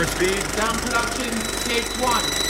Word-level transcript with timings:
for 0.00 0.06
speed. 0.06 0.42
Sound 0.56 0.78
production, 0.78 1.30
take 1.64 1.84
one. 2.00 2.49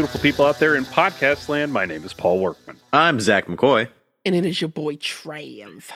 Beautiful 0.00 0.20
people 0.22 0.46
out 0.46 0.58
there 0.58 0.76
in 0.76 0.84
podcast 0.86 1.50
land. 1.50 1.74
My 1.74 1.84
name 1.84 2.02
is 2.04 2.14
Paul 2.14 2.38
Workman, 2.38 2.78
I'm 2.90 3.20
Zach 3.20 3.48
McCoy. 3.48 3.86
And 4.24 4.34
it 4.34 4.46
is 4.46 4.58
your 4.58 4.70
boy 4.70 4.96
Trav. 4.96 5.90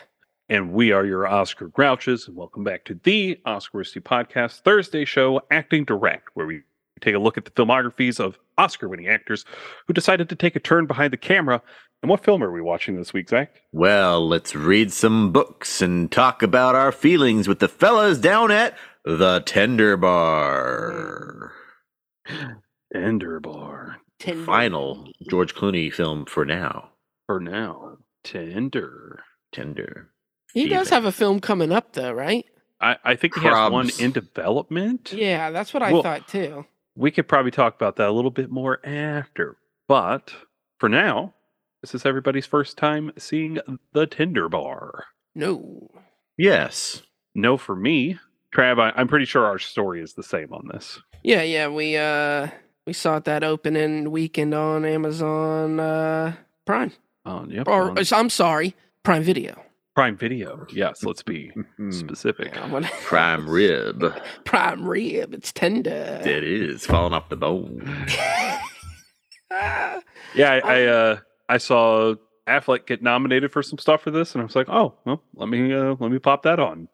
and 0.47 0.75
we 0.75 0.93
are 0.93 1.07
your 1.07 1.27
Oscar 1.27 1.69
Grouches. 1.69 2.29
And 2.29 2.37
welcome 2.37 2.65
back 2.65 2.85
to 2.85 3.01
the 3.03 3.41
Oscar 3.47 3.79
Risty 3.79 4.03
Podcast 4.03 4.61
Thursday 4.61 5.07
show, 5.07 5.41
Acting 5.51 5.87
Direct, 5.87 6.29
where 6.35 6.45
we 6.47 6.65
take 7.01 7.15
a 7.15 7.19
look 7.19 7.39
at 7.39 7.47
the 7.47 7.51
filmographies 7.53 8.21
of 8.21 8.39
Oscar 8.59 8.91
winning 8.91 9.09
actors 9.09 9.47
who 9.87 9.95
decided 9.95 10.29
to 10.29 10.37
take 10.37 10.55
a 10.55 10.61
turn 10.61 10.85
behind 10.85 11.11
the 11.11 11.17
camera. 11.17 11.63
And 12.03 12.11
what 12.11 12.23
film 12.23 12.45
are 12.45 12.53
we 12.53 12.61
watching 12.61 12.97
this 12.97 13.15
week, 13.15 13.31
Zach? 13.31 13.63
Well, 13.73 14.29
let's 14.29 14.55
read 14.55 14.93
some 14.93 15.33
books 15.33 15.81
and 15.81 16.13
talk 16.13 16.43
about 16.43 16.75
our 16.75 16.93
feelings 16.93 17.49
with 17.49 17.59
the 17.59 17.69
fellas 17.69 18.19
down 18.19 18.51
at 18.51 18.77
the 19.07 19.43
Tender 19.47 19.97
Bar. 19.97 21.53
Tender 22.99 23.41
Bar. 23.41 23.97
Tender. 24.21 24.45
Final 24.45 25.09
George 25.29 25.55
Clooney 25.55 25.93
film 25.93 26.25
for 26.27 26.45
now. 26.45 26.91
For 27.27 27.41
now, 27.41 27.99
Tender. 28.23 29.25
Tender. 29.53 30.11
He 30.53 30.69
does 30.69 30.91
have 30.91 31.05
a 31.05 31.11
film 31.13 31.41
coming 31.41 31.73
up 31.73 31.93
though, 31.95 32.13
right? 32.13 32.45
I, 32.81 32.97
I 33.05 33.17
think 33.17 33.35
he 33.35 33.41
has 33.47 33.71
one 33.73 33.91
in 33.99 34.13
development. 34.13 35.13
Yeah, 35.13 35.51
that's 35.51 35.75
what 35.75 35.83
I 35.83 35.93
Well- 35.93 36.03
thought 36.03 36.29
too. 36.29 36.67
we 36.95 37.11
could 37.11 37.27
probably 37.27 37.51
talk 37.51 37.75
about 37.75 37.97
that 37.97 38.09
a 38.09 38.13
little 38.13 38.31
bit 38.31 38.51
more 38.51 38.79
after. 38.87 39.57
But 39.89 40.33
for 40.79 40.89
now, 40.89 41.35
this 41.81 41.95
is 41.95 42.07
everybody's 42.07 42.47
first 42.47 42.77
time 42.79 43.11
seeing 43.19 43.59
the 43.93 44.07
Tender 44.07 44.49
Bar. 44.49 45.05
No. 45.35 45.91
Yes. 46.39 47.03
No, 47.35 47.57
for 47.57 47.75
me, 47.75 48.19
Trav, 48.55 48.79
I, 48.81 48.93
I'm 48.95 49.09
pretty 49.09 49.25
sure 49.25 49.45
our 49.47 49.59
story 49.59 50.01
is 50.01 50.15
the 50.15 50.23
same 50.23 50.53
on 50.53 50.69
this. 50.73 51.01
Yeah, 51.25 51.43
yeah, 51.43 51.67
we 51.69 51.97
uh 51.97 52.49
we 52.87 52.93
saw 52.93 53.17
it 53.17 53.25
that 53.25 53.43
opening 53.45 54.11
weekend 54.11 54.55
on 54.55 54.85
Amazon 54.85 55.81
uh 55.81 56.35
Prime. 56.67 56.93
On 57.25 57.51
yep, 57.51 57.67
Or 57.69 57.91
on 57.91 57.99
I'm 58.13 58.31
sorry, 58.31 58.75
Prime 59.03 59.23
Video. 59.23 59.61
Prime 59.95 60.17
Video. 60.17 60.67
Yes, 60.73 61.05
let's 61.05 61.23
be 61.23 61.53
specific. 61.91 62.53
Yeah, 62.55 62.69
what- 62.69 62.83
Prime 63.05 63.49
rib. 63.49 64.05
Prime 64.45 64.85
rib, 64.87 65.33
it's 65.35 65.53
tender. 65.53 66.21
It 66.25 66.45
is 66.45 66.85
falling 66.85 67.13
off 67.15 67.29
the 67.29 67.37
bone. 67.37 67.83
Ah, 69.51 70.01
Yeah, 70.35 70.51
I, 70.53 70.59
I 70.59 70.83
uh 70.87 71.17
I 71.49 71.59
saw 71.59 72.15
Affleck 72.49 72.87
get 72.87 73.03
nominated 73.03 73.53
for 73.53 73.63
some 73.63 73.79
stuff 73.79 74.03
for 74.03 74.11
this, 74.11 74.35
and 74.35 74.43
I 74.43 74.45
was 74.45 74.57
like, 74.57 74.69
oh, 74.69 74.95
well, 75.07 75.23
let 75.35 75.49
me 75.49 75.73
uh, 75.73 75.95
let 75.99 76.11
me 76.11 76.19
pop 76.19 76.43
that 76.43 76.59
on. 76.59 76.89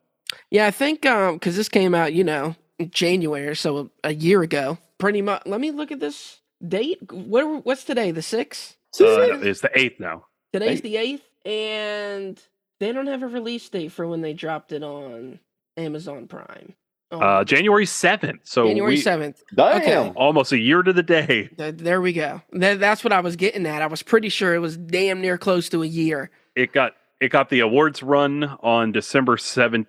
yeah, 0.51 0.67
I 0.67 0.71
think 0.71 1.07
um 1.07 1.35
because 1.37 1.57
this 1.57 1.69
came 1.69 1.95
out, 1.95 2.13
you 2.13 2.23
know, 2.23 2.55
in 2.79 2.91
January, 2.91 3.57
so 3.57 3.91
a 4.05 4.13
year 4.15 4.43
ago. 4.43 4.79
Pretty 5.01 5.23
much. 5.23 5.43
Let 5.47 5.61
me 5.61 5.71
look 5.71 5.91
at 5.91 6.01
this 6.01 6.41
date. 6.67 6.99
What 7.11 7.65
what's 7.65 7.85
today? 7.85 8.11
The 8.13 8.23
sixth. 8.23 8.77
Uh, 9.01 9.41
it's 9.41 9.61
the 9.61 9.71
eighth 9.79 9.99
now. 10.01 10.27
Today's 10.53 10.81
the 10.81 10.97
eighth, 10.97 11.23
and 11.47 12.41
they 12.81 12.93
don't 12.93 13.07
have 13.07 13.23
a 13.23 13.29
release 13.29 13.69
date 13.69 13.93
for 13.93 14.07
when 14.07 14.21
they 14.21 14.33
dropped 14.33 14.73
it 14.73 14.83
on 14.83 15.39
Amazon 15.77 16.27
Prime. 16.27 16.75
Oh, 17.13 17.19
Uh, 17.21 17.45
January 17.45 17.87
seventh. 17.87 18.41
So 18.45 18.67
January 18.67 18.95
we, 18.95 19.01
seventh. 19.01 19.43
Damn. 19.55 19.81
Okay. 19.81 20.13
almost 20.17 20.53
a 20.53 20.59
year 20.59 20.83
to 20.83 20.93
the 20.93 21.03
day. 21.03 21.49
Th- 21.59 21.77
there 21.77 22.01
we 22.01 22.13
go. 22.13 22.43
That, 22.53 22.79
that's 22.79 23.03
what 23.03 23.13
I 23.13 23.21
was 23.21 23.37
getting 23.37 23.67
at. 23.67 23.83
I 23.83 23.87
was 23.87 24.03
pretty 24.03 24.29
sure 24.29 24.55
it 24.55 24.61
was 24.61 24.77
damn 24.77 25.21
near 25.21 25.37
close 25.39 25.69
to 25.71 25.83
a 25.83 25.87
year. 25.87 26.31
it 26.55 26.73
got 26.73 26.93
it 27.21 27.29
got 27.31 27.49
the 27.51 27.61
awards 27.61 28.03
run 28.03 28.45
on 28.63 28.93
December 28.93 29.37
17th, 29.37 29.87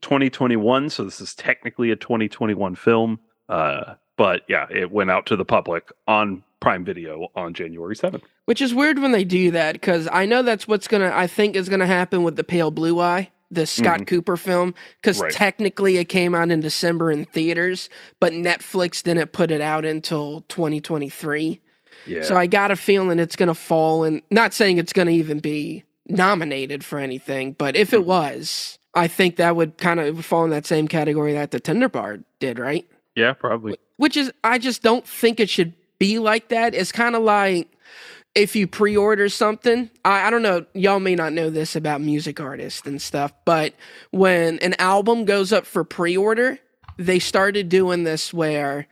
2021. 0.00 0.90
So 0.90 1.04
this 1.04 1.20
is 1.20 1.34
technically 1.34 1.90
a 1.92 1.96
2021 1.96 2.74
film. 2.74 3.20
Uh, 3.48 3.94
but 4.18 4.42
yeah, 4.48 4.66
it 4.70 4.90
went 4.92 5.10
out 5.10 5.24
to 5.26 5.36
the 5.36 5.44
public 5.46 5.90
on 6.06 6.42
Prime 6.60 6.84
Video 6.84 7.28
on 7.34 7.54
January 7.54 7.94
7th. 7.96 8.20
Which 8.44 8.60
is 8.60 8.74
weird 8.74 8.98
when 8.98 9.12
they 9.12 9.24
do 9.24 9.50
that 9.52 9.72
because 9.74 10.08
I 10.12 10.26
know 10.26 10.42
that's 10.42 10.68
what's 10.68 10.88
gonna. 10.88 11.10
I 11.14 11.26
think 11.26 11.56
is 11.56 11.68
gonna 11.70 11.86
happen 11.86 12.22
with 12.24 12.36
the 12.36 12.44
Pale 12.44 12.72
Blue 12.72 12.98
Eye, 13.00 13.30
the 13.50 13.64
Scott 13.66 14.06
Cooper 14.06 14.36
film, 14.36 14.74
because 15.00 15.20
Right. 15.20 15.32
technically 15.32 15.96
it 15.98 16.06
came 16.06 16.34
out 16.34 16.50
in 16.50 16.60
December 16.60 17.10
in 17.12 17.24
theaters, 17.26 17.88
but 18.20 18.32
Netflix 18.32 19.02
didn't 19.02 19.32
put 19.32 19.50
it 19.50 19.60
out 19.60 19.84
until 19.84 20.42
2023. 20.48 21.60
Yeah. 22.06 22.22
So 22.22 22.36
I 22.36 22.46
got 22.46 22.70
a 22.70 22.76
feeling 22.76 23.18
it's 23.18 23.36
going 23.36 23.48
to 23.48 23.54
fall 23.54 24.04
in. 24.04 24.22
Not 24.30 24.54
saying 24.54 24.78
it's 24.78 24.92
going 24.94 25.08
to 25.08 25.12
even 25.14 25.40
be 25.40 25.84
nominated 26.06 26.82
for 26.84 26.98
anything, 26.98 27.52
but 27.52 27.76
if 27.76 27.88
Mm-hmm. 27.88 27.96
it 27.96 28.06
was, 28.06 28.78
I 28.94 29.08
think 29.08 29.36
that 29.36 29.56
would 29.56 29.76
kind 29.76 30.00
of 30.00 30.24
fall 30.24 30.44
in 30.44 30.50
that 30.50 30.64
same 30.64 30.88
category 30.88 31.34
that 31.34 31.50
the 31.50 31.60
Tender 31.60 31.88
Bar 31.88 32.20
did, 32.40 32.58
right? 32.58 32.86
yeah, 33.14 33.32
probably. 33.34 33.76
Which 33.98 34.16
is, 34.16 34.32
I 34.42 34.58
just 34.58 34.82
don't 34.82 35.06
think 35.06 35.38
it 35.38 35.50
should 35.50 35.74
be 35.98 36.18
like 36.18 36.48
that. 36.48 36.74
It's 36.74 36.92
kind 36.92 37.14
of 37.14 37.22
like 37.22 37.68
if 38.34 38.54
you 38.56 38.66
pre 38.66 38.96
order 38.96 39.28
something. 39.28 39.90
I, 40.04 40.28
I 40.28 40.30
don't 40.30 40.42
know. 40.42 40.64
Y'all 40.72 41.00
may 41.00 41.14
not 41.14 41.32
know 41.32 41.50
this 41.50 41.76
about 41.76 42.00
music 42.00 42.40
artists 42.40 42.86
and 42.86 43.02
stuff, 43.02 43.32
but 43.44 43.74
when 44.10 44.58
an 44.60 44.74
album 44.78 45.24
goes 45.24 45.52
up 45.52 45.66
for 45.66 45.84
pre 45.84 46.16
order, 46.16 46.58
they 46.96 47.18
started 47.18 47.68
doing 47.68 48.04
this 48.04 48.32
where 48.32 48.86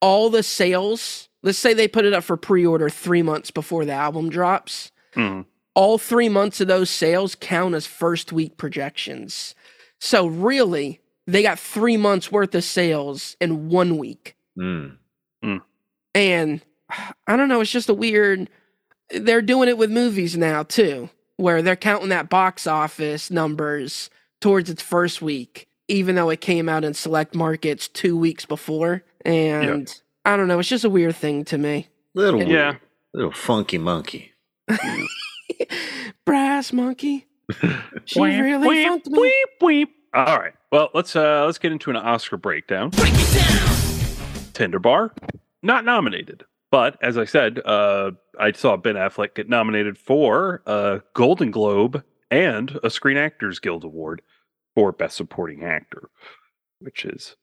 all 0.00 0.30
the 0.30 0.42
sales, 0.42 1.28
let's 1.42 1.58
say 1.58 1.72
they 1.74 1.88
put 1.88 2.04
it 2.04 2.12
up 2.12 2.24
for 2.24 2.36
pre 2.36 2.66
order 2.66 2.90
three 2.90 3.22
months 3.22 3.50
before 3.50 3.84
the 3.84 3.92
album 3.92 4.28
drops, 4.30 4.90
Mhm. 5.14 5.44
all 5.74 5.98
three 5.98 6.28
months 6.28 6.60
of 6.60 6.66
those 6.68 6.90
sales 6.90 7.36
count 7.36 7.74
as 7.74 7.86
first 7.86 8.32
week 8.32 8.56
projections. 8.56 9.54
So 10.00 10.26
really, 10.26 11.00
they 11.26 11.42
got 11.42 11.58
three 11.60 11.96
months 11.96 12.32
worth 12.32 12.54
of 12.56 12.64
sales 12.64 13.36
in 13.40 13.68
one 13.68 13.96
week. 13.98 14.34
Mm. 14.58 14.96
And 16.14 16.60
I 17.26 17.36
don't 17.36 17.48
know, 17.48 17.60
it's 17.60 17.70
just 17.70 17.88
a 17.88 17.94
weird. 17.94 18.48
They're 19.10 19.42
doing 19.42 19.68
it 19.68 19.78
with 19.78 19.90
movies 19.90 20.36
now 20.36 20.62
too, 20.62 21.08
where 21.36 21.62
they're 21.62 21.76
counting 21.76 22.08
that 22.10 22.28
box 22.28 22.66
office 22.66 23.30
numbers 23.30 24.10
towards 24.40 24.70
its 24.70 24.82
first 24.82 25.20
week, 25.22 25.68
even 25.88 26.14
though 26.14 26.30
it 26.30 26.40
came 26.40 26.68
out 26.68 26.84
in 26.84 26.94
select 26.94 27.34
markets 27.34 27.88
two 27.88 28.16
weeks 28.16 28.44
before. 28.46 29.02
And 29.24 29.92
I 30.24 30.36
don't 30.36 30.48
know, 30.48 30.58
it's 30.58 30.68
just 30.68 30.84
a 30.84 30.90
weird 30.90 31.16
thing 31.16 31.44
to 31.46 31.58
me. 31.58 31.88
Little 32.14 32.42
Yeah. 32.42 32.76
Little 33.14 33.32
funky 33.32 33.78
monkey. 33.78 34.32
Brass 36.24 36.72
monkey. 36.72 37.26
She 38.06 38.18
Wham, 38.20 38.42
really 38.42 38.66
wham, 38.68 38.88
funked 38.88 39.06
me. 39.08 39.18
weep, 39.20 39.48
weep. 39.60 39.96
All 40.14 40.38
right. 40.38 40.54
Well, 40.72 40.90
let's 40.94 41.14
uh 41.14 41.44
let's 41.46 41.58
get 41.58 41.70
into 41.72 41.90
an 41.90 41.96
Oscar 41.96 42.36
breakdown. 42.36 42.90
Tender 44.60 44.78
Bar, 44.78 45.14
not 45.62 45.86
nominated. 45.86 46.44
But 46.70 46.98
as 47.02 47.16
I 47.16 47.24
said, 47.24 47.60
uh, 47.64 48.10
I 48.38 48.52
saw 48.52 48.76
Ben 48.76 48.94
Affleck 48.94 49.34
get 49.34 49.48
nominated 49.48 49.96
for 49.96 50.60
a 50.66 51.00
Golden 51.14 51.50
Globe 51.50 52.04
and 52.30 52.78
a 52.84 52.90
Screen 52.90 53.16
Actors 53.16 53.58
Guild 53.58 53.84
Award 53.84 54.20
for 54.74 54.92
Best 54.92 55.16
Supporting 55.16 55.64
Actor, 55.64 56.10
which 56.80 57.06
is 57.06 57.36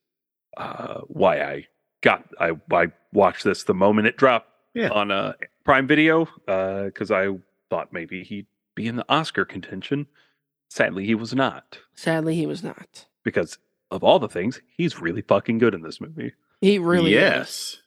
uh, 0.58 1.00
why 1.08 1.42
I 1.42 1.66
got 2.02 2.24
I 2.40 2.52
I 2.72 2.92
watched 3.12 3.44
this 3.44 3.64
the 3.64 3.74
moment 3.74 4.06
it 4.06 4.16
dropped 4.18 4.52
Yeah. 4.76 4.90
on 4.90 5.10
uh, 5.10 5.34
Prime 5.66 5.88
Video 5.88 6.26
because 6.46 7.10
I 7.10 7.30
thought 7.72 7.92
maybe 7.92 8.24
he'd 8.24 8.46
be 8.76 8.86
in 8.86 8.96
the 8.96 9.06
Oscar 9.10 9.44
contention. 9.44 10.06
Sadly, 10.70 11.08
he 11.08 11.16
was 11.16 11.34
not 11.34 11.80
Sadly, 11.96 12.36
he 12.36 12.46
was 12.46 12.62
not. 12.64 13.08
because 13.24 13.58
of 13.90 14.04
all 14.04 14.20
the 14.20 14.30
things, 14.30 14.62
he's 14.78 15.02
really 15.02 15.24
fucking 15.24 15.58
good 15.58 15.74
in 15.74 15.82
this 15.82 16.00
movie. 16.00 16.34
He 16.62 16.80
really 16.80 17.14
is. 17.14 17.20
yes. 17.20 17.78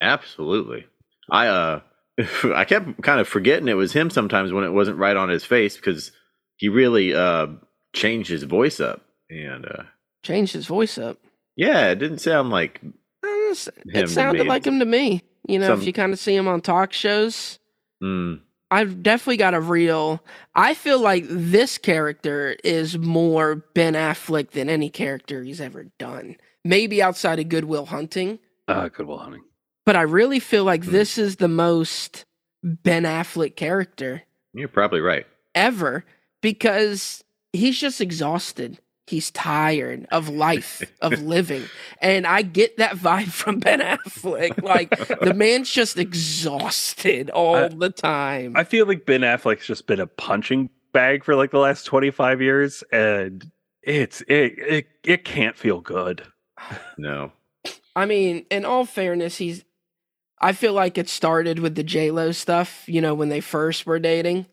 Absolutely. 0.00 0.86
I 1.30 1.46
uh 1.48 1.80
I 2.54 2.64
kept 2.64 3.02
kind 3.02 3.20
of 3.20 3.28
forgetting 3.28 3.68
it 3.68 3.74
was 3.74 3.92
him 3.92 4.10
sometimes 4.10 4.52
when 4.52 4.64
it 4.64 4.72
wasn't 4.72 4.98
right 4.98 5.16
on 5.16 5.28
his 5.28 5.44
face 5.44 5.76
because 5.76 6.12
he 6.56 6.68
really 6.68 7.14
uh 7.14 7.46
changed 7.94 8.30
his 8.30 8.42
voice 8.44 8.80
up 8.80 9.02
and 9.30 9.64
uh 9.66 9.82
Changed 10.22 10.52
his 10.54 10.66
voice 10.66 10.96
up. 10.96 11.18
yeah, 11.56 11.90
it 11.90 11.96
didn't 11.98 12.18
sound 12.18 12.50
like 12.50 12.80
s- 13.50 13.68
Him 13.92 14.04
It 14.04 14.08
sounded 14.08 14.46
like 14.46 14.66
him 14.66 14.78
to 14.78 14.86
me. 14.86 15.22
You 15.46 15.58
know, 15.58 15.66
Some- 15.68 15.80
if 15.80 15.86
you 15.86 15.92
kind 15.92 16.12
of 16.14 16.18
see 16.18 16.34
him 16.34 16.48
on 16.48 16.62
talk 16.62 16.92
shows, 16.94 17.58
mm, 18.02 18.40
I've 18.70 19.02
definitely 19.02 19.36
got 19.36 19.52
a 19.52 19.60
real. 19.60 20.24
I 20.54 20.72
feel 20.72 20.98
like 20.98 21.24
this 21.28 21.76
character 21.76 22.56
is 22.64 22.96
more 22.96 23.56
Ben 23.74 23.92
Affleck 23.92 24.52
than 24.52 24.70
any 24.70 24.88
character 24.88 25.42
he's 25.42 25.60
ever 25.60 25.84
done. 25.98 26.36
Maybe 26.64 27.02
outside 27.02 27.38
of 27.40 27.48
Goodwill 27.48 27.86
Hunting. 27.86 28.38
Uh, 28.68 28.88
Goodwill 28.88 29.18
Hunting. 29.18 29.42
but 29.86 29.96
I 29.96 30.02
really 30.02 30.40
feel 30.40 30.64
like 30.64 30.84
Hmm. 30.84 30.92
this 30.92 31.18
is 31.18 31.36
the 31.36 31.48
most 31.48 32.24
Ben 32.62 33.02
Affleck 33.04 33.56
character 33.56 34.22
You're 34.54 34.68
probably 34.68 35.00
right. 35.00 35.26
ever 35.54 36.04
because 36.40 37.22
he's 37.52 37.78
just 37.78 38.00
exhausted. 38.00 38.78
He's 39.06 39.30
tired 39.30 40.06
of 40.10 40.30
life, 40.30 40.82
of 41.02 41.20
living. 41.22 41.64
And 42.00 42.26
I 42.26 42.40
get 42.40 42.78
that 42.78 42.96
vibe 42.96 43.26
from 43.30 43.58
Ben 43.58 43.80
Affleck. 43.80 44.62
Like 44.62 44.88
the 45.20 45.34
man's 45.36 45.70
just 45.70 45.98
exhausted 45.98 47.28
all 47.28 47.56
I- 47.56 47.68
the 47.68 47.90
time. 47.90 48.56
I 48.56 48.64
feel 48.64 48.86
like 48.86 49.04
Ben 49.04 49.20
Affleck's 49.20 49.66
just 49.66 49.86
been 49.86 50.00
a 50.00 50.06
punching 50.06 50.70
bag 50.94 51.22
for 51.24 51.34
like 51.36 51.50
the 51.50 51.58
last 51.58 51.84
25 51.84 52.40
years 52.40 52.82
and 52.92 53.44
it's 53.82 54.22
it 54.22 54.54
it, 54.58 54.86
it 55.04 55.24
can't 55.26 55.58
feel 55.58 55.80
good. 55.82 56.22
No. 56.98 57.32
I 57.96 58.06
mean, 58.06 58.46
in 58.50 58.64
all 58.64 58.84
fairness, 58.84 59.36
he's. 59.38 59.64
I 60.40 60.52
feel 60.52 60.72
like 60.72 60.98
it 60.98 61.08
started 61.08 61.58
with 61.58 61.74
the 61.74 61.82
J 61.82 62.10
Lo 62.10 62.32
stuff, 62.32 62.84
you 62.86 63.00
know, 63.00 63.14
when 63.14 63.28
they 63.28 63.40
first 63.40 63.86
were 63.86 63.98
dating. 63.98 64.46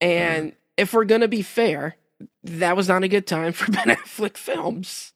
And 0.00 0.48
mm-hmm. 0.48 0.56
if 0.76 0.92
we're 0.92 1.04
gonna 1.04 1.28
be 1.28 1.42
fair, 1.42 1.96
that 2.44 2.76
was 2.76 2.88
not 2.88 3.02
a 3.04 3.08
good 3.08 3.26
time 3.26 3.52
for 3.52 3.70
Ben 3.72 3.88
Affleck 3.88 4.36
films. 4.36 5.12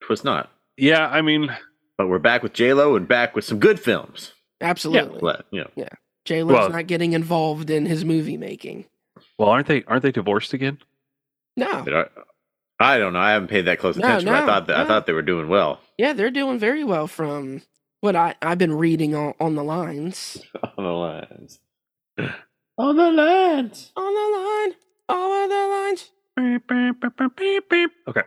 It 0.00 0.08
was 0.08 0.24
not. 0.24 0.50
Yeah, 0.76 1.08
I 1.08 1.22
mean, 1.22 1.54
But 1.96 2.08
we're 2.08 2.18
back 2.18 2.42
with 2.42 2.52
J 2.52 2.72
Lo 2.74 2.96
and 2.96 3.06
back 3.06 3.34
with 3.34 3.44
some 3.44 3.58
good 3.58 3.78
films. 3.80 4.32
Absolutely, 4.60 5.18
But, 5.20 5.46
you 5.50 5.64
know, 5.76 5.88
J 6.24 6.42
Lo's 6.42 6.54
Well- 6.54 6.70
not 6.70 6.86
getting 6.86 7.12
involved 7.12 7.70
in 7.70 7.86
his 7.86 8.04
movie 8.04 8.36
making. 8.36 8.86
well, 9.38 9.48
aren't 9.48 9.66
they 9.66 9.84
aren't 9.84 10.02
they 10.02 10.12
divorced 10.12 10.52
again? 10.52 10.78
No, 11.56 11.82
but 11.84 12.12
I, 12.84 12.94
I 12.94 12.98
don't 12.98 13.12
know. 13.12 13.18
I 13.20 13.32
haven't 13.32 13.48
paid 13.48 13.62
that 13.62 13.78
close 13.78 13.96
No, 13.96 14.06
attention. 14.06 14.26
but 14.28 14.34
I 14.34 14.40
no, 14.40 14.46
thought 14.46 14.66
that, 14.68 14.76
I 14.76 14.84
thought 14.86 15.06
they 15.06 15.12
were 15.12 15.22
doing 15.22 15.48
well 15.48 15.80
yeah, 15.96 16.12
they're 16.12 16.30
doing 16.30 16.58
very 16.58 16.82
well 16.84 17.06
from 17.06 17.62
what 18.00 18.16
I 18.16 18.34
I've 18.42 18.58
been 18.58 18.74
reading 18.74 19.14
on 19.14 19.34
on 19.40 19.54
the 19.54 19.62
lines. 19.64 20.42
on 20.76 20.84
the 20.84 20.90
lines. 20.90 21.60
On 22.76 22.96
the 22.96 23.10
lines. 23.12 23.92
On 23.96 24.02
the 24.14 24.38
line, 24.38 24.74
all 25.08 25.44
of 25.44 25.48
the 25.48 25.66
lines. 25.76 26.10
Beep, 26.36 26.66
beep, 26.66 27.00
beep, 27.00 27.16
beep, 27.16 27.36
beep, 27.36 27.68
beep. 27.70 27.90
Okay. 28.08 28.22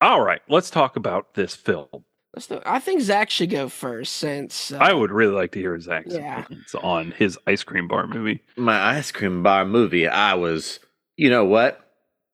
All 0.00 0.20
right, 0.22 0.42
let's 0.48 0.68
talk 0.68 0.96
about 0.96 1.34
this 1.34 1.54
film. 1.54 1.86
Let's 2.34 2.48
do, 2.48 2.60
I 2.66 2.80
think 2.80 3.00
Zach 3.02 3.30
should 3.30 3.50
go 3.50 3.68
first 3.68 4.14
since 4.14 4.72
uh, 4.72 4.78
I 4.78 4.92
would 4.92 5.12
really 5.12 5.32
like 5.32 5.52
to 5.52 5.60
hear 5.60 5.78
Zach's 5.80 6.12
Yeah. 6.14 6.40
opinions 6.40 6.74
on 6.82 7.12
his 7.12 7.38
ice 7.46 7.62
cream 7.62 7.86
bar 7.86 8.08
movie. 8.08 8.42
My 8.56 8.96
ice 8.96 9.12
cream 9.12 9.44
bar 9.44 9.64
movie. 9.64 10.08
I 10.08 10.34
was. 10.34 10.80
You 11.16 11.30
know 11.30 11.44
what? 11.44 11.87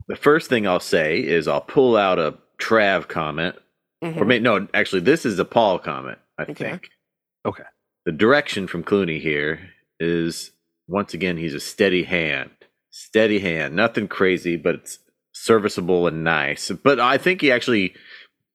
The 0.08 0.16
first 0.16 0.48
thing 0.48 0.66
I'll 0.66 0.80
say 0.80 1.18
is 1.18 1.48
I'll 1.48 1.60
pull 1.60 1.96
out 1.96 2.18
a 2.18 2.36
Trav 2.58 3.08
comment, 3.08 3.56
mhm. 4.02 4.20
or 4.20 4.24
maybe 4.24 4.42
no. 4.44 4.68
Actually, 4.74 5.00
this 5.00 5.24
is 5.24 5.38
a 5.38 5.44
Paul 5.44 5.78
comment. 5.78 6.18
I 6.38 6.42
Okay. 6.42 6.54
think. 6.54 6.90
Okay. 7.46 7.64
The 8.04 8.12
direction 8.12 8.66
from 8.66 8.84
Clooney 8.84 9.20
here 9.20 9.70
is 9.98 10.52
once 10.88 11.14
again 11.14 11.36
he's 11.36 11.54
a 11.54 11.60
steady 11.60 12.04
hand, 12.04 12.50
steady 12.90 13.38
hand. 13.38 13.74
Nothing 13.74 14.08
crazy, 14.08 14.56
but 14.56 14.74
it's 14.76 14.98
serviceable 15.32 16.06
and 16.06 16.22
nice. 16.22 16.70
But 16.70 17.00
I 17.00 17.18
think 17.18 17.40
he 17.40 17.50
actually 17.50 17.94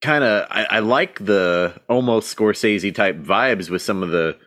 kind 0.01 0.23
of 0.23 0.47
I, 0.49 0.65
I 0.69 0.79
like 0.79 1.23
the 1.25 1.73
almost 1.89 2.35
Scorsese 2.35 2.93
type 2.93 3.17
vibes 3.17 3.69
with 3.69 3.81
some 3.81 4.03
of 4.03 4.09
the 4.09 4.37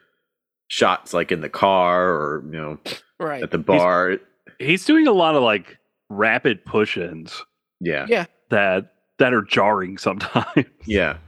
shots, 0.68 1.12
like 1.12 1.32
in 1.32 1.40
the 1.40 1.48
car 1.48 2.10
or 2.10 2.44
you 2.46 2.60
know 2.60 2.78
right. 3.18 3.42
at 3.42 3.50
the 3.50 3.58
bar. 3.58 4.18
He's 4.58 4.84
doing 4.84 5.06
a 5.06 5.12
lot 5.12 5.34
of 5.34 5.42
like 5.42 5.78
rapid 6.12 6.64
push-ins 6.64 7.44
Yeah, 7.80 8.06
Yeah. 8.08 8.26
that 8.50 8.92
that 9.18 9.32
are 9.34 9.42
jarring 9.42 9.98
sometimes. 9.98 10.66
yeah. 10.86 11.18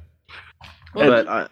Well, 0.95 1.11
but 1.11 1.29
I, 1.29 1.49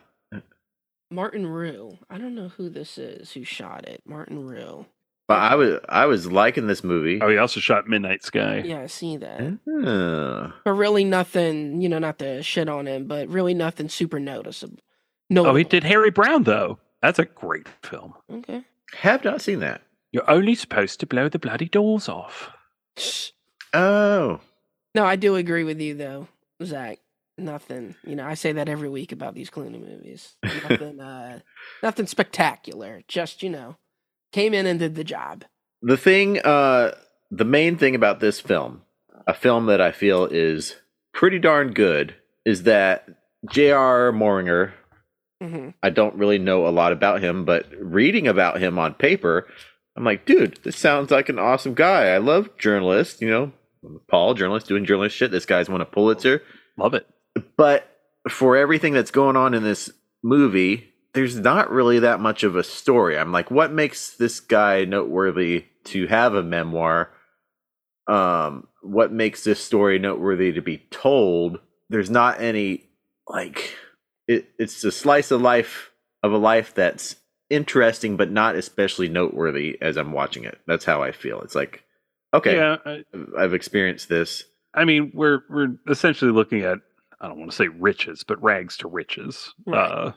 Martin 1.11 1.47
Ruhe. 1.47 1.99
I 2.09 2.19
don't 2.19 2.35
know 2.35 2.49
who 2.49 2.69
this 2.71 2.97
is 2.99 3.33
who 3.33 3.45
shot 3.45 3.87
it. 3.87 4.03
Martin 4.07 4.39
Ruhe. 4.47 4.87
but 5.29 5.39
I 5.39 5.55
was 5.57 5.79
I 5.89 6.07
was 6.07 6.31
liking 6.31 6.67
this 6.67 6.83
movie. 6.85 7.21
Oh, 7.21 7.29
he 7.29 7.37
also 7.39 7.61
shot 7.61 7.89
Midnight 7.89 8.23
Sky. 8.25 8.63
Yeah, 8.65 8.81
I 8.81 8.87
see 8.87 9.17
that. 9.19 9.59
Ah. 9.87 10.55
But 10.65 10.73
really 10.73 11.05
nothing, 11.05 11.81
you 11.81 11.89
know, 11.89 11.99
not 11.99 12.19
to 12.21 12.43
shit 12.43 12.69
on 12.69 12.87
him, 12.87 13.07
but 13.07 13.29
really 13.29 13.55
nothing 13.55 13.89
super 13.89 14.19
noticeable. 14.21 14.79
No. 15.29 15.43
Oh, 15.43 15.45
No. 15.51 15.55
he 15.55 15.65
did 15.65 15.85
Harry 15.85 16.11
Brown 16.11 16.45
though. 16.45 16.79
That's 17.03 17.19
a 17.19 17.25
great 17.25 17.67
film. 17.83 18.15
Okay. 18.31 18.63
have 18.95 19.25
not 19.25 19.43
seen 19.43 19.59
that. 19.61 19.83
You're 20.13 20.31
only 20.31 20.55
supposed 20.55 21.01
to 21.01 21.07
blow 21.07 21.29
the 21.29 21.39
bloody 21.39 21.69
doors 21.69 22.09
off. 22.09 22.51
Oh, 23.75 24.41
No, 24.95 25.05
I 25.05 25.17
do 25.17 25.37
agree 25.37 25.65
with 25.65 25.81
you 25.81 25.95
though, 25.95 26.29
Zach. 26.63 26.99
Nothing. 27.39 27.95
You 28.05 28.15
know, 28.17 28.27
I 28.27 28.35
say 28.35 28.53
that 28.53 28.69
every 28.69 28.89
week 28.91 29.11
about 29.11 29.35
these 29.35 29.49
Clooney 29.51 29.81
movies. 29.81 30.35
Nothing. 30.45 31.01
uh 31.01 31.41
Nothing 31.83 32.07
spectacular. 32.07 33.03
Just 33.09 33.43
you 33.43 33.49
know, 33.51 33.77
came 34.33 34.53
in 34.55 34.67
and 34.67 34.79
did 34.79 34.95
the 34.95 35.05
job. 35.05 35.45
the 35.81 35.97
thing 35.97 36.39
uh 36.45 36.93
the 37.31 37.45
main 37.47 37.77
thing 37.79 37.95
about 37.95 38.21
this 38.21 38.39
film 38.41 38.83
a 39.27 39.33
film 39.35 39.67
that 39.67 39.81
i 39.81 39.91
feel 39.93 40.27
is 40.27 40.77
pretty 41.15 41.39
darn 41.39 41.73
good 41.73 42.15
is 42.45 42.65
that 42.65 43.09
j.r 43.51 44.13
moehringer 44.13 44.73
hmm 45.41 45.71
i 45.83 45.89
don't 45.91 46.15
really 46.17 46.39
know 46.39 46.67
a 46.67 46.71
lot 46.71 46.93
about 46.93 47.23
him 47.23 47.45
but 47.47 47.67
reading 47.81 48.29
about 48.29 48.61
him 48.61 48.79
on 48.79 48.93
paper 48.95 49.47
i'm 49.97 50.05
like 50.05 50.25
dude 50.25 50.59
this 50.63 50.77
sounds 50.77 51.11
like 51.11 51.29
an 51.29 51.39
awesome 51.39 51.75
guy 51.75 52.09
i 52.09 52.19
love 52.19 52.49
journalists 52.59 53.21
you 53.21 53.29
know 53.29 53.53
paul 54.09 54.35
journalist 54.35 54.67
doing 54.67 54.85
journalist 54.85 55.17
shit 55.17 55.31
this 55.31 55.47
guy's 55.47 55.69
won 55.69 55.81
a 55.81 55.85
pulitzer 55.87 56.43
Love 56.77 56.95
it. 56.95 57.07
but 57.57 57.89
for 58.29 58.57
everything 58.57 58.93
that's 58.93 59.11
going 59.11 59.37
on 59.37 59.55
in 59.55 59.63
this 59.63 59.91
movie, 60.23 60.89
there's 61.15 61.39
not 61.39 61.71
really 61.71 61.99
that 62.01 62.21
much 62.21 62.43
of 62.43 62.57
a 62.57 62.63
story. 62.63 63.19
I'm 63.19 63.33
like, 63.33 63.51
what 63.51 63.73
makes 63.73 64.17
this 64.17 64.41
guy 64.41 64.85
noteworthy 64.85 65.67
to 65.85 66.07
have 66.07 66.35
a 66.35 66.43
memoir? 66.43 67.11
Um, 68.09 68.69
what 68.83 69.13
makes 69.13 69.45
this 69.45 69.63
story 69.63 69.99
noteworthy 69.99 70.53
to 70.53 70.63
be 70.63 70.79
told? 70.91 71.59
There's 71.89 72.11
not 72.11 72.41
any 72.41 72.85
like 73.29 73.77
it, 74.27 74.49
it's 74.59 74.83
a 74.85 74.93
slice 74.93 75.31
of 75.31 75.41
life 75.41 75.91
of 76.23 76.33
a 76.33 76.39
life 76.39 76.75
that's 76.75 77.17
interesting 77.53 78.17
but 78.17 78.31
not 78.31 78.55
especially 78.57 79.09
noteworthy 79.09 79.79
as 79.81 79.97
I'm 79.97 80.13
watching 80.13 80.45
it. 80.45 80.59
That's 80.67 80.85
how 80.85 81.03
I 81.03 81.13
feel. 81.13 81.41
It's 81.43 81.55
like, 81.55 81.85
okay, 82.35 82.57
Yeah, 82.57 82.77
I, 82.87 83.05
I've 83.39 83.55
experienced 83.55 84.09
this. 84.09 84.45
I 84.75 84.85
mean, 84.85 85.11
we're 85.15 85.43
we're 85.51 85.77
essentially 85.89 86.33
looking 86.33 86.63
at 86.63 86.79
I 87.21 87.29
don't 87.29 87.39
want 87.39 87.51
to 87.51 87.57
say 87.57 87.69
riches, 87.69 88.25
but 88.27 88.43
rags 88.43 88.77
to 88.79 88.89
riches. 88.89 89.53
Right. 89.67 89.79
Uh, 89.91 90.13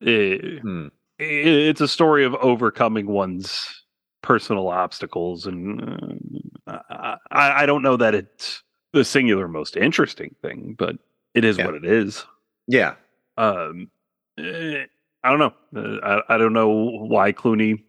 it- 0.00 0.60
Hmm. 0.60 0.88
it's 1.18 1.80
a 1.80 1.88
story 1.88 2.24
of 2.24 2.34
overcoming 2.36 3.06
one's 3.08 3.84
personal 4.22 4.68
obstacles, 4.68 5.46
and 5.46 6.40
uh, 6.66 7.16
I, 7.30 7.62
I 7.62 7.66
don't 7.66 7.82
know 7.82 7.96
that 7.96 8.14
it's 8.14 8.62
the 8.92 9.04
singular 9.04 9.48
most 9.48 9.76
interesting 9.76 10.34
thing, 10.42 10.76
but 10.78 10.96
it 11.34 11.44
is 11.44 11.58
Yeah. 11.58 11.66
what 11.66 11.74
it 11.74 11.84
is. 11.84 12.24
Yeah. 12.68 12.94
Um, 13.36 13.90
eh, 14.38 14.84
I 15.28 15.36
don't 15.36 15.38
know. 15.38 15.80
Uh, 16.02 16.20
I 16.28 16.34
I 16.34 16.38
don't 16.38 16.54
know 16.54 16.68
why 16.68 17.32
Clooney 17.32 17.82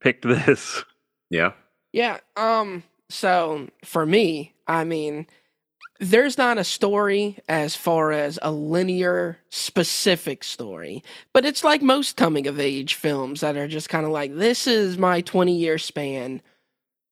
picked 0.00 0.22
this. 0.28 0.84
Yeah. 1.30 1.52
Yeah. 1.92 2.18
Um. 2.36 2.84
So 3.08 3.68
for 3.84 4.06
me, 4.06 4.54
I 4.66 4.84
mean, 4.84 5.26
there's 6.00 6.38
not 6.38 6.58
a 6.58 6.64
story 6.64 7.38
as 7.48 7.74
far 7.74 8.12
as 8.12 8.38
a 8.42 8.52
linear, 8.52 9.38
specific 9.50 10.44
story, 10.44 11.02
but 11.32 11.44
it's 11.44 11.64
like 11.64 11.82
most 11.82 12.16
coming 12.16 12.46
of 12.46 12.60
age 12.60 12.94
films 12.94 13.40
that 13.40 13.56
are 13.56 13.68
just 13.68 13.88
kind 13.88 14.06
of 14.06 14.12
like 14.12 14.34
this 14.34 14.66
is 14.66 14.96
my 14.96 15.20
20 15.20 15.56
year 15.56 15.78
span 15.78 16.42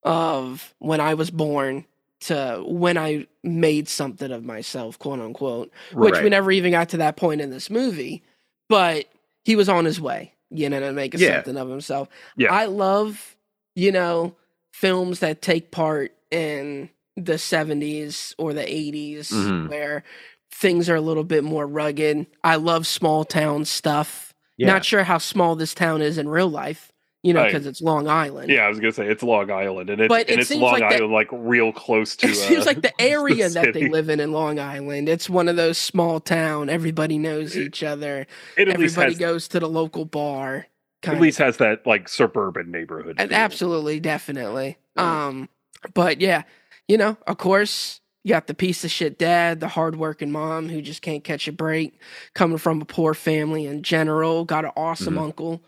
of 0.05 0.75
when 0.79 1.01
I 1.01 1.15
was 1.15 1.31
born 1.31 1.87
to 2.21 2.63
when 2.67 2.97
I 2.97 3.27
made 3.43 3.89
something 3.89 4.31
of 4.31 4.45
myself, 4.45 4.99
quote 4.99 5.21
unquote. 5.21 5.73
Which 5.93 6.21
we 6.21 6.29
never 6.29 6.53
even 6.53 6.71
got 6.71 6.91
to 6.91 6.99
that 6.99 7.17
point 7.17 7.41
in 7.41 7.51
this 7.51 7.69
movie, 7.69 8.23
but 8.69 9.07
he 9.45 9.57
was 9.57 9.69
on 9.69 9.85
his 9.85 10.01
way, 10.01 10.33
you 10.51 10.69
know, 10.69 10.81
to 10.81 10.93
make 10.93 11.15
Yeah. 11.15 11.37
something 11.37 11.57
of 11.57 11.69
himself. 11.69 12.09
Yeah. 12.37 12.53
I 12.53 12.67
love, 12.67 13.37
you 13.75 13.93
know, 13.93 14.37
films 14.73 15.21
that 15.21 15.43
take 15.43 15.71
part 15.71 16.15
in 16.31 16.91
the 17.17 17.39
70s 17.39 18.35
or 18.39 18.53
the 18.55 18.63
80s 18.73 19.31
Mhm. 19.31 19.69
where 19.69 20.03
things 20.51 20.89
are 20.89 20.95
a 20.97 21.01
little 21.01 21.25
bit 21.25 21.45
more 21.45 21.67
rugged. 21.67 22.27
I 22.45 22.57
love 22.57 22.87
small 22.87 23.25
town 23.25 23.65
stuff. 23.65 24.35
Yeah. 24.59 24.69
Not 24.69 24.85
sure 24.85 25.03
how 25.05 25.19
small 25.19 25.57
this 25.57 25.75
town 25.75 26.03
is 26.03 26.19
in 26.19 26.29
real 26.29 26.49
life, 26.49 26.92
you 27.23 27.33
know, 27.33 27.45
because 27.45 27.67
it's 27.67 27.81
Long 27.81 28.09
Island. 28.09 28.51
Yeah, 28.51 28.63
I 28.63 28.69
was 28.69 28.81
gonna 28.81 28.93
say 28.93 29.07
it's 29.07 29.23
Long 29.23 29.51
Island, 29.51 29.91
and 29.91 30.01
it's 30.01 30.09
But 30.09 30.23
it 30.23 30.31
and 30.33 30.41
it's 30.41 30.49
seems 30.49 30.61
Long 30.63 30.73
like 30.73 30.81
that- 30.91 30.93
Island, 31.01 31.13
like 31.13 31.29
real 31.33 31.73
close 31.73 32.17
to. 32.17 32.27
It 32.29 32.35
seems 32.35 32.63
uh, 32.63 32.67
like 32.67 32.83
the 32.83 32.93
area 33.01 33.49
that 33.51 33.73
they 33.75 33.89
live 33.89 34.09
in 34.09 34.19
in 34.21 34.33
Long 34.33 34.59
Island. 34.59 35.09
It's 35.09 35.31
one 35.31 35.49
of 35.49 35.57
those 35.57 35.79
small 35.79 36.19
town. 36.21 36.69
Everybody 36.69 37.19
knows 37.19 37.57
each 37.57 37.83
other. 37.83 38.27
It 38.57 38.69
Everybody 38.69 39.13
has 39.13 39.19
goes 39.19 39.49
to 39.49 39.61
the 39.61 39.69
local 39.69 40.05
bar. 40.05 40.67
at 41.05 41.21
least 41.21 41.39
has 41.39 41.57
that 41.59 41.87
like 41.87 42.09
suburban 42.09 42.71
neighborhood. 42.71 43.17
And 43.19 43.33
absolutely, 43.33 44.01
definitely. 44.01 44.79
Yeah. 44.97 45.27
Um, 45.27 45.49
but 45.95 46.21
yeah, 46.21 46.43
you 46.89 46.97
know, 46.99 47.17
of 47.27 47.39
course, 47.39 48.01
You 48.25 48.31
got 48.35 48.47
the 48.47 48.55
piece 48.55 48.85
of 48.85 48.91
shit 48.93 49.19
dad, 49.19 49.59
the 49.59 49.67
hardworking 49.67 50.31
mom 50.31 50.69
who 50.69 50.81
just 50.81 51.03
can't 51.03 51.25
catch 51.25 51.49
a 51.49 51.53
break, 51.53 51.99
coming 52.35 52.57
from 52.59 52.81
a 52.81 52.85
poor 52.85 53.15
family 53.15 53.67
in 53.67 53.83
general. 53.83 54.45
Got 54.45 54.65
an 54.65 54.71
awesome 54.77 55.15
Mhm. 55.15 55.23
uncle. 55.23 55.63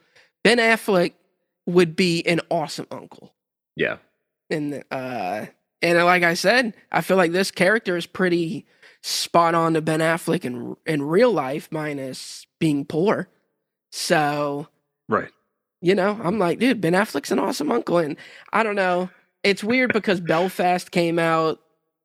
Ben 0.44 0.58
Affleck 0.58 1.14
would 1.66 1.96
be 1.96 2.22
an 2.26 2.40
awesome 2.50 2.86
uncle. 2.90 3.34
Yeah. 3.76 3.98
And 4.50 4.84
uh 4.90 5.46
and 5.82 5.98
like 6.04 6.22
I 6.22 6.34
said, 6.34 6.74
I 6.92 7.00
feel 7.00 7.16
like 7.16 7.32
this 7.32 7.50
character 7.50 7.96
is 7.96 8.06
pretty 8.06 8.66
spot 9.02 9.54
on 9.54 9.74
to 9.74 9.82
Ben 9.82 10.00
Affleck 10.00 10.44
in 10.44 10.76
in 10.86 11.02
real 11.02 11.32
life, 11.32 11.68
minus 11.70 12.46
being 12.60 12.84
poor. 12.84 13.28
So 13.92 14.68
Right. 15.08 15.30
you 15.80 15.94
know, 15.94 16.18
I'm 16.22 16.38
like, 16.38 16.58
dude, 16.58 16.80
Ben 16.80 16.94
Affleck's 16.94 17.30
an 17.30 17.38
awesome 17.38 17.70
uncle, 17.70 17.98
and 17.98 18.16
I 18.52 18.62
don't 18.62 18.76
know. 18.76 19.10
It's 19.42 19.62
weird 19.62 19.92
because 19.92 20.20
Belfast 20.20 20.90
came 20.90 21.18
out 21.18 21.60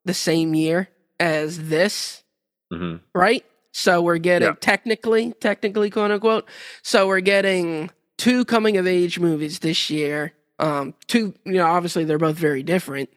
the 0.06 0.14
same 0.14 0.54
year 0.54 0.90
as 1.20 1.70
this, 1.70 2.24
hmm 2.72 2.98
right? 3.16 3.46
So 3.72 4.02
we're 4.02 4.18
getting 4.18 4.48
Yeah. 4.50 4.56
technically, 4.60 5.34
technically, 5.40 5.90
quote 5.90 6.12
unquote. 6.12 6.50
So 6.84 7.08
we're 7.08 7.22
getting 7.22 7.90
two 8.20 8.46
coming 8.46 8.78
of 8.78 8.86
age 8.86 9.20
movies 9.20 9.60
this 9.60 9.90
year. 9.90 10.34
Um, 10.60 10.94
two, 11.08 11.34
you 11.46 11.54
know, 11.54 11.66
obviously 11.66 12.04
they're 12.04 12.20
both 12.20 12.38
very 12.38 12.62
different, 12.62 13.10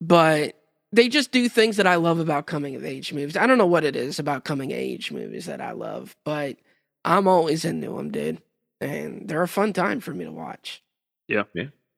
but 0.00 0.54
they 0.92 1.08
just 1.08 1.30
do 1.30 1.48
things 1.48 1.76
that 1.78 1.86
I 1.86 1.94
love 1.94 2.18
about 2.18 2.46
coming 2.46 2.74
of 2.74 2.84
age 2.84 3.12
movies. 3.14 3.36
I 3.36 3.46
don't 3.46 3.56
know 3.58 3.66
what 3.66 3.84
it 3.84 3.96
is 3.96 4.18
about 4.18 4.44
coming 4.44 4.72
of 4.72 4.78
age 4.78 5.10
movies 5.12 5.46
that 5.46 5.60
I 5.62 5.72
love, 5.72 6.16
but 6.24 6.56
I'm 7.04 7.28
always 7.28 7.64
into 7.64 7.96
them, 7.96 8.10
dude. 8.10 8.42
And 8.80 9.28
they're 9.28 9.42
a 9.42 9.48
fun 9.48 9.72
time 9.72 10.00
for 10.00 10.12
me 10.12 10.24
to 10.24 10.32
watch. 10.32 10.82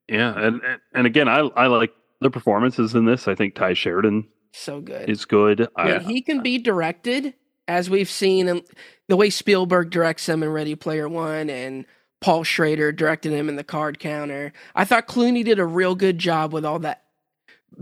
Yeah, 0.08 0.34
and 0.36 0.62
and, 0.62 0.80
and 0.94 1.06
again, 1.06 1.28
I 1.28 1.38
I 1.38 1.66
like 1.66 1.92
the 2.20 2.30
performances 2.30 2.94
in 2.94 3.04
this. 3.04 3.28
I 3.28 3.34
think 3.34 3.54
Tye 3.54 3.74
Sheridan 3.74 4.26
So 4.52 4.80
good. 4.80 5.08
is 5.08 5.24
good. 5.24 5.68
I, 5.76 5.98
he 6.00 6.20
can 6.20 6.42
be 6.42 6.58
directed, 6.58 7.34
as 7.68 7.88
we've 7.88 8.10
seen 8.10 8.48
in 8.48 8.62
the 9.08 9.16
way 9.16 9.30
Spielberg 9.30 9.90
directs 9.90 10.28
him 10.28 10.42
in 10.42 10.50
Ready 10.50 10.74
Player 10.74 11.08
One 11.08 11.48
and 11.48 11.86
Paul 12.20 12.44
Schrader 12.44 12.92
directed 12.92 13.32
him 13.32 13.48
in 13.48 13.56
The 13.56 13.64
Card 13.64 13.98
Counter. 13.98 14.52
I 14.74 14.84
thought 14.84 15.08
Clooney 15.08 15.44
did 15.44 15.58
a 15.58 15.64
real 15.64 15.94
good 15.94 16.18
job 16.18 16.52
with 16.52 16.64
all 16.64 16.78
that 16.80 17.02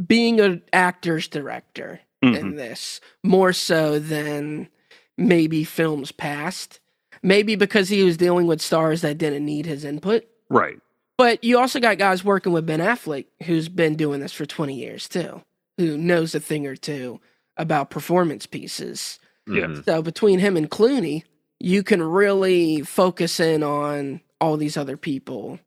being 0.06 0.38
an 0.40 0.62
actor's 0.72 1.26
director 1.28 2.00
Mhm. 2.22 2.38
in 2.38 2.56
this, 2.56 3.00
more 3.24 3.52
so 3.52 3.98
than 3.98 4.68
maybe 5.16 5.64
films 5.64 6.12
past. 6.12 6.78
Maybe 7.22 7.56
because 7.56 7.88
he 7.88 8.04
was 8.04 8.16
dealing 8.16 8.46
with 8.46 8.60
stars 8.60 9.00
that 9.00 9.18
didn't 9.18 9.44
need 9.44 9.66
his 9.66 9.84
input. 9.84 10.24
right. 10.48 10.78
But 11.16 11.42
you 11.42 11.58
also 11.58 11.80
got 11.80 11.98
guys 11.98 12.22
working 12.22 12.52
with 12.52 12.64
Ben 12.64 12.78
Affleck 12.78 13.24
who's 13.42 13.68
been 13.68 13.96
doing 13.96 14.20
this 14.20 14.32
for 14.32 14.46
20 14.46 14.74
years 14.76 15.08
too, 15.08 15.42
who 15.76 15.98
knows 15.98 16.32
a 16.32 16.38
thing 16.38 16.64
or 16.64 16.76
two 16.76 17.20
about 17.56 17.90
performance 17.90 18.46
pieces. 18.46 19.18
Yeah. 19.48 19.80
So 19.84 20.00
between 20.00 20.38
him 20.38 20.56
and 20.56 20.70
Clooney, 20.70 21.24
you 21.58 21.82
can 21.82 22.00
really 22.04 22.82
focus 22.82 23.40
in 23.40 23.64
on 23.64 24.20
all 24.40 24.56
these 24.56 24.76
other 24.76 24.96
people 24.96 25.58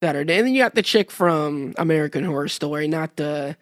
that 0.00 0.16
are. 0.16 0.20
And 0.20 0.28
then 0.28 0.48
you 0.54 0.62
got 0.62 0.74
the 0.74 0.82
chick 0.82 1.10
from 1.10 1.74
American 1.78 2.24
Horror 2.24 2.48
Story, 2.48 2.88
not 2.88 3.16
to 3.18 3.56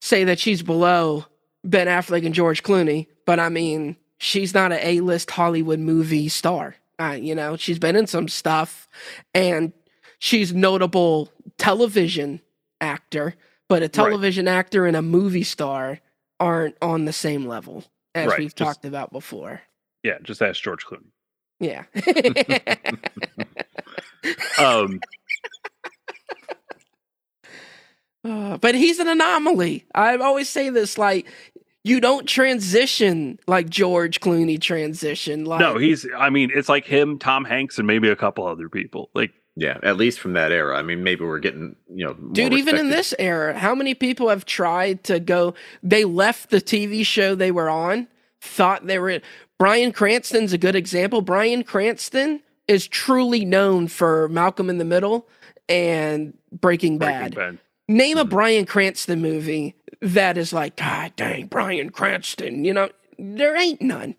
say 0.00 0.24
that 0.24 0.38
she's 0.38 0.62
below 0.62 1.24
Ben 1.64 1.86
Affleck 1.86 2.24
and 2.24 2.34
George 2.34 2.62
Clooney, 2.62 3.06
but 3.26 3.40
I 3.40 3.48
mean, 3.48 3.96
she's 4.18 4.54
not 4.54 4.72
an 4.72 4.78
A-list 4.82 5.30
Hollywood 5.30 5.78
movie 5.80 6.28
star. 6.28 6.76
Uh, 7.00 7.16
you 7.20 7.34
know, 7.34 7.56
she's 7.56 7.78
been 7.78 7.94
in 7.96 8.06
some 8.06 8.26
stuff, 8.28 8.88
and 9.34 9.72
she's 10.18 10.52
notable 10.52 11.30
television 11.58 12.40
actor, 12.80 13.34
but 13.68 13.82
a 13.82 13.88
television 13.88 14.48
actor 14.48 14.86
and 14.86 14.96
a 14.96 15.02
movie 15.02 15.44
star 15.44 16.00
aren't 16.40 16.76
on 16.82 17.04
the 17.04 17.12
same 17.12 17.46
level 17.46 17.84
as 18.14 18.28
Right, 18.28 18.38
we've 18.40 18.54
just- 18.54 18.56
talked 18.56 18.84
about 18.84 19.12
before. 19.12 19.62
Yeah, 20.04 20.18
just 20.22 20.42
ask 20.42 20.62
George 20.62 20.84
Clooney. 20.86 21.10
Yeah. 21.60 21.84
Um, 24.58 25.00
Uh, 28.24 28.58
but 28.58 28.74
he's 28.74 28.98
an 28.98 29.08
anomaly. 29.08 29.84
I 29.94 30.16
always 30.16 30.48
say 30.48 30.70
this 30.70 30.98
like 30.98 31.26
you 31.84 32.00
don't 32.00 32.26
transition 32.26 33.38
like 33.46 33.68
George 33.68 34.20
Clooney 34.20 34.60
transition. 34.60 35.44
Like 35.44 35.60
no, 35.60 35.78
he's. 35.78 36.06
I 36.16 36.28
mean, 36.30 36.50
it's 36.54 36.68
like 36.68 36.84
him, 36.84 37.18
Tom 37.18 37.44
Hanks, 37.44 37.78
and 37.78 37.86
maybe 37.86 38.08
a 38.08 38.16
couple 38.16 38.46
other 38.46 38.68
people. 38.68 39.10
Like, 39.14 39.32
Yeah. 39.56 39.78
At 39.82 39.96
least 39.96 40.20
from 40.20 40.34
that 40.34 40.52
era. 40.52 40.76
I 40.76 40.82
mean, 40.82 41.02
maybe 41.02 41.24
we're 41.24 41.38
getting 41.38 41.76
you 41.88 42.06
know. 42.06 42.14
more 42.14 42.32
Dude, 42.32 42.52
even 42.52 42.76
in 42.76 42.90
this 42.90 43.14
era, 43.18 43.56
how 43.56 43.74
many 43.74 43.94
people 43.94 44.28
have 44.28 44.44
tried 44.44 45.04
to 45.04 45.20
go? 45.20 45.54
They 45.82 46.04
left 46.04 46.50
the 46.50 46.60
TV 46.60 47.06
show 47.06 47.34
they 47.34 47.52
were 47.52 47.70
on, 47.70 48.08
thought 48.40 48.86
they 48.86 48.98
were. 48.98 49.20
Bryan 49.58 49.92
Cranston's 49.92 50.52
a 50.52 50.58
good 50.58 50.76
example. 50.76 51.22
Bryan 51.22 51.64
Cranston 51.64 52.40
is 52.68 52.86
truly 52.86 53.44
known 53.44 53.88
for 53.88 54.28
Malcolm 54.28 54.68
in 54.70 54.78
the 54.78 54.84
Middle 54.84 55.26
and 55.68 56.34
Breaking 56.52 56.98
Bad. 56.98 57.34
Breaking 57.34 57.56
Bad. 57.56 57.58
Name 57.88 58.18
a 58.18 58.24
Mhm. 58.24 58.28
Bryan 58.30 58.66
Cranston 58.66 59.20
movie 59.22 59.74
that 60.02 60.36
is 60.36 60.52
like, 60.52 60.76
God 60.76 61.12
dang, 61.16 61.46
Bryan 61.46 61.90
Cranston. 61.90 62.64
You 62.64 62.74
know, 62.74 62.90
there 63.18 63.56
ain't 63.56 63.80
none. 63.80 64.14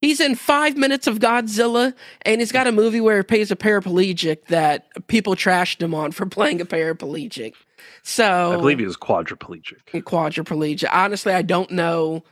He's 0.00 0.20
in 0.20 0.34
five 0.34 0.76
minutes 0.76 1.06
of 1.06 1.18
Godzilla, 1.18 1.94
and 2.22 2.40
he's 2.40 2.52
got 2.52 2.66
a 2.66 2.72
movie 2.72 3.00
where 3.00 3.18
he 3.18 3.22
plays 3.22 3.50
a 3.50 3.56
paraplegic 3.56 4.46
that 4.48 4.86
people 5.06 5.34
trashed 5.34 5.80
him 5.82 5.94
on 5.94 6.12
for 6.12 6.26
playing 6.26 6.60
a 6.60 6.66
paraplegic. 6.66 7.54
So 8.02 8.52
I 8.52 8.56
believe 8.56 8.78
he 8.78 8.86
was 8.86 8.96
quadriplegic. 8.96 9.80
quadriplegic. 9.92 10.88
Honestly, 10.92 11.32
I 11.32 11.42
don't 11.42 11.70
know 11.70 12.22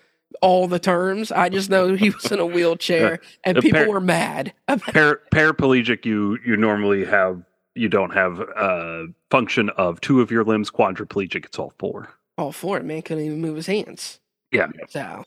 all 0.41 0.67
the 0.69 0.79
terms. 0.79 1.31
I 1.33 1.49
just 1.49 1.71
know 1.71 1.95
he 1.95 2.11
was 2.11 2.31
in 2.31 2.39
a 2.39 2.47
wheelchair, 2.47 3.21
and 3.45 3.59
people 3.59 3.81
par- 3.81 3.89
were 3.89 4.01
mad. 4.01 4.53
Par- 4.67 5.21
paraplegic, 5.33 6.05
you 6.05 6.39
you 6.45 6.57
normally 6.57 7.05
have 7.05 7.43
you 7.75 7.89
don't 7.89 8.13
have 8.13 8.41
a 8.41 9.07
function 9.31 9.71
of 9.71 10.01
two 10.01 10.21
of 10.21 10.31
your 10.31 10.45
limbs. 10.45 10.71
Quadriplegic, 10.71 11.45
it's 11.45 11.59
all 11.59 11.73
four. 11.79 12.09
All 12.39 12.53
four. 12.53 12.81
man. 12.81 13.03
Couldn't 13.03 13.25
even 13.25 13.41
move 13.41 13.57
his 13.57 13.67
hands. 13.67 14.21
Yeah. 14.51 14.69
So 14.89 15.25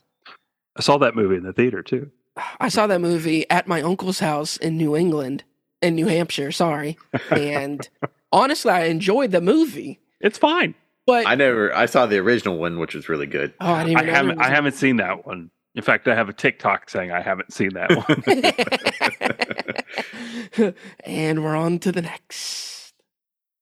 I 0.76 0.82
saw 0.82 0.98
that 0.98 1.16
movie 1.16 1.36
in 1.36 1.44
the 1.44 1.54
theater 1.54 1.82
too. 1.82 2.12
I 2.60 2.70
saw 2.70 2.86
that 2.88 3.00
movie 3.02 3.50
at 3.50 3.68
my 3.68 3.82
uncle's 3.82 4.20
house 4.20 4.58
in 4.58 4.76
New 4.78 4.96
England, 4.96 5.44
in 5.82 5.96
New 5.96 6.08
Hampshire, 6.08 6.52
sorry. 6.52 6.98
And 7.32 7.88
honestly, 8.32 8.72
I 8.72 8.86
enjoyed 8.86 9.32
the 9.32 9.40
movie. 9.42 10.00
It's 10.20 10.38
fine. 10.38 10.76
But 11.06 11.28
I 11.28 11.36
never. 11.36 11.74
I 11.76 11.86
saw 11.86 12.06
the 12.08 12.18
original 12.18 12.58
one, 12.58 12.80
which 12.80 12.96
was 12.96 13.08
really 13.10 13.28
good. 13.28 13.54
oh, 13.62 13.72
I 13.74 13.84
didn't 13.84 13.98
I 13.98 14.02
even 14.02 14.08
know 14.08 14.14
haven't 14.14 14.42
I 14.42 14.50
haven't 14.50 14.74
seen 14.74 14.98
that 14.98 15.26
one. 15.26 15.52
In 15.76 15.82
fact, 15.84 16.08
I 16.08 16.16
have 16.16 16.30
a 16.30 16.34
TikTok 16.34 16.90
saying 16.90 17.12
I 17.12 17.22
haven't 17.22 17.54
seen 17.54 17.70
that 17.74 17.92
one. 20.58 20.74
and 21.06 21.44
we're 21.44 21.56
on 21.56 21.80
to 21.80 21.92
the 21.92 22.02
next. 22.02 22.94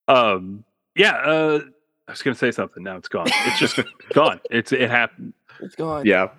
um 0.08 0.64
yeah, 0.96 1.14
uh 1.18 1.60
I 2.08 2.12
was 2.12 2.22
gonna 2.22 2.36
say 2.36 2.52
something. 2.52 2.84
Now 2.84 2.98
it's 2.98 3.08
gone. 3.08 3.28
It's 3.28 3.60
just 3.60 3.80
gone. 4.14 4.40
It's 4.52 4.72
it 4.72 4.90
happened. 4.90 5.34
It's 5.62 5.76
gone. 5.76 6.06
Yeah. 6.06 6.30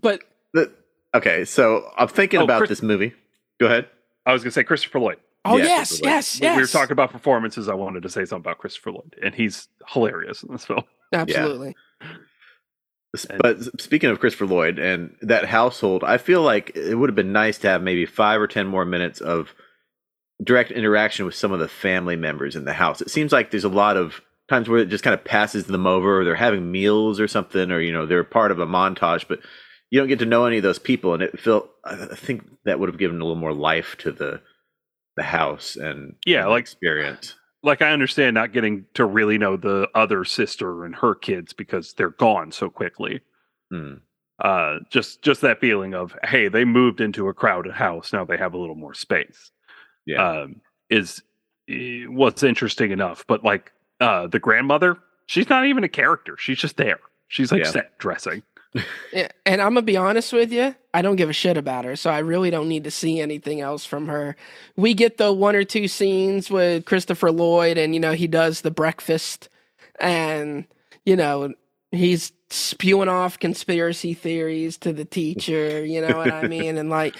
But 0.00 0.22
The, 0.54 0.72
okay, 1.14 1.44
so 1.44 1.90
I'm 1.96 2.08
thinking 2.08 2.40
Oh, 2.40 2.44
about 2.44 2.58
Chris- 2.58 2.70
this 2.70 2.82
movie. 2.82 3.14
Go 3.60 3.66
ahead. 3.66 3.88
I 4.24 4.32
was 4.32 4.42
gonna 4.42 4.52
say 4.52 4.64
Christopher 4.64 5.00
Lloyd. 5.00 5.18
Oh 5.52 5.56
yes, 5.58 5.80
absolutely. 5.92 6.08
yes, 6.10 6.40
We- 6.40 6.46
yes. 6.46 6.56
We 6.56 6.62
were 6.62 6.68
talking 6.68 6.92
about 6.92 7.10
performances. 7.12 7.68
I 7.68 7.74
wanted 7.74 8.02
to 8.04 8.08
say 8.10 8.24
something 8.24 8.42
about 8.50 8.58
Christopher 8.58 8.92
Lloyd, 8.92 9.14
and 9.22 9.34
he's 9.34 9.68
hilarious 9.88 10.42
in 10.42 10.52
this 10.52 10.64
film. 10.64 10.84
Absolutely. 11.12 11.74
S- 13.14 13.24
And- 13.26 13.38
But 13.42 13.80
speaking 13.80 14.10
of 14.10 14.20
Christopher 14.20 14.46
Lloyd 14.46 14.78
and 14.78 15.16
that 15.22 15.46
household, 15.46 16.04
I 16.04 16.18
feel 16.18 16.42
like 16.42 16.72
it 16.76 16.94
would 16.96 17.08
have 17.08 17.14
been 17.16 17.32
nice 17.32 17.58
to 17.58 17.68
have 17.68 17.82
maybe 17.82 18.06
five 18.06 18.40
or 18.40 18.46
ten 18.46 18.66
more 18.66 18.84
minutes 18.84 19.20
of 19.20 19.54
direct 20.42 20.70
interaction 20.70 21.24
with 21.24 21.34
some 21.34 21.52
of 21.52 21.58
the 21.60 21.68
family 21.68 22.16
members 22.16 22.56
in 22.56 22.64
the 22.64 22.74
house. 22.74 23.00
It 23.00 23.10
seems 23.10 23.32
like 23.32 23.50
there's 23.50 23.64
a 23.64 23.68
lot 23.70 23.96
of 23.96 24.20
times 24.48 24.68
where 24.68 24.80
it 24.80 24.88
just 24.90 25.02
kind 25.04 25.14
of 25.14 25.24
passes 25.24 25.64
them 25.64 25.86
over, 25.86 26.20
or 26.20 26.24
they're 26.24 26.34
having 26.34 26.70
meals 26.70 27.18
or 27.20 27.26
something, 27.28 27.70
or 27.70 27.80
you 27.80 27.92
know 27.92 28.06
they're 28.06 28.24
part 28.24 28.50
of 28.50 28.58
a 28.60 28.66
montage, 28.66 29.26
but 29.28 29.38
you 29.90 29.98
don't 30.00 30.08
get 30.08 30.18
to 30.18 30.26
know 30.26 30.44
any 30.44 30.58
of 30.58 30.62
those 30.62 30.78
people, 30.78 31.14
and 31.14 31.22
it 31.22 31.38
felt. 31.40 31.70
I 31.84 31.94
I 32.12 32.14
think 32.16 32.44
that 32.64 32.78
would 32.78 32.88
have 32.88 32.98
given 32.98 33.16
a 33.20 33.24
little 33.24 33.40
more 33.40 33.54
life 33.54 33.96
to 34.00 34.12
the 34.12 34.40
the 35.16 35.22
house 35.22 35.76
and 35.76 36.14
Yeah, 36.26 36.42
and 36.42 36.50
like- 36.50 36.60
experience. 36.62 37.34
Like 37.62 37.82
I 37.82 37.90
understand 37.92 38.34
not 38.34 38.52
getting 38.52 38.84
to 38.94 39.04
really 39.04 39.38
know 39.38 39.56
the 39.56 39.88
other 39.94 40.24
sister 40.24 40.84
and 40.84 40.94
her 40.96 41.14
kids 41.16 41.52
because 41.52 41.94
they're 41.94 42.10
gone 42.10 42.52
so 42.52 42.70
quickly. 42.70 43.20
Hmm. 43.72 43.94
Uh, 44.38 44.76
just 44.90 45.22
just 45.22 45.40
that 45.40 45.58
feeling 45.60 45.94
of 45.94 46.14
hey, 46.24 46.46
they 46.48 46.64
moved 46.64 47.00
into 47.00 47.26
a 47.28 47.34
crowded 47.34 47.72
house. 47.72 48.12
Now 48.12 48.24
they 48.24 48.36
have 48.36 48.54
a 48.54 48.58
little 48.58 48.74
more 48.76 48.94
space. 48.94 49.50
Yeah, 50.04 50.42
um, 50.42 50.60
is 50.90 51.22
eh, 51.68 52.04
what's 52.04 52.42
interesting 52.44 52.92
enough. 52.92 53.24
But 53.26 53.42
like 53.42 53.72
uh, 53.98 54.26
the 54.28 54.38
grandmother, 54.38 54.98
she's 55.24 55.48
not 55.48 55.64
even 55.66 55.82
a 55.82 55.88
character. 55.88 56.36
She's 56.38 56.58
just 56.58 56.76
there. 56.76 57.00
She's 57.28 57.50
like 57.50 57.64
Yeah. 57.64 57.70
set 57.70 57.98
dressing. 57.98 58.42
And 59.46 59.62
I'm 59.62 59.70
gonna 59.70 59.82
be 59.82 59.96
honest 59.96 60.32
with 60.32 60.52
you, 60.52 60.74
I 60.92 61.00
don't 61.00 61.16
give 61.16 61.30
a 61.30 61.32
shit 61.32 61.56
about 61.56 61.84
her, 61.84 61.96
so 61.96 62.10
I 62.10 62.18
really 62.18 62.50
don't 62.50 62.68
need 62.68 62.84
to 62.84 62.90
see 62.90 63.20
anything 63.20 63.60
else 63.60 63.84
from 63.84 64.08
her. 64.08 64.36
We 64.76 64.92
get 64.92 65.16
the 65.16 65.32
one 65.32 65.54
or 65.56 65.64
two 65.64 65.88
scenes 65.88 66.50
with 66.50 66.84
Christopher 66.84 67.30
Lloyd, 67.30 67.78
and 67.78 67.94
you 67.94 68.00
know 68.00 68.12
he 68.12 68.26
does 68.26 68.60
the 68.60 68.70
breakfast, 68.70 69.48
and 70.00 70.66
you 71.04 71.16
know 71.16 71.54
he's 71.92 72.32
spewing 72.50 73.08
off 73.08 73.38
conspiracy 73.38 74.14
theories 74.14 74.76
to 74.78 74.92
the 74.92 75.04
teacher, 75.04 75.84
you 75.84 76.00
know 76.00 76.16
what 76.16 76.32
I 76.32 76.46
mean? 76.48 76.76
And 76.76 76.90
like, 76.90 77.16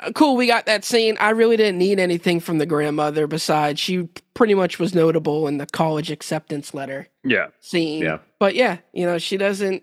uh, 0.00 0.12
cool, 0.12 0.36
we 0.36 0.46
got 0.46 0.66
that 0.66 0.84
scene. 0.84 1.16
I 1.18 1.30
really 1.30 1.56
didn't 1.56 1.78
need 1.78 1.98
anything 1.98 2.40
from 2.40 2.58
the 2.58 2.66
grandmother 2.66 3.26
besides 3.26 3.80
she 3.80 4.08
pretty 4.34 4.54
much 4.54 4.78
was 4.78 4.94
notable 4.94 5.48
in 5.48 5.58
the 5.58 5.66
college 5.66 6.10
acceptance 6.10 6.74
letter 6.74 7.08
Yeah. 7.24 7.46
scene. 7.60 8.02
Yeah. 8.02 8.18
But 8.38 8.54
yeah, 8.54 8.78
you 8.92 9.06
know, 9.06 9.18
she 9.18 9.36
doesn't 9.38 9.82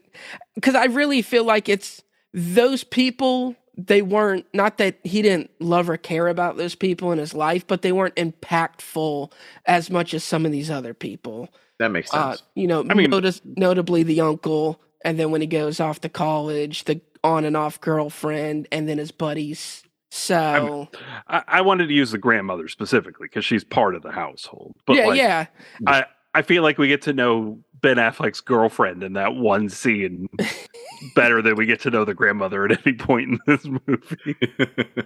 because 0.55 0.75
I 0.75 0.85
really 0.85 1.21
feel 1.23 1.43
like 1.43 1.67
it's 1.69 2.03
those 2.33 2.83
people. 2.83 3.55
They 3.75 4.03
weren't 4.03 4.45
not 4.53 4.77
that 4.77 4.99
he 5.03 5.23
didn't 5.23 5.49
love 5.59 5.89
or 5.89 5.97
care 5.97 6.27
about 6.27 6.57
those 6.57 6.75
people 6.75 7.11
in 7.11 7.17
his 7.17 7.33
life, 7.33 7.65
but 7.65 7.81
they 7.81 7.91
weren't 7.91 8.15
impactful 8.15 9.31
as 9.65 9.89
much 9.89 10.13
as 10.13 10.23
some 10.23 10.45
of 10.45 10.51
these 10.51 10.69
other 10.69 10.93
people. 10.93 11.49
That 11.79 11.89
makes 11.91 12.13
Uh, 12.13 12.31
sense. 12.31 12.43
you 12.55 12.67
know, 12.67 12.85
I 12.89 12.93
mean- 12.93 13.09
notice, 13.09 13.41
notably 13.43 14.03
the 14.03 14.21
uncle, 14.21 14.81
and 15.03 15.19
then 15.19 15.31
when 15.31 15.41
he 15.41 15.47
goes 15.47 15.79
off 15.79 16.01
to 16.01 16.09
college, 16.09 16.83
the 16.85 17.01
on 17.23 17.45
and 17.45 17.55
off 17.57 17.79
girlfriend, 17.81 18.67
and 18.71 18.87
then 18.87 18.97
his 18.97 19.11
buddies. 19.11 19.83
So 20.11 20.89
I, 21.27 21.43
I 21.47 21.61
wanted 21.61 21.87
to 21.87 21.93
use 21.93 22.11
the 22.11 22.17
grandmother 22.19 22.67
specifically 22.67 23.25
because 23.27 23.43
she's 23.45 23.63
part 23.63 23.95
of 23.95 24.03
the 24.03 24.11
household. 24.11 24.75
But 24.85 24.97
yeah, 24.97 25.07
like, 25.07 25.17
yeah, 25.17 25.45
I, 25.87 26.05
I 26.35 26.41
feel 26.43 26.61
like 26.61 26.77
we 26.77 26.87
get 26.87 27.01
to 27.03 27.13
know 27.13 27.59
Ben 27.81 27.97
Affleck's 27.97 28.39
girlfriend 28.41 29.01
in 29.03 29.13
that 29.13 29.33
one 29.35 29.69
scene 29.69 30.29
better 31.15 31.41
than 31.41 31.55
we 31.55 31.65
get 31.65 31.79
to 31.81 31.89
know 31.89 32.05
the 32.05 32.13
grandmother 32.13 32.63
at 32.65 32.85
any 32.85 32.95
point 32.95 33.29
in 33.29 33.39
this 33.47 33.65
movie. 33.65 34.37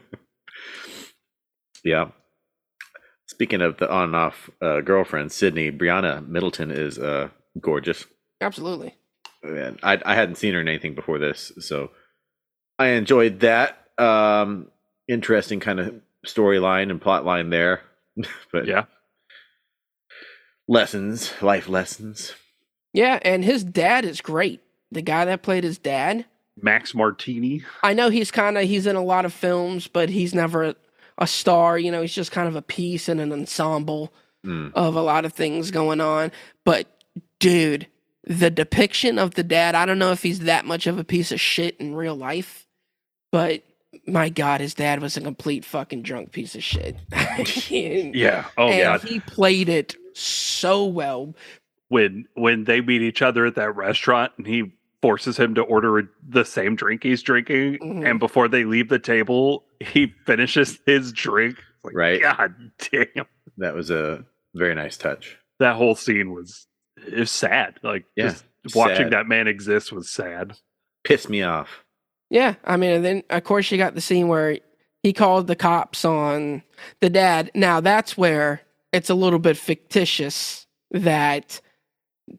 yeah. 1.84 2.10
Speaking 3.38 3.62
of 3.62 3.78
the 3.78 3.88
on 3.88 4.06
and 4.06 4.16
off 4.16 4.50
uh, 4.64 4.82
girlfriend, 4.82 5.32
Sydney, 5.32 5.72
Brianna 5.72 6.28
Middleton 6.28 6.72
is 6.72 6.98
uh, 6.98 7.30
gorgeous. 7.62 8.06
absolutely. 8.42 8.96
And 9.44 9.80
I, 9.84 10.02
I 10.04 10.16
hadn't 10.16 10.38
seen 10.38 10.56
her 10.56 10.60
in 10.60 10.68
anything 10.68 10.96
before 10.96 11.20
this, 11.20 11.52
so 11.60 11.92
I 12.80 12.88
enjoyed 12.88 13.42
that. 13.42 13.78
Um, 14.00 14.72
interesting 15.08 15.60
kind 15.60 15.80
of 15.80 16.02
storyline 16.26 16.90
and 16.90 17.00
plot 17.00 17.26
line 17.26 17.52
there. 17.52 17.82
but 18.52 18.66
yeah. 18.66 18.86
lessons, 20.68 21.32
life 21.40 21.70
lessons. 21.70 22.34
Yeah, 22.92 23.20
and 23.22 23.46
his 23.46 23.64
dad 23.64 24.04
is 24.04 24.20
great. 24.20 24.62
The 24.92 25.04
guy 25.04 25.26
that 25.26 25.44
played 25.44 25.64
his 25.64 25.78
dad. 25.78 26.26
Max 26.60 26.96
Martini. 26.96 27.62
I 27.84 27.94
know 27.94 28.10
he's 28.10 28.32
kind 28.32 28.58
of 28.58 28.64
he's 28.64 28.88
in 28.88 28.96
a 28.96 29.04
lot 29.04 29.26
of 29.26 29.34
films, 29.34 29.88
but 29.88 30.10
he's 30.10 30.34
never 30.34 30.74
a, 31.18 31.28
star. 31.28 31.78
You 31.80 31.92
know, 31.92 32.02
he's 32.02 32.14
just 32.14 32.32
kind 32.32 32.48
of 32.48 32.56
a 32.56 32.62
piece 32.62 33.10
in 33.10 33.20
an 33.20 33.32
ensemble 33.32 34.14
Mm. 34.46 34.72
of 34.76 34.96
a 34.96 35.02
lot 35.02 35.26
of 35.26 35.34
things 35.34 35.72
going 35.72 36.00
on. 36.00 36.32
But 36.64 36.88
dude, 37.40 37.88
the 38.24 38.52
depiction 38.52 39.18
of 39.18 39.34
the 39.34 39.44
dad, 39.44 39.74
I 39.74 39.86
don't 39.86 39.98
know 40.00 40.12
if 40.12 40.22
he's 40.22 40.40
that 40.42 40.64
much 40.64 40.86
of 40.88 41.00
a 41.00 41.04
piece 41.04 41.32
of 41.32 41.42
shit 41.42 41.76
in 41.80 41.96
real 41.96 42.16
life, 42.16 42.68
but 43.32 43.64
my 44.06 44.30
god, 44.30 44.62
his 44.62 44.76
dad 44.76 45.02
was 45.02 45.18
a 45.18 45.22
complete 45.22 45.66
fucking 45.66 46.04
drunk 46.04 46.32
piece 46.32 46.54
of 46.56 46.64
shit. 46.64 46.98
and, 47.12 48.16
Yeah. 48.16 48.46
Oh 48.58 48.70
and 48.70 49.02
god. 49.02 49.10
he 49.10 49.20
played 49.22 49.70
it 49.70 49.96
so 50.14 50.86
well. 50.86 51.36
When 51.90 52.26
when 52.36 52.66
they 52.66 52.80
meet 52.80 53.02
each 53.02 53.24
other 53.24 53.46
at 53.48 53.56
that 53.56 53.76
restaurant 53.76 54.34
and 54.38 54.46
he 54.46 54.72
forces 55.02 55.38
him 55.38 55.54
to 55.56 55.62
order 55.62 56.00
a- 56.00 56.08
the 56.28 56.44
same 56.44 56.76
drink 56.76 57.04
he's 57.04 57.22
drinking, 57.22 57.78
Mhm. 57.80 58.10
and 58.10 58.20
before 58.20 58.48
they 58.48 58.64
leave 58.64 58.90
the 58.90 59.00
table, 59.00 59.66
he 59.80 60.14
finishes 60.26 60.80
his 60.86 61.12
drink. 61.12 61.58
Like, 61.84 61.96
Right. 61.96 62.22
God 62.22 62.54
damn. 62.92 63.26
That 63.58 63.76
was 63.76 63.90
a 63.92 64.26
very 64.56 64.76
nice 64.76 64.98
touch. 64.98 65.38
That 65.60 65.76
whole 65.76 65.96
scene 65.96 66.32
was 66.34 66.68
it 67.06 67.20
was 67.20 67.32
sad. 67.32 67.76
Like 67.84 68.06
Yeah, 68.16 68.30
just 68.64 68.76
watching 68.76 69.06
sad. 69.06 69.12
that 69.14 69.28
man 69.28 69.48
exist 69.48 69.92
was 69.92 70.10
sad. 70.10 70.54
Pissed 71.04 71.30
me 71.30 71.44
off. 71.44 71.84
Yeah, 72.30 72.56
I 72.66 72.76
mean, 72.76 72.92
and 72.92 73.06
then 73.06 73.24
of 73.30 73.44
course 73.44 73.72
you 73.72 73.78
got 73.78 73.94
the 73.96 74.02
scene 74.02 74.28
where 74.28 74.58
he 75.04 75.14
called 75.14 75.48
the 75.48 75.56
cops 75.56 76.04
on 76.04 76.64
the 77.02 77.10
dad. 77.10 77.52
Now 77.56 77.80
that's 77.80 78.18
where 78.18 78.62
it's 78.92 79.10
a 79.12 79.16
little 79.16 79.40
bit 79.40 79.58
fictitious 79.58 80.66
that 80.92 81.62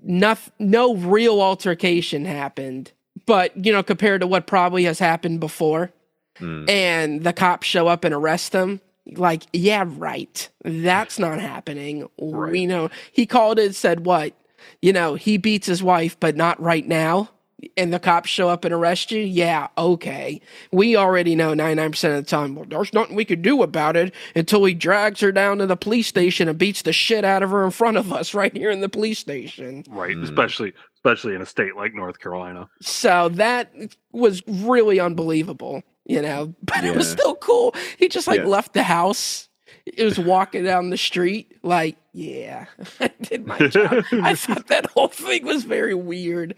no, 0.02 0.36
no 0.58 0.94
real 0.94 1.40
altercation 1.40 2.24
happened, 2.24 2.92
but 3.26 3.52
you 3.64 3.72
know, 3.72 3.82
compared 3.82 4.20
to 4.20 4.26
what 4.26 4.46
probably 4.46 4.84
has 4.84 4.98
happened 4.98 5.40
before, 5.40 5.92
Mm. 6.40 6.70
and 6.70 7.24
the 7.24 7.32
cops 7.32 7.66
show 7.66 7.88
up 7.88 8.04
and 8.04 8.14
arrest 8.14 8.52
them, 8.52 8.80
Like, 9.16 9.42
yeah, 9.52 9.84
right. 9.88 10.48
That's 10.64 11.18
not 11.18 11.40
happening. 11.40 12.08
We 12.16 12.64
know 12.66 12.90
he 13.10 13.26
called 13.26 13.58
it, 13.58 13.74
said 13.74 14.04
what? 14.06 14.34
You 14.82 14.92
know, 14.92 15.14
he 15.14 15.36
beats 15.38 15.66
his 15.66 15.82
wife, 15.82 16.16
but 16.20 16.36
not 16.36 16.60
right 16.60 16.86
now. 16.86 17.30
And 17.76 17.92
the 17.92 17.98
cops 17.98 18.30
show 18.30 18.48
up 18.48 18.64
and 18.64 18.72
arrest 18.72 19.10
you. 19.10 19.20
Yeah, 19.20 19.66
okay. 19.76 20.40
We 20.70 20.94
already 20.94 21.34
know 21.34 21.54
99% 21.54 21.92
of 22.10 22.24
the 22.24 22.30
time, 22.30 22.54
well, 22.54 22.64
there's 22.68 22.92
nothing 22.92 23.16
we 23.16 23.24
could 23.24 23.42
do 23.42 23.62
about 23.64 23.96
it 23.96 24.14
until 24.36 24.64
he 24.64 24.74
drags 24.74 25.18
her 25.20 25.32
down 25.32 25.58
to 25.58 25.66
the 25.66 25.76
police 25.76 26.06
station 26.06 26.48
and 26.48 26.56
beats 26.56 26.82
the 26.82 26.92
shit 26.92 27.24
out 27.24 27.42
of 27.42 27.50
her 27.50 27.64
in 27.64 27.72
front 27.72 27.96
of 27.96 28.12
us 28.12 28.32
right 28.34 28.56
here 28.56 28.70
in 28.70 28.80
the 28.80 28.88
police 28.88 29.18
station. 29.18 29.82
Right. 29.88 30.16
Mm. 30.16 30.22
Especially 30.22 30.72
especially 30.94 31.34
in 31.34 31.40
a 31.42 31.46
state 31.46 31.74
like 31.76 31.94
North 31.94 32.18
Carolina. 32.20 32.68
So 32.80 33.28
that 33.30 33.72
was 34.12 34.42
really 34.46 34.98
unbelievable, 35.00 35.82
you 36.04 36.20
know, 36.22 36.54
but 36.62 36.84
it 36.84 36.94
was 36.94 37.10
still 37.10 37.34
cool. 37.36 37.74
He 37.98 38.08
just 38.08 38.26
like 38.28 38.40
Yeah. 38.40 38.46
left 38.46 38.72
the 38.74 38.82
house. 38.84 39.48
It 39.86 40.04
was 40.04 40.18
walking 40.18 40.64
down 40.64 40.90
the 40.90 40.96
street, 40.98 41.52
like, 41.62 41.96
yeah, 42.12 42.66
I 43.00 43.10
did 43.22 43.46
my 43.46 43.58
job. 43.68 44.04
I 44.12 44.34
thought 44.34 44.66
that 44.68 44.86
whole 44.86 45.08
thing 45.08 45.44
was 45.46 45.64
very 45.64 45.94
weird. 45.94 46.54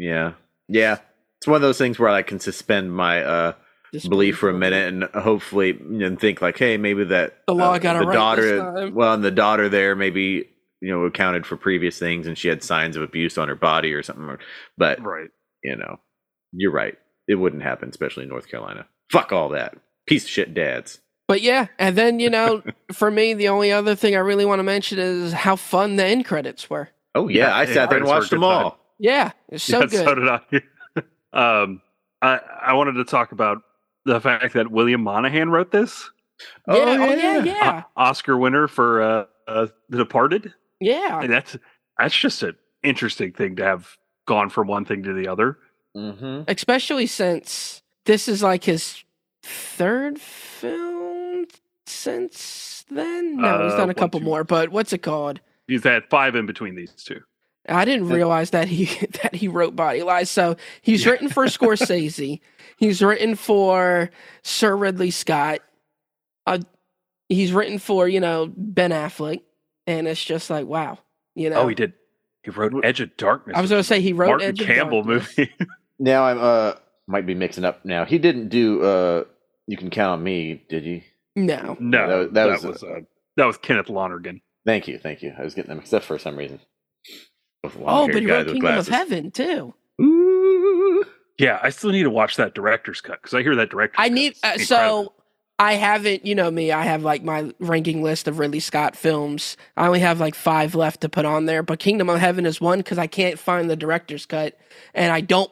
Yeah. 0.00 0.32
Yeah. 0.68 0.98
It's 1.38 1.46
one 1.46 1.56
of 1.56 1.62
those 1.62 1.78
things 1.78 1.98
where 1.98 2.08
I 2.08 2.22
can 2.22 2.40
suspend 2.40 2.94
my 2.94 3.22
uh 3.22 3.52
belief 4.08 4.38
for 4.38 4.48
a 4.48 4.54
minute 4.54 4.92
and 4.92 5.04
hopefully 5.22 5.70
and 5.70 6.18
think 6.18 6.40
like, 6.40 6.56
hey, 6.58 6.76
maybe 6.76 7.04
that 7.04 7.38
The 7.46 7.54
law 7.54 7.72
uh, 7.72 7.78
got 7.78 7.96
it 7.96 8.00
the 8.00 8.06
right 8.06 8.14
daughter 8.14 8.42
this 8.42 8.60
time. 8.60 8.94
well 8.94 9.14
and 9.14 9.22
the 9.22 9.30
daughter 9.30 9.68
there 9.68 9.96
maybe 9.96 10.48
you 10.80 10.90
know 10.90 11.04
accounted 11.04 11.44
for 11.44 11.56
previous 11.56 11.98
things 11.98 12.26
and 12.26 12.38
she 12.38 12.48
had 12.48 12.62
signs 12.62 12.96
of 12.96 13.02
abuse 13.02 13.36
on 13.36 13.48
her 13.48 13.54
body 13.54 13.92
or 13.92 14.02
something. 14.02 14.38
But 14.78 15.02
right. 15.04 15.28
you 15.62 15.76
know, 15.76 15.98
you're 16.52 16.72
right. 16.72 16.96
It 17.28 17.34
wouldn't 17.36 17.62
happen, 17.62 17.88
especially 17.90 18.24
in 18.24 18.28
North 18.28 18.48
Carolina. 18.48 18.86
Fuck 19.12 19.32
all 19.32 19.50
that. 19.50 19.76
Piece 20.06 20.24
of 20.24 20.30
shit 20.30 20.54
dads. 20.54 21.00
But 21.28 21.42
yeah, 21.42 21.68
and 21.78 21.96
then, 21.96 22.18
you 22.18 22.28
know, 22.28 22.62
for 22.92 23.08
me, 23.08 23.34
the 23.34 23.48
only 23.48 23.70
other 23.70 23.94
thing 23.94 24.16
I 24.16 24.18
really 24.18 24.44
want 24.44 24.58
to 24.58 24.64
mention 24.64 24.98
is 24.98 25.32
how 25.32 25.54
fun 25.54 25.94
the 25.94 26.04
end 26.04 26.24
credits 26.24 26.68
were. 26.68 26.88
Oh 27.14 27.28
yeah, 27.28 27.48
Yeah, 27.48 27.56
I 27.56 27.66
sat 27.66 27.88
there 27.88 27.98
and 27.98 28.06
credits 28.06 28.08
were 28.08 28.14
a 28.14 28.18
watched 28.18 28.30
them 28.30 28.44
all 28.44 28.70
time. 28.70 28.78
All. 29.00 29.12
Yeah, 29.12 29.32
it's 29.48 29.64
so 29.64 29.80
yeah, 29.80 29.86
good. 29.86 30.04
So 30.04 30.14
did 30.14 30.28
I. 30.28 30.40
um 31.62 31.82
I 32.22 32.40
I 32.62 32.72
wanted 32.74 32.92
to 32.94 33.04
talk 33.04 33.32
about 33.32 33.62
the 34.04 34.20
fact 34.20 34.54
that 34.54 34.70
William 34.70 35.02
Monahan 35.02 35.50
wrote 35.50 35.70
this. 35.70 36.10
yeah, 36.68 36.74
oh, 36.76 37.14
yeah, 37.14 37.44
yeah. 37.44 37.82
O- 37.96 38.02
Oscar 38.02 38.36
winner 38.38 38.66
for 38.68 39.02
uh, 39.02 39.24
uh 39.46 39.66
The 39.88 39.98
Departed. 39.98 40.54
yeah. 40.80 41.20
And 41.20 41.32
that's 41.32 41.56
that's 41.98 42.16
just 42.16 42.42
an 42.42 42.56
interesting 42.82 43.32
thing 43.32 43.56
to 43.56 43.64
have 43.64 43.96
gone 44.26 44.48
from 44.50 44.66
one 44.68 44.84
thing 44.84 45.02
to 45.04 45.12
the 45.12 45.28
other. 45.28 45.58
Mm-hmm. 45.96 46.42
especially 46.46 47.06
since 47.06 47.82
this 48.06 48.28
is 48.28 48.42
like 48.44 48.62
his 48.62 49.02
third 49.42 50.20
film 50.20 51.46
since 51.86 52.84
then. 52.90 53.36
No, 53.38 53.64
he's 53.64 53.72
Uh, 53.72 53.76
done 53.78 53.90
a 53.90 53.94
couple 53.94 54.20
two. 54.20 54.24
more, 54.26 54.44
but 54.44 54.68
what's 54.70 54.92
it 54.92 54.98
called? 55.02 55.40
He's 55.66 55.82
had 55.84 56.04
five 56.08 56.36
in 56.36 56.46
between 56.46 56.74
these 56.76 56.92
two. 56.92 57.20
I 57.70 57.84
didn't 57.84 58.08
realize 58.08 58.50
that 58.50 58.68
he 58.68 58.84
that 59.22 59.34
he 59.34 59.48
wrote 59.48 59.76
Body 59.76 60.02
Lies. 60.02 60.30
So 60.30 60.56
he's 60.82 61.04
Yeah. 61.04 61.12
written 61.12 61.28
for 61.28 61.44
Scorsese. 61.46 62.40
he's 62.76 63.02
written 63.02 63.34
for 63.36 64.10
Sir 64.42 64.76
Ridley 64.76 65.10
Scott. 65.10 65.60
Uh, 66.46 66.58
he's 67.28 67.52
written 67.52 67.78
for 67.78 68.08
you 68.08 68.20
know 68.20 68.52
Ben 68.56 68.90
Affleck, 68.90 69.40
and 69.86 70.06
it's 70.08 70.24
just 70.24 70.50
like 70.50 70.66
wow, 70.66 70.98
you 71.34 71.50
know. 71.50 71.56
Oh, 71.60 71.68
he 71.68 71.74
did. 71.74 71.92
He 72.42 72.50
wrote 72.50 72.72
Edge 72.84 73.00
of 73.00 73.16
Darkness. 73.16 73.56
I 73.56 73.60
was 73.60 73.70
gonna 73.70 73.82
say 73.84 74.00
he 74.00 74.12
wrote 74.12 74.28
Martin 74.28 74.48
Edge 74.48 74.60
of 74.60 74.66
Campbell 74.66 75.02
Darkness. 75.02 75.38
movie. 75.38 75.52
Now 76.02 76.24
I'm 76.24 76.38
uh 76.40 76.72
might 77.06 77.26
be 77.26 77.34
mixing 77.34 77.62
up 77.62 77.84
now. 77.84 78.06
He 78.06 78.16
didn't 78.18 78.48
do 78.48 78.82
uh 78.82 79.24
you 79.66 79.76
can 79.76 79.90
count 79.90 80.12
on 80.18 80.22
me, 80.24 80.64
did 80.70 80.84
you? 80.84 81.02
No, 81.36 81.76
no, 81.78 82.06
That- 82.24 82.32
that, 82.32 82.46
that 82.46 82.52
was, 82.52 82.64
was, 82.64 82.82
uh, 82.82 83.00
that 83.36 83.44
was 83.44 83.58
Kenneth 83.58 83.90
Lonergan. 83.90 84.40
Thank 84.64 84.88
you, 84.88 84.98
thank 84.98 85.22
you. 85.22 85.34
I 85.38 85.42
was 85.44 85.54
getting 85.54 85.68
them 85.68 85.76
mixed 85.76 85.92
up 85.92 86.02
for 86.02 86.18
some 86.18 86.36
reason. 86.36 86.58
With 87.62 87.76
oh, 87.84 88.06
but 88.06 88.16
he 88.16 88.20
guys 88.22 88.46
wrote 88.46 88.46
Kingdom 88.46 88.60
glasses. 88.60 88.88
of 88.88 88.94
Heaven 88.94 89.30
too. 89.30 89.74
Ooh. 90.00 91.04
Yeah, 91.38 91.58
I 91.62 91.70
still 91.70 91.90
need 91.90 92.02
to 92.02 92.10
watch 92.10 92.36
that 92.36 92.54
director's 92.54 93.00
cut 93.00 93.20
because 93.22 93.34
I 93.34 93.42
hear 93.42 93.54
that 93.56 93.70
director's 93.70 93.96
I 93.98 94.08
need 94.08 94.34
uh, 94.42 94.58
so 94.58 95.12
I 95.58 95.74
haven't, 95.74 96.24
you 96.26 96.34
know 96.34 96.50
me, 96.50 96.72
I 96.72 96.84
have 96.84 97.02
like 97.02 97.22
my 97.22 97.52
ranking 97.60 98.02
list 98.02 98.28
of 98.28 98.38
Ridley 98.38 98.60
Scott 98.60 98.96
films. 98.96 99.56
I 99.76 99.86
only 99.86 100.00
have 100.00 100.20
like 100.20 100.34
5 100.34 100.74
left 100.74 101.02
to 101.02 101.08
put 101.08 101.24
on 101.26 101.44
there, 101.46 101.62
but 101.62 101.78
Kingdom 101.78 102.08
of 102.08 102.18
Heaven 102.18 102.46
is 102.46 102.60
one 102.60 102.82
cuz 102.82 102.98
I 102.98 103.06
can't 103.06 103.38
find 103.38 103.68
the 103.70 103.76
director's 103.76 104.26
cut 104.26 104.58
and 104.94 105.12
I 105.12 105.20
don't 105.20 105.50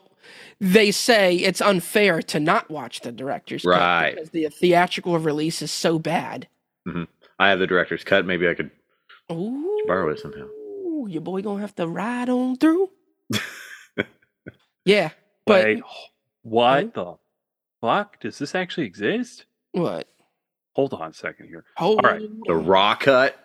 they 0.60 0.90
say 0.90 1.36
it's 1.36 1.60
unfair 1.60 2.20
to 2.22 2.40
not 2.40 2.68
watch 2.70 3.00
the 3.00 3.12
director's 3.12 3.64
Right. 3.64 4.10
cut 4.10 4.14
because 4.16 4.30
the 4.30 4.48
theatrical 4.48 5.18
release 5.18 5.62
is 5.62 5.70
so 5.70 5.98
bad. 5.98 6.48
I 7.38 7.50
have 7.50 7.60
the 7.60 7.66
director's 7.66 8.02
cut. 8.02 8.26
Maybe 8.26 8.48
I 8.48 8.54
could 8.54 8.70
Ooh. 9.30 9.84
borrow 9.86 10.10
it 10.10 10.18
somehow. 10.18 10.46
Your 11.06 11.20
boy 11.22 11.42
going 11.42 11.58
to 11.58 11.60
have 11.60 11.74
to 11.76 11.86
ride 11.86 12.28
on 12.28 12.56
through. 12.56 12.90
Yeah, 14.84 15.10
but 15.44 15.64
Wait, 15.66 15.82
what 16.42 16.90
Huh? 16.94 17.18
the 17.82 17.86
fuck? 17.86 18.20
Does 18.20 18.38
this 18.38 18.54
actually 18.54 18.86
exist? 18.86 19.44
what? 19.72 20.08
Hold 20.74 20.94
on 20.94 21.10
a 21.10 21.12
second 21.12 21.48
here. 21.48 21.64
Hold 21.76 22.02
right. 22.04 22.22
The 22.46 22.54
raw 22.54 22.94
cut. 22.94 23.36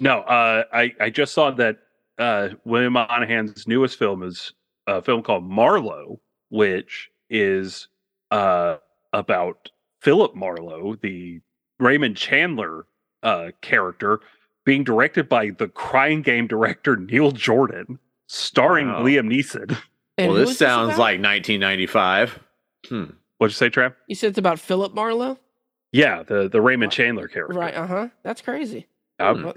No, 0.00 0.20
uh, 0.20 0.64
I 0.72 0.92
I 1.00 1.08
just 1.08 1.32
saw 1.32 1.50
that 1.52 1.78
uh, 2.18 2.50
William 2.66 2.92
Monahan's 2.92 3.66
newest 3.66 3.98
film 3.98 4.22
is 4.22 4.52
a 4.86 5.00
film 5.00 5.22
called 5.22 5.44
Marlowe, 5.44 6.20
which 6.50 7.08
is 7.30 7.88
uh, 8.30 8.76
about 9.14 9.70
Philip 10.02 10.34
Marlowe, 10.34 10.96
the 11.00 11.40
Raymond 11.78 12.16
Chandler 12.16 12.86
uh, 13.22 13.52
character, 13.62 14.20
being 14.64 14.84
directed 14.84 15.28
by 15.28 15.50
the 15.50 15.68
crying 15.68 16.22
game 16.22 16.46
director 16.46 16.96
Neil 16.96 17.30
Jordan, 17.32 17.98
starring 18.28 18.88
Wow. 18.88 19.02
Liam 19.02 19.28
Neeson. 19.32 19.76
And 20.18 20.32
well, 20.32 20.40
this 20.44 20.58
sounds 20.58 20.90
about? 20.90 20.98
like 20.98 21.20
1995. 21.20 22.38
Hmm. 22.88 23.04
What'd 23.38 23.52
you 23.52 23.56
say, 23.56 23.70
Trav? 23.70 23.94
you 24.06 24.14
said 24.14 24.28
it's 24.30 24.38
about 24.38 24.60
Philip 24.60 24.94
Marlowe, 24.94 25.38
Yeah, 25.90 26.22
the 26.22 26.48
the 26.48 26.60
Raymond 26.60 26.92
Chandler 26.92 27.28
character. 27.28 27.58
right? 27.58 27.74
Uh 27.74 27.86
huh. 27.86 28.08
That's 28.22 28.40
crazy. 28.42 28.86
I- 29.18 29.32
Hmm. 29.32 29.50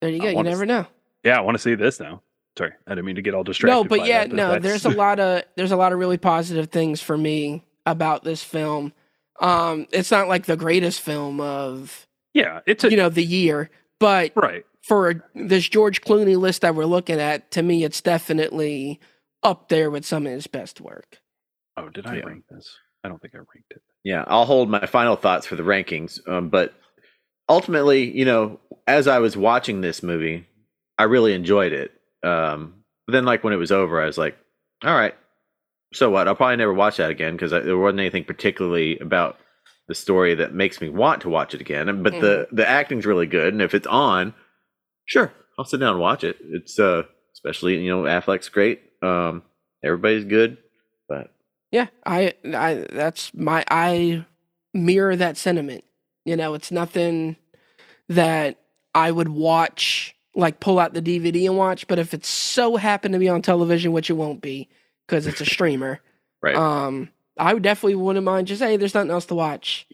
There 0.00 0.10
you 0.10 0.20
go. 0.20 0.28
You 0.30 0.42
never 0.42 0.64
s- 0.64 0.68
know. 0.68 0.86
yeah, 1.22 1.38
I 1.38 1.40
want 1.42 1.54
to 1.56 1.62
see 1.62 1.74
this 1.74 2.00
now. 2.00 2.22
Sorry, 2.58 2.72
I 2.86 2.90
didn't 2.90 3.04
mean 3.06 3.14
to 3.16 3.22
get 3.22 3.34
all 3.34 3.44
distracted. 3.44 3.74
No, 3.74 3.84
but 3.84 4.00
by 4.00 4.06
yeah, 4.06 4.24
that, 4.24 4.32
no. 4.32 4.48
that's- 4.52 4.62
There's 4.62 4.84
a 4.84 4.96
lot 4.96 5.20
of 5.20 5.42
there's 5.56 5.72
a 5.72 5.76
lot 5.76 5.92
of 5.92 5.98
really 5.98 6.18
positive 6.18 6.70
things 6.70 7.00
for 7.00 7.16
me 7.16 7.64
about 7.86 8.24
this 8.24 8.42
film. 8.42 8.92
Um, 9.40 9.86
it's 9.92 10.10
not 10.10 10.28
like 10.28 10.46
the 10.46 10.56
greatest 10.56 11.00
film 11.00 11.40
of 11.40 12.06
yeah, 12.34 12.60
it's 12.66 12.84
a 12.84 12.90
you 12.90 12.96
know 12.96 13.08
the 13.08 13.24
year, 13.24 13.70
but 14.02 14.32
right. 14.36 14.64
for 14.82 15.24
this 15.34 15.68
George 15.68 16.02
Clooney 16.02 16.36
list 16.38 16.60
that 16.60 16.74
we're 16.74 16.84
looking 16.84 17.18
at, 17.20 17.50
to 17.52 17.62
me, 17.62 17.84
it's 17.84 18.00
definitely 18.02 19.00
up 19.42 19.68
there 19.68 19.90
with 19.90 20.04
some 20.04 20.26
of 20.26 20.32
his 20.32 20.46
best 20.46 20.80
work. 20.80 21.18
Oh, 21.76 21.88
did 21.88 22.06
I 22.06 22.16
Yeah. 22.16 22.24
rank 22.26 22.44
this? 22.50 22.76
I 23.02 23.08
don't 23.08 23.20
think 23.20 23.34
I 23.34 23.38
ranked 23.38 23.70
it. 23.72 23.82
Yeah, 24.04 24.24
I'll 24.26 24.44
hold 24.44 24.68
my 24.68 24.84
final 24.86 25.16
thoughts 25.16 25.46
for 25.46 25.56
the 25.56 25.62
rankings. 25.62 26.20
Um, 26.28 26.48
but 26.50 26.74
ultimately, 27.48 28.10
you 28.16 28.24
know, 28.24 28.60
as 28.86 29.08
I 29.08 29.18
was 29.18 29.36
watching 29.36 29.80
this 29.80 30.02
movie, 30.02 30.46
I 30.98 31.04
really 31.04 31.32
enjoyed 31.34 31.72
it. 31.72 31.92
Um, 32.22 32.84
but 33.06 33.12
then, 33.14 33.24
like 33.24 33.42
when 33.42 33.52
it 33.52 33.56
was 33.56 33.72
over, 33.72 34.00
I 34.00 34.06
was 34.06 34.18
like, 34.18 34.36
"All 34.84 34.94
right, 34.94 35.14
so 35.92 36.10
what? 36.10 36.28
I'll 36.28 36.36
probably 36.36 36.56
never 36.56 36.72
watch 36.74 36.98
that 36.98 37.10
again 37.10 37.34
because 37.34 37.50
there 37.50 37.76
wasn't 37.78 38.00
anything 38.00 38.24
particularly 38.24 38.98
about 38.98 39.38
the 39.92 39.96
story 39.96 40.34
that 40.34 40.54
makes 40.54 40.80
me 40.80 40.88
want 40.88 41.20
to 41.20 41.28
watch 41.28 41.52
it 41.52 41.60
again. 41.60 42.02
But 42.02 42.14
the 42.14 42.48
the 42.50 42.66
acting's 42.66 43.04
really 43.04 43.26
good, 43.26 43.52
and 43.52 43.60
if 43.60 43.74
it's 43.74 43.86
on, 43.86 44.32
sure, 45.04 45.30
I'll 45.58 45.66
sit 45.66 45.80
down 45.80 45.90
and 45.90 46.00
watch 46.00 46.24
it. 46.24 46.38
It's 46.40 46.78
uh, 46.78 47.02
especially 47.34 47.76
you 47.84 47.94
know 47.94 48.04
Affleck's 48.04 48.48
great. 48.48 48.80
Um, 49.02 49.42
everybody's 49.84 50.24
good, 50.24 50.56
but 51.10 51.30
Yeah, 51.70 51.88
I, 52.06 52.32
I, 52.54 52.86
that's 52.90 53.34
my, 53.34 53.64
I 53.70 54.24
mirror 54.72 55.14
that 55.14 55.36
sentiment. 55.36 55.84
You 56.24 56.36
know, 56.36 56.54
it's 56.54 56.70
nothing 56.70 57.36
that 58.08 58.56
I 58.94 59.10
would 59.10 59.28
watch, 59.28 60.16
like 60.34 60.58
pull 60.58 60.78
out 60.78 60.94
the 60.94 61.02
DVD 61.02 61.46
and 61.46 61.58
watch. 61.58 61.86
But 61.86 61.98
if 61.98 62.14
it's 62.14 62.28
so 62.28 62.76
happened 62.76 63.12
to 63.12 63.18
be 63.18 63.28
on 63.28 63.42
television, 63.42 63.92
which 63.92 64.08
it 64.08 64.14
won't 64.14 64.40
be 64.40 64.70
because 65.06 65.26
it's 65.26 65.42
a 65.42 65.46
streamer, 65.54 66.00
right, 66.40 66.56
um, 66.56 67.10
I 67.38 67.54
would 67.54 67.62
definitely 67.62 67.94
wouldn't 67.96 68.24
mind 68.24 68.46
just 68.46 68.62
hey, 68.62 68.76
there's 68.76 68.94
nothing 68.94 69.10
else 69.10 69.26
to 69.26 69.34
watch. 69.34 69.86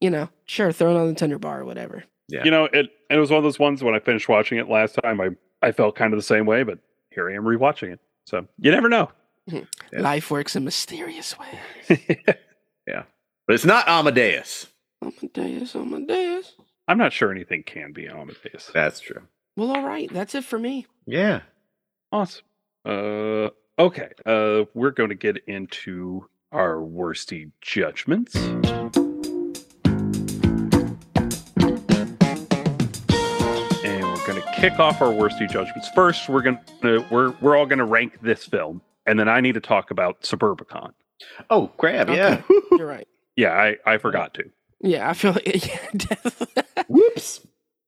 You 0.00 0.10
know, 0.10 0.28
sure, 0.44 0.72
throw 0.72 0.94
it 0.94 1.00
on 1.00 1.08
the 1.08 1.14
Tender 1.14 1.38
Bar 1.38 1.60
or 1.60 1.64
whatever. 1.64 2.04
Yeah. 2.28 2.44
You 2.44 2.50
know, 2.50 2.64
it 2.64 2.90
it 3.10 3.16
was 3.16 3.30
one 3.30 3.38
of 3.38 3.44
those 3.44 3.58
ones 3.58 3.82
when 3.82 3.94
I 3.94 3.98
finished 3.98 4.28
watching 4.28 4.58
it 4.58 4.68
last 4.68 4.98
time. 5.02 5.20
I 5.20 5.30
I 5.60 5.72
felt 5.72 5.96
kind 5.96 6.12
of 6.12 6.18
the 6.18 6.24
same 6.24 6.46
way, 6.46 6.62
but 6.62 6.78
here 7.10 7.30
I 7.30 7.34
am 7.34 7.44
rewatching 7.44 7.92
it. 7.92 8.00
So 8.26 8.46
you 8.58 8.70
never 8.70 8.88
know. 8.88 9.10
Yeah. 9.46 9.62
Life 9.92 10.30
works 10.30 10.54
in 10.56 10.64
mysterious 10.64 11.36
ways. 11.38 11.98
Yeah. 12.86 13.04
But 13.46 13.54
it's 13.54 13.64
not 13.64 13.88
Amadeus. 13.88 14.66
Amadeus, 15.02 15.74
Amadeus. 15.74 16.54
I'm 16.88 16.98
not 16.98 17.12
sure 17.12 17.30
anything 17.30 17.62
can 17.62 17.92
be 17.92 18.08
Amadeus. 18.08 18.70
That's 18.72 19.00
true. 19.00 19.22
Well, 19.56 19.70
all 19.70 19.82
right, 19.82 20.12
that's 20.12 20.34
it 20.34 20.44
for 20.44 20.58
me. 20.58 20.86
Yeah. 21.06 21.42
Awesome. 22.10 22.44
Uh, 22.84 23.50
okay. 23.78 24.08
Uh, 24.26 24.64
we're 24.74 24.90
going 24.90 25.10
to 25.10 25.14
get 25.14 25.38
into 25.46 26.28
our 26.52 26.80
worsty 26.82 27.50
judgments. 27.60 28.36
And 33.84 34.04
we're 34.04 34.26
going 34.26 34.40
to 34.40 34.52
kick 34.54 34.78
off 34.78 35.00
our 35.00 35.12
worsty 35.12 35.46
judgments. 35.46 35.88
First, 35.94 36.28
we're 36.28 36.42
going 36.42 36.58
to 36.82 37.04
we're 37.10 37.30
we're 37.40 37.56
all 37.56 37.66
going 37.66 37.78
to 37.78 37.84
rank 37.84 38.18
this 38.22 38.44
film, 38.44 38.82
and 39.06 39.18
then 39.18 39.28
I 39.28 39.40
need 39.40 39.54
to 39.54 39.60
talk 39.60 39.90
about 39.90 40.20
Suburbicon. 40.22 40.92
Oh, 41.50 41.68
crab. 41.78 42.10
Yeah. 42.10 42.42
You're 42.72 42.86
right. 42.86 43.08
Yeah, 43.36 43.52
I 43.52 43.76
I 43.86 43.98
forgot 43.98 44.34
to. 44.34 44.44
Yeah, 44.80 45.08
I 45.08 45.14
feel 45.14 45.32
like 45.32 45.46
yeah, 45.66 45.78
definitely. 45.96 46.62
Whoops. 46.88 47.40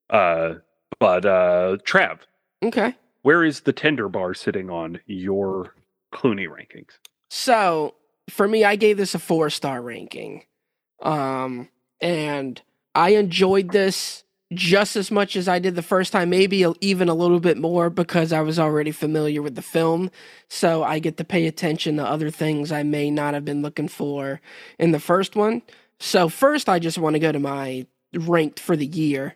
Uh, 0.09 0.55
but 0.99 1.27
uh, 1.27 1.77
Trav, 1.85 2.21
okay. 2.63 2.95
where 3.23 3.45
is 3.45 3.61
the 3.61 3.73
tender 3.73 4.09
bar 4.09 4.33
sitting 4.33 4.71
on 4.71 5.01
your 5.07 5.75
Clooney 6.13 6.49
rankings? 6.49 6.99
So 7.31 7.95
for 8.29 8.49
me, 8.49 8.65
I 8.65 8.77
gave 8.77 8.97
this 8.97 9.15
a 9.15 9.19
four 9.19 9.51
star 9.51 9.81
ranking, 9.83 10.45
um, 11.03 11.69
and 12.01 12.61
I 12.95 13.11
enjoyed 13.11 13.71
this 13.73 14.25
just 14.53 14.95
as 14.95 15.11
much 15.11 15.37
as 15.37 15.49
I 15.49 15.59
did 15.59 15.75
the 15.75 15.83
first 15.83 16.13
time, 16.13 16.31
maybe 16.31 16.65
even 16.81 17.09
a 17.09 17.15
little 17.15 17.41
bit 17.41 17.57
more 17.57 17.91
because 17.91 18.33
I 18.33 18.41
was 18.41 18.59
already 18.59 18.93
familiar 18.93 19.43
with 19.43 19.57
the 19.57 19.63
film. 19.63 20.11
So 20.49 20.85
I 20.85 20.99
get 20.99 21.17
to 21.17 21.25
pay 21.25 21.47
attention 21.47 21.97
to 21.97 22.05
other 22.05 22.31
things 22.31 22.71
I 22.71 22.83
may 22.83 23.11
not 23.11 23.35
have 23.35 23.45
been 23.45 23.63
looking 23.63 23.89
for 23.89 24.41
in 24.79 24.93
the 24.93 25.01
first 25.01 25.35
one. 25.35 25.63
So 25.99 26.29
first, 26.29 26.69
I 26.69 26.79
just 26.79 26.99
want 26.99 27.15
to 27.15 27.21
go 27.21 27.33
to 27.33 27.39
my 27.39 27.87
ranked 28.15 28.61
for 28.61 28.77
the 28.77 28.87
year, 28.87 29.35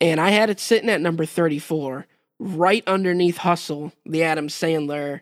and 0.00 0.20
I 0.20 0.30
had 0.30 0.50
it 0.50 0.60
sitting 0.60 0.90
at 0.90 1.00
number 1.00 1.24
thirty 1.24 1.58
four, 1.58 2.06
right 2.38 2.84
underneath 2.86 3.38
Hustle, 3.38 3.92
the 4.04 4.22
Adam 4.22 4.48
Sandler 4.48 5.20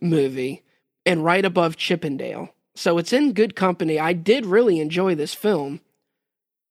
movie 0.00 0.63
and 1.06 1.24
right 1.24 1.44
above 1.44 1.76
Chippendale. 1.76 2.50
So 2.74 2.98
it's 2.98 3.12
in 3.12 3.32
good 3.32 3.54
company. 3.54 3.98
I 3.98 4.12
did 4.12 4.46
really 4.46 4.80
enjoy 4.80 5.14
this 5.14 5.34
film. 5.34 5.80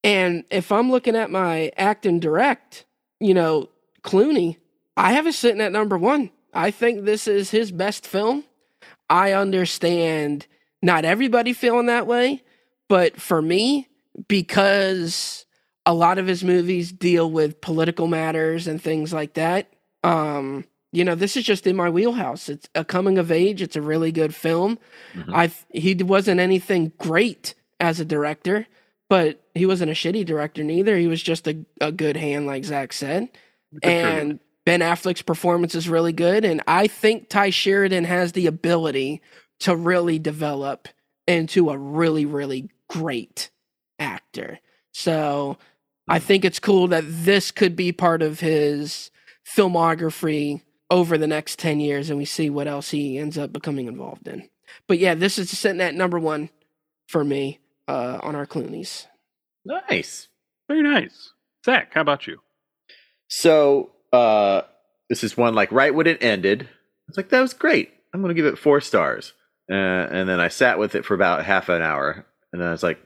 And 0.04 0.44
if 0.52 0.72
I'm 0.72 0.92
looking 0.92 1.16
at 1.16 1.32
my 1.32 1.72
act 1.78 2.06
and 2.06 2.22
direct, 2.22 2.86
you 3.20 3.34
know, 3.34 3.70
Clooney, 4.04 4.58
I 4.98 5.14
have 5.14 5.28
it 5.28 5.34
sitting 5.34 5.62
at 5.62 5.72
number 5.72 5.98
one. 5.98 6.30
I 6.54 6.72
think 6.72 7.06
this 7.06 7.28
is 7.28 7.52
his 7.52 7.72
best 7.72 8.06
film. 8.06 8.44
I 9.10 9.32
understand 9.32 10.46
not 10.82 11.06
everybody 11.06 11.54
feeling 11.54 11.86
that 11.86 12.06
way, 12.06 12.44
but 12.90 13.20
for 13.20 13.42
me, 13.42 13.88
because 14.28 15.46
a 15.86 15.94
lot 15.94 16.18
of 16.18 16.28
his 16.28 16.44
movies 16.44 16.92
deal 16.92 17.30
with 17.30 17.62
political 17.62 18.08
matters 18.08 18.68
and 18.68 18.82
things 18.82 19.14
like 19.14 19.34
that, 19.34 19.72
um, 20.04 20.66
you 20.94 21.04
know, 21.04 21.16
this 21.16 21.36
is 21.36 21.44
just 21.44 21.68
in 21.68 21.76
my 21.76 21.90
wheelhouse. 21.90 22.48
It's 22.48 22.70
a 22.76 22.86
coming 22.86 23.18
of 23.18 23.32
age. 23.32 23.62
It's 23.62 23.76
a 23.76 23.82
really 23.82 24.12
good 24.12 24.34
film. 24.34 24.78
Mhm. 25.16 25.34
I 25.34 25.52
he 25.78 25.96
wasn't 25.96 26.40
anything 26.40 26.94
great 27.00 27.56
as 27.80 28.00
a 28.00 28.06
director, 28.06 28.68
but 29.10 29.42
he 29.56 29.66
wasn't 29.66 29.92
a 29.92 29.96
shitty 29.96 30.26
director 30.26 30.64
neither. 30.64 30.98
He 30.98 31.08
was 31.08 31.22
just 31.22 31.48
a, 31.48 31.58
a 31.82 31.92
good 31.92 32.16
hand, 32.16 32.46
like 32.46 32.64
Zach 32.64 32.94
said. 32.94 33.28
And 33.82 34.40
Ben 34.66 34.82
Affleck's 34.82 35.24
performance 35.24 35.74
is 35.76 35.90
really 35.90 36.14
good. 36.14 36.46
And 36.46 36.62
I 36.68 36.88
think 36.88 37.28
Tye 37.28 37.50
Sheridan 37.50 38.06
has 38.06 38.32
the 38.34 38.46
ability 38.46 39.22
to 39.62 39.76
really 39.76 40.20
develop 40.20 40.88
into 41.28 41.70
a 41.72 41.78
really, 41.78 42.26
really 42.26 42.70
great 42.88 43.50
actor. 43.98 44.60
So 44.92 45.58
I 46.08 46.20
think 46.20 46.46
it's 46.46 46.60
cool 46.60 46.88
that 46.90 47.04
this 47.08 47.50
could 47.50 47.76
be 47.76 47.92
part 47.92 48.22
of 48.22 48.42
his 48.42 49.10
filmography 49.46 50.62
over 50.94 51.18
the 51.18 51.26
next 51.26 51.58
10 51.58 51.80
years 51.80 52.12
and 52.12 52.20
we 52.20 52.26
see 52.26 52.52
what 52.52 52.68
else 52.68 52.92
he 52.92 53.18
ends 53.18 53.36
up 53.36 53.52
becoming 53.52 53.88
involved 53.88 54.28
in. 54.28 54.48
But 54.88 55.00
yeah, 55.00 55.16
this 55.16 55.40
is 55.40 55.50
sitting 55.50 55.82
at 55.82 55.96
number 55.96 56.20
one 56.20 56.52
for 57.08 57.24
me 57.24 57.60
uh, 57.88 58.20
on 58.22 58.36
our 58.36 58.46
Clooney's. 58.46 59.08
Nice. 59.66 60.28
Very 60.68 60.84
nice. 60.84 61.32
Zach, 61.66 61.92
how 61.96 62.02
about 62.02 62.28
you? 62.28 62.40
So 63.28 63.90
uh 64.12 64.62
this 65.10 65.24
is 65.24 65.36
one 65.36 65.56
like 65.56 65.72
right 65.72 65.96
when 65.96 66.06
it 66.06 66.24
ended. 66.24 66.62
I 66.62 67.06
was 67.08 67.18
like, 67.18 67.30
that 67.30 67.42
was 67.42 67.56
great. 67.56 67.92
I'm 68.14 68.22
gonna 68.22 68.36
give 68.36 68.46
it 68.46 68.60
four 68.60 68.80
stars. 68.80 69.34
Uh, 69.72 69.74
and 69.74 70.30
then 70.30 70.40
I 70.40 70.50
sat 70.50 70.78
with 70.78 70.94
it 70.94 71.06
for 71.06 71.16
about 71.16 71.44
half 71.44 71.70
an 71.70 71.82
hour, 71.82 72.26
and 72.52 72.62
then 72.62 72.68
I 72.68 72.72
was 72.72 72.84
like, 72.84 73.00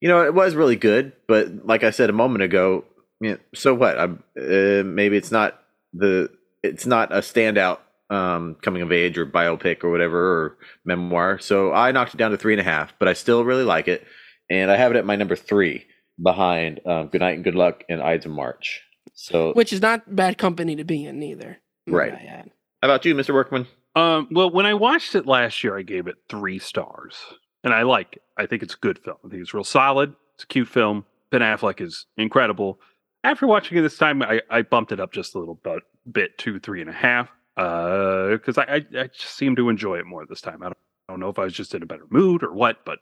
you 0.00 0.08
know, 0.08 0.24
it 0.26 0.34
was 0.34 0.54
really 0.54 0.76
good, 0.76 1.12
but 1.28 1.64
like 1.64 1.84
I 1.84 1.90
said 1.90 2.10
a 2.10 2.12
moment 2.12 2.42
ago, 2.42 2.84
you 3.20 3.30
know, 3.30 3.38
so 3.54 3.72
what? 3.72 3.98
I'm 3.98 4.22
uh, 4.38 4.82
maybe 4.84 5.16
it's 5.16 5.30
not 5.32 5.58
the 5.94 6.28
it's 6.66 6.86
not 6.86 7.12
a 7.12 7.18
standout 7.18 7.78
um 8.08 8.56
coming 8.62 8.82
of 8.82 8.92
age 8.92 9.18
or 9.18 9.26
biopic 9.26 9.82
or 9.82 9.90
whatever 9.90 10.18
or 10.18 10.58
memoir. 10.84 11.38
So 11.38 11.72
I 11.72 11.90
knocked 11.92 12.14
it 12.14 12.18
down 12.18 12.30
to 12.30 12.36
three 12.36 12.52
and 12.52 12.60
a 12.60 12.64
half, 12.64 12.94
but 12.98 13.08
I 13.08 13.12
still 13.14 13.44
really 13.44 13.64
like 13.64 13.88
it, 13.88 14.06
and 14.50 14.70
I 14.70 14.76
have 14.76 14.92
it 14.92 14.96
at 14.96 15.06
my 15.06 15.16
number 15.16 15.36
three 15.36 15.86
behind 16.22 16.80
um, 16.86 17.08
Good 17.08 17.20
Night 17.20 17.34
and 17.34 17.44
Good 17.44 17.54
Luck 17.54 17.84
and 17.88 18.00
Ides 18.00 18.26
of 18.26 18.32
March. 18.32 18.82
So 19.14 19.52
Which 19.54 19.72
is 19.72 19.80
not 19.80 20.14
bad 20.14 20.38
company 20.38 20.76
to 20.76 20.84
be 20.84 21.04
in 21.04 21.18
neither. 21.18 21.58
Right. 21.86 22.12
I 22.12 22.24
add. 22.24 22.50
How 22.82 22.88
about 22.88 23.04
you, 23.04 23.14
Mr. 23.14 23.32
Workman? 23.32 23.66
Um, 23.94 24.28
well, 24.30 24.50
when 24.50 24.66
I 24.66 24.74
watched 24.74 25.14
it 25.14 25.26
last 25.26 25.64
year, 25.64 25.78
I 25.78 25.82
gave 25.82 26.06
it 26.06 26.16
three 26.28 26.58
stars, 26.58 27.16
and 27.64 27.72
I 27.72 27.82
like 27.82 28.16
it. 28.16 28.22
I 28.36 28.46
think 28.46 28.62
it's 28.62 28.74
a 28.74 28.78
good 28.78 28.98
film. 28.98 29.16
I 29.24 29.28
think 29.28 29.40
it's 29.40 29.54
real 29.54 29.64
solid. 29.64 30.14
It's 30.34 30.44
a 30.44 30.46
cute 30.46 30.68
film. 30.68 31.06
Ben 31.30 31.40
Affleck 31.40 31.80
is 31.80 32.06
incredible. 32.18 32.78
After 33.24 33.46
watching 33.46 33.78
it 33.78 33.82
this 33.82 33.96
time, 33.96 34.22
I, 34.22 34.42
I 34.50 34.62
bumped 34.62 34.92
it 34.92 35.00
up 35.00 35.12
just 35.12 35.34
a 35.34 35.38
little 35.38 35.54
bit, 35.54 35.82
bit 36.10 36.36
two, 36.38 36.58
three 36.58 36.80
and 36.80 36.90
a 36.90 36.92
half, 36.92 37.28
because 37.54 38.58
I, 38.58 38.64
I 38.64 38.86
I 38.98 39.06
just 39.08 39.36
seem 39.36 39.56
to 39.56 39.68
enjoy 39.68 39.98
it 39.98 40.06
more 40.06 40.26
this 40.26 40.40
time. 40.40 40.62
I 40.62 40.66
don't, 40.66 40.78
I 41.08 41.12
don't 41.12 41.20
know 41.20 41.28
if 41.28 41.38
I 41.38 41.44
was 41.44 41.54
just 41.54 41.74
in 41.74 41.82
a 41.82 41.86
better 41.86 42.06
mood 42.10 42.42
or 42.42 42.52
what, 42.52 42.84
but 42.84 42.98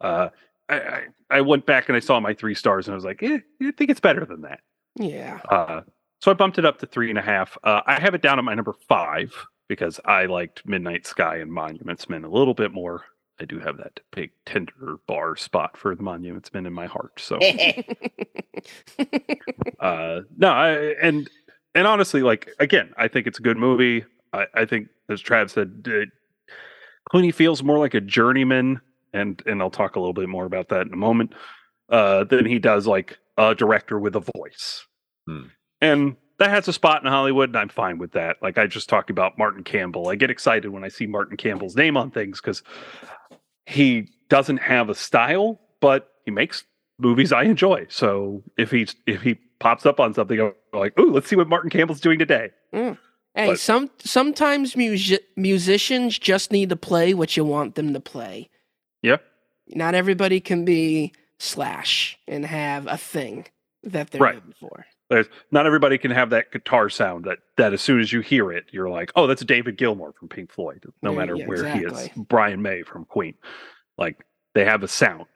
uh, 0.00 0.28
I, 0.68 0.80
I 0.80 1.02
I 1.30 1.40
went 1.40 1.66
back 1.66 1.88
and 1.88 1.96
I 1.96 2.00
saw 2.00 2.20
my 2.20 2.34
three 2.34 2.54
stars, 2.54 2.86
and 2.86 2.92
I 2.92 2.96
was 2.96 3.04
like, 3.04 3.22
eh, 3.22 3.38
I 3.62 3.70
think 3.72 3.90
it's 3.90 4.00
better 4.00 4.24
than 4.24 4.42
that. 4.42 4.60
Yeah. 4.96 5.40
Uh, 5.48 5.82
so 6.20 6.30
I 6.30 6.34
bumped 6.34 6.58
it 6.58 6.64
up 6.64 6.78
to 6.78 6.86
three 6.86 7.10
and 7.10 7.18
a 7.18 7.22
half. 7.22 7.58
Uh, 7.64 7.82
I 7.86 8.00
have 8.00 8.14
it 8.14 8.22
down 8.22 8.38
at 8.38 8.44
my 8.44 8.54
number 8.54 8.74
five 8.88 9.34
because 9.68 10.00
I 10.04 10.26
liked 10.26 10.66
Midnight 10.66 11.06
Sky 11.06 11.36
and 11.36 11.52
Monuments 11.52 12.08
Men 12.08 12.24
a 12.24 12.30
little 12.30 12.54
bit 12.54 12.72
more. 12.72 13.04
I 13.40 13.44
do 13.44 13.58
have 13.58 13.76
that 13.78 14.00
big 14.12 14.30
tender 14.46 14.96
bar 15.06 15.36
spot 15.36 15.76
for 15.76 15.94
the 15.94 16.02
Monuments 16.02 16.52
Men 16.54 16.66
in 16.66 16.72
my 16.72 16.86
heart. 16.86 17.18
So, 17.18 17.36
uh, 19.80 20.20
no, 20.36 20.48
I, 20.48 20.72
and 21.02 21.28
and 21.74 21.86
honestly, 21.86 22.22
like 22.22 22.50
again, 22.58 22.92
I 22.96 23.08
think 23.08 23.26
it's 23.26 23.38
a 23.38 23.42
good 23.42 23.56
movie. 23.56 24.04
I, 24.32 24.46
I 24.54 24.64
think, 24.64 24.88
as 25.08 25.22
Trav 25.22 25.50
said, 25.50 25.86
uh, 25.88 26.06
Clooney 27.12 27.32
feels 27.34 27.62
more 27.62 27.78
like 27.78 27.94
a 27.94 28.00
journeyman, 28.00 28.80
and 29.12 29.42
and 29.46 29.60
I'll 29.62 29.70
talk 29.70 29.96
a 29.96 30.00
little 30.00 30.12
bit 30.14 30.28
more 30.28 30.44
about 30.44 30.68
that 30.70 30.86
in 30.86 30.92
a 30.92 30.96
moment. 30.96 31.34
Uh, 31.90 32.24
than 32.24 32.46
he 32.46 32.58
does 32.58 32.86
like 32.86 33.18
a 33.36 33.54
director 33.54 33.98
with 33.98 34.16
a 34.16 34.24
voice, 34.36 34.86
Hmm. 35.28 35.42
and 35.82 36.16
that 36.38 36.50
has 36.50 36.66
a 36.66 36.72
spot 36.72 37.02
in 37.04 37.08
Hollywood, 37.10 37.50
and 37.50 37.56
I'm 37.58 37.68
fine 37.68 37.98
with 37.98 38.12
that. 38.12 38.38
Like 38.42 38.56
I 38.58 38.66
just 38.66 38.88
talked 38.88 39.10
about 39.10 39.36
Martin 39.38 39.62
Campbell. 39.62 40.08
I 40.08 40.14
get 40.16 40.30
excited 40.30 40.70
when 40.70 40.82
I 40.82 40.88
see 40.88 41.06
Martin 41.06 41.36
Campbell's 41.36 41.76
name 41.76 41.96
on 41.96 42.10
things 42.10 42.40
because 42.40 42.62
he 43.66 44.08
doesn't 44.28 44.56
have 44.58 44.88
a 44.88 44.94
style, 44.94 45.60
but 45.80 46.08
he 46.24 46.30
makes 46.30 46.64
movies 46.98 47.32
I 47.32 47.42
enjoy. 47.44 47.86
So 47.90 48.42
if 48.56 48.70
he's 48.70 48.96
if 49.06 49.20
he 49.22 49.38
pops 49.64 49.86
up 49.86 49.98
on 49.98 50.12
something, 50.14 50.38
I'm 50.40 50.52
like, 50.72 50.96
ooh, 51.00 51.10
let's 51.10 51.26
see 51.26 51.36
what 51.36 51.48
Martin 51.48 51.70
Campbell's 51.70 52.00
doing 52.00 52.18
today. 52.18 52.50
Hey, 52.72 52.96
But- 53.34 53.58
some 53.58 53.90
sometimes 53.98 54.76
music 54.76 55.24
musicians 55.36 56.18
just 56.18 56.52
need 56.52 56.68
to 56.68 56.76
play 56.76 57.14
what 57.14 57.36
you 57.36 57.44
want 57.44 57.74
them 57.74 57.92
to 57.94 57.98
play. 58.00 58.50
Yeah. 59.02 59.16
Not 59.68 59.94
everybody 59.94 60.38
can 60.40 60.64
be 60.64 61.12
Slash 61.38 62.16
and 62.28 62.46
have 62.46 62.86
a 62.86 62.96
thing 62.96 63.46
that 63.82 64.10
they're 64.10 64.20
Right. 64.20 64.34
known 64.36 64.54
for. 64.60 64.86
There's 65.10 65.26
not 65.50 65.66
everybody 65.66 65.98
can 65.98 66.10
have 66.12 66.30
that 66.30 66.52
guitar 66.52 66.88
sound 66.88 67.24
that 67.24 67.38
that 67.56 67.72
as 67.72 67.80
soon 67.82 68.00
as 68.00 68.12
you 68.12 68.20
hear 68.20 68.52
it, 68.52 68.66
you're 68.70 68.88
like, 68.88 69.10
oh, 69.16 69.26
that's 69.26 69.44
David 69.44 69.76
Gilmour 69.76 70.12
from 70.14 70.28
Pink 70.28 70.52
Floyd, 70.52 70.84
no 71.02 71.10
Yeah, 71.12 71.18
matter 71.18 71.36
yeah, 71.36 71.46
where 71.46 71.68
he 71.74 71.84
is. 71.84 72.08
Brian 72.16 72.62
May 72.62 72.82
from 72.82 73.04
Queen. 73.04 73.34
Like 73.98 74.24
they 74.54 74.64
have 74.64 74.82
a 74.82 74.88
sound. 74.88 75.26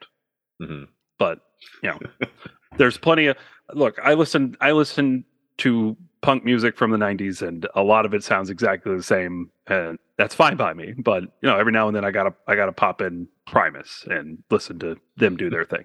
Mhm. 0.61 0.87
but 1.17 1.39
you 1.83 1.89
know 1.89 1.99
there's 2.77 2.97
plenty 2.97 3.27
of 3.27 3.37
look 3.73 3.97
i 4.03 4.13
listen 4.13 4.55
i 4.61 4.71
listen 4.71 5.23
to 5.57 5.95
punk 6.21 6.43
music 6.43 6.77
from 6.77 6.91
the 6.91 6.97
90s 6.97 7.45
and 7.45 7.67
a 7.75 7.83
lot 7.83 8.05
of 8.05 8.13
it 8.13 8.23
sounds 8.23 8.49
exactly 8.49 8.95
the 8.95 9.03
same 9.03 9.49
and 9.67 9.97
that's 10.17 10.35
fine 10.35 10.55
by 10.57 10.73
me 10.73 10.93
but 10.97 11.23
you 11.23 11.29
know 11.49 11.57
every 11.57 11.71
now 11.71 11.87
and 11.87 11.95
then 11.95 12.03
i 12.05 12.11
gotta 12.11 12.33
i 12.47 12.55
gotta 12.55 12.71
pop 12.71 13.01
in 13.01 13.27
primus 13.47 14.05
and 14.09 14.37
listen 14.49 14.77
to 14.79 14.95
them 15.17 15.37
do 15.37 15.49
their 15.49 15.65
thing 15.65 15.83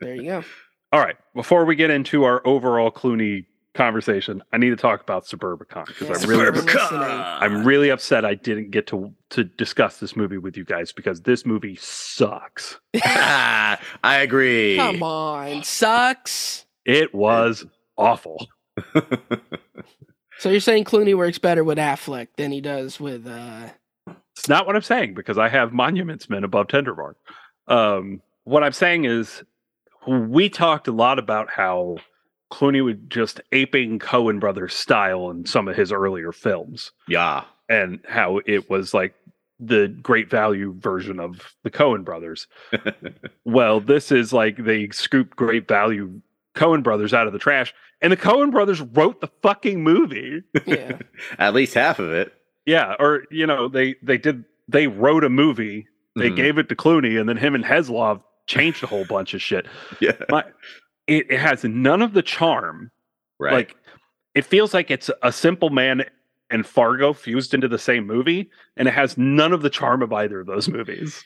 There 0.00 0.14
you 0.14 0.22
go. 0.24 0.44
all 0.92 1.00
right 1.00 1.16
before 1.34 1.64
we 1.64 1.74
get 1.76 1.90
into 1.90 2.24
our 2.24 2.46
overall 2.46 2.90
clooney 2.90 3.46
conversation 3.74 4.42
i 4.52 4.58
need 4.58 4.70
to 4.70 4.76
talk 4.76 5.00
about 5.00 5.24
suburbicon 5.24 5.86
because 5.86 6.08
Yes, 6.08 6.22
i'm 6.24 6.28
really 6.28 6.42
we're 6.50 6.58
upset 6.58 6.92
i'm 6.92 7.64
really 7.64 7.88
upset 7.90 8.24
i 8.24 8.34
didn't 8.34 8.70
get 8.70 8.86
to 8.88 9.12
to 9.30 9.44
discuss 9.44 9.98
this 9.98 10.14
movie 10.14 10.36
with 10.38 10.56
you 10.56 10.64
guys 10.64 10.92
because 10.92 11.22
this 11.22 11.46
movie 11.46 11.76
sucks 11.76 12.78
I 13.04 13.78
agree. 14.04 14.76
Come 14.76 15.02
on, 15.02 15.62
sucks. 15.62 16.66
it 16.84 17.14
was 17.14 17.64
awful 17.96 18.46
So 20.38 20.50
you're 20.50 20.60
saying 20.60 20.84
Clooney 20.84 21.14
works 21.16 21.38
better 21.38 21.62
with 21.62 21.78
Affleck 21.78 22.28
than 22.36 22.50
he 22.52 22.60
does 22.60 22.98
with 22.98 23.26
uh 23.26 23.68
It's 24.36 24.48
not 24.48 24.66
what 24.66 24.74
I'm 24.76 24.82
saying 24.82 25.14
because 25.14 25.38
I 25.38 25.48
have 25.48 25.72
Monuments 25.72 26.28
Men 26.28 26.42
above 26.44 26.68
Tender 26.68 26.94
Bar. 26.94 27.16
Um, 27.68 28.20
what 28.44 28.64
I'm 28.64 28.72
saying 28.72 29.04
is 29.04 29.44
we 30.06 30.48
talked 30.48 30.88
a 30.88 30.92
lot 30.92 31.18
about 31.20 31.48
how 31.48 31.98
Clooney 32.52 32.84
was 32.84 32.96
just 33.08 33.40
aping 33.52 33.98
Coen 33.98 34.38
Brothers 34.38 34.74
style 34.74 35.30
in 35.30 35.46
some 35.46 35.68
of 35.68 35.74
his 35.76 35.90
earlier 35.90 36.32
films 36.32 36.92
yeah. 37.08 37.44
and 37.68 38.00
how 38.06 38.40
it 38.46 38.68
was 38.68 38.92
like 38.92 39.14
the 39.58 39.88
great 40.02 40.28
value 40.28 40.74
version 40.78 41.18
of 41.18 41.54
the 41.62 41.70
Coen 41.70 42.04
Brothers. 42.04 42.46
well, 43.44 43.80
this 43.80 44.12
is 44.12 44.32
like 44.32 44.58
they 44.64 44.88
scooped 44.90 45.34
great 45.36 45.66
value 45.66 46.20
Coen 46.54 46.82
Brothers 46.82 47.14
out 47.14 47.26
of 47.26 47.32
the 47.32 47.38
trash 47.38 47.72
and 48.02 48.12
the 48.12 48.16
Coen 48.16 48.50
Brothers 48.50 48.80
wrote 48.82 49.20
the 49.20 49.30
fucking 49.42 49.82
movie. 49.82 50.42
yeah. 50.66 50.98
At 51.38 51.54
least 51.54 51.74
half 51.74 51.98
of 51.98 52.12
it. 52.12 52.34
Yeah, 52.66 52.94
or 53.00 53.24
you 53.30 53.46
know, 53.46 53.68
they 53.68 53.94
they 54.02 54.18
did 54.18 54.44
they 54.68 54.86
wrote 54.86 55.24
a 55.24 55.28
movie 55.30 55.86
They 56.14 56.30
Mhm. 56.30 56.36
gave 56.36 56.58
it 56.58 56.68
to 56.68 56.76
Clooney, 56.76 57.18
and 57.18 57.26
then 57.28 57.38
him 57.38 57.54
and 57.54 57.64
Heslov 57.64 58.22
changed 58.46 58.82
a 58.84 58.86
whole 58.86 59.04
bunch 59.06 59.32
of 59.34 59.40
shit. 59.40 59.66
Yeah. 60.00 60.12
But 60.28 60.52
it, 61.12 61.30
it 61.30 61.40
has 61.40 61.64
none 61.64 62.02
of 62.02 62.14
the 62.14 62.22
charm. 62.22 62.90
Right. 63.38 63.52
Like 63.52 63.76
it 64.34 64.46
feels 64.46 64.72
like 64.72 64.90
it's 64.90 65.10
a 65.22 65.32
simple 65.32 65.70
man 65.70 66.04
and 66.50 66.66
Fargo 66.66 67.12
fused 67.12 67.54
into 67.54 67.68
the 67.68 67.78
same 67.78 68.06
movie, 68.06 68.50
and 68.76 68.86
it 68.86 68.92
has 68.92 69.16
none 69.16 69.52
of 69.52 69.62
the 69.62 69.70
charm 69.70 70.02
of 70.02 70.12
either 70.12 70.40
of 70.40 70.46
those 70.46 70.68
movies. 70.68 71.24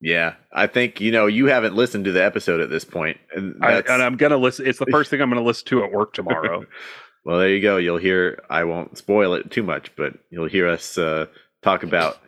yeah. 0.00 0.34
I 0.52 0.66
think, 0.66 1.00
you 1.00 1.10
know, 1.10 1.26
you 1.26 1.46
haven't 1.46 1.74
listened 1.74 2.04
to 2.04 2.12
the 2.12 2.22
episode 2.22 2.60
at 2.60 2.70
this 2.70 2.84
point, 2.84 3.16
And 3.34 3.56
I, 3.62 3.78
and 3.78 4.02
I'm 4.02 4.16
gonna 4.16 4.36
listen. 4.36 4.66
It's 4.66 4.78
the 4.78 4.86
first 4.90 5.10
thing 5.10 5.20
I'm 5.20 5.30
gonna 5.30 5.42
listen 5.42 5.66
to 5.68 5.84
at 5.84 5.92
work 5.92 6.12
tomorrow. 6.12 6.64
well, 7.24 7.38
there 7.38 7.48
you 7.48 7.60
go. 7.60 7.78
You'll 7.78 7.98
hear, 7.98 8.42
I 8.50 8.64
won't 8.64 8.98
spoil 8.98 9.34
it 9.34 9.50
too 9.50 9.62
much, 9.62 9.94
but 9.96 10.14
you'll 10.30 10.48
hear 10.48 10.68
us 10.68 10.98
uh, 10.98 11.26
talk 11.62 11.82
about 11.82 12.18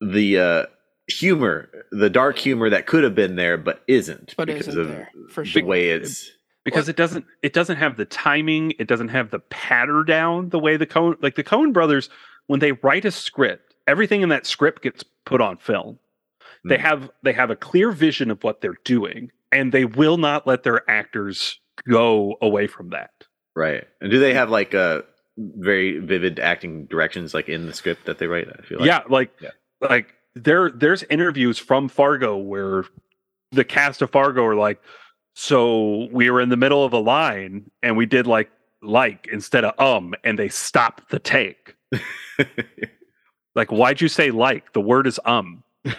the 0.00 0.38
uh, 0.38 0.66
humor, 1.08 1.68
the 1.92 2.10
dark 2.10 2.38
humor 2.38 2.68
that 2.70 2.86
could 2.86 3.04
have 3.04 3.14
been 3.14 3.36
there, 3.36 3.56
but 3.56 3.82
isn't 3.86 4.34
But 4.36 4.46
because 4.46 4.68
isn't 4.68 4.80
of 4.80 4.88
there 4.88 5.10
for 5.30 5.44
the 5.44 5.62
way 5.62 5.90
it's. 5.90 6.30
because 6.64 6.88
it 6.88 6.96
doesn't 6.96 7.24
it 7.42 7.52
doesn't 7.52 7.76
have 7.76 7.96
the 7.96 8.04
timing 8.04 8.72
it 8.78 8.88
doesn't 8.88 9.08
have 9.08 9.30
the 9.30 9.38
patter 9.38 10.02
down 10.02 10.48
the 10.50 10.58
way 10.58 10.76
the 10.76 10.86
Coen 10.86 11.16
like 11.22 11.36
the 11.36 11.44
Coen 11.44 11.72
brothers 11.72 12.08
when 12.48 12.60
they 12.60 12.72
write 12.72 13.04
a 13.04 13.10
script 13.10 13.74
everything 13.86 14.22
in 14.22 14.28
that 14.30 14.46
script 14.46 14.82
gets 14.82 15.04
put 15.24 15.40
on 15.40 15.56
film 15.58 15.98
they 16.64 16.76
Hmm. 16.76 16.82
have 16.82 17.10
they 17.22 17.32
have 17.32 17.50
a 17.50 17.56
clear 17.56 17.92
vision 17.92 18.30
of 18.30 18.42
what 18.42 18.60
they're 18.60 18.78
doing 18.84 19.30
and 19.52 19.70
they 19.72 19.84
will 19.84 20.16
not 20.18 20.46
let 20.46 20.64
their 20.64 20.88
actors 20.90 21.60
go 21.88 22.36
away 22.42 22.66
from 22.66 22.90
that 22.90 23.10
Right. 23.54 23.84
And 24.02 24.10
do 24.10 24.18
they 24.18 24.34
have 24.34 24.50
like 24.50 24.74
uh, 24.74 25.00
very 25.38 25.98
vivid 25.98 26.38
acting 26.40 26.84
directions 26.86 27.32
like 27.32 27.48
in 27.48 27.64
the 27.66 27.72
script 27.72 28.04
that 28.04 28.18
they 28.18 28.26
write? 28.26 28.48
I 28.48 28.60
feel 28.62 28.80
like. 28.80 28.86
yeah 28.86 29.00
like 29.08 29.30
Yeah. 29.40 29.50
like 29.80 30.12
there 30.36 30.70
there's 30.70 31.02
interviews 31.04 31.58
from 31.58 31.88
Fargo 31.88 32.36
where 32.36 32.84
the 33.50 33.64
cast 33.64 34.02
of 34.02 34.10
Fargo 34.10 34.44
are 34.44 34.54
like 34.54 34.80
so 35.34 36.08
we 36.12 36.30
were 36.30 36.40
in 36.40 36.48
the 36.48 36.56
middle 36.56 36.84
of 36.84 36.92
a 36.92 36.98
line 36.98 37.68
and 37.82 37.96
we 37.96 38.06
did 38.06 38.26
like 38.26 38.50
like 38.82 39.28
instead 39.32 39.64
of 39.64 39.78
um 39.80 40.14
and 40.22 40.38
they 40.38 40.48
stopped 40.48 41.10
the 41.10 41.18
take 41.18 41.74
Like, 43.56 43.72
why'd 43.72 44.02
you 44.02 44.08
say 44.08 44.30
like? 44.30 44.74
The 44.74 44.80
word 44.80 45.08
is 45.08 45.18
um. 45.24 45.64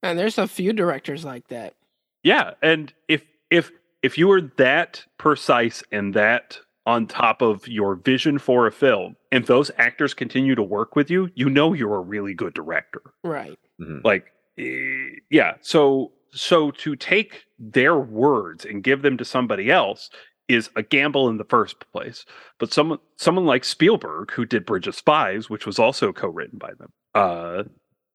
And 0.00 0.16
there's 0.16 0.38
a 0.38 0.46
few 0.46 0.72
directors 0.72 1.24
like 1.24 1.48
that. 1.48 1.74
Yeah, 2.22 2.52
and 2.62 2.94
if 3.08 3.24
if 3.50 3.72
if 4.00 4.16
you 4.16 4.28
were 4.28 4.42
that 4.56 5.04
precise 5.18 5.82
and 5.90 6.14
that 6.14 6.60
on 6.88 7.06
top 7.06 7.42
of 7.42 7.68
your 7.68 7.94
vision 7.96 8.38
for 8.38 8.66
a 8.66 8.72
film, 8.72 9.14
and 9.30 9.44
those 9.44 9.70
actors 9.76 10.14
continue 10.14 10.54
to 10.54 10.62
work 10.62 10.96
with 10.96 11.10
you, 11.10 11.28
you 11.34 11.50
know 11.50 11.74
you're 11.74 11.96
a 11.96 12.00
really 12.00 12.32
good 12.32 12.54
director. 12.54 13.02
Right. 13.22 13.58
Like, 14.04 14.32
eh, 14.56 15.10
yeah. 15.30 15.52
So 15.60 16.12
so 16.32 16.70
to 16.72 16.96
take 16.96 17.44
their 17.58 17.96
words 17.98 18.64
and 18.64 18.82
give 18.82 19.02
them 19.02 19.16
to 19.18 19.24
somebody 19.24 19.70
else 19.70 20.08
is 20.48 20.70
a 20.76 20.82
gamble 20.82 21.28
in 21.28 21.36
the 21.36 21.44
first 21.44 21.76
place. 21.92 22.24
But 22.58 22.72
someone 22.72 22.98
someone 23.16 23.44
like 23.44 23.64
Spielberg, 23.64 24.30
who 24.32 24.46
did 24.46 24.64
Bridge 24.64 24.86
of 24.86 24.94
Spies, 24.94 25.50
which 25.50 25.66
was 25.66 25.78
also 25.78 26.10
co-written 26.12 26.58
by 26.58 26.72
them, 26.78 26.90
uh, 27.14 27.64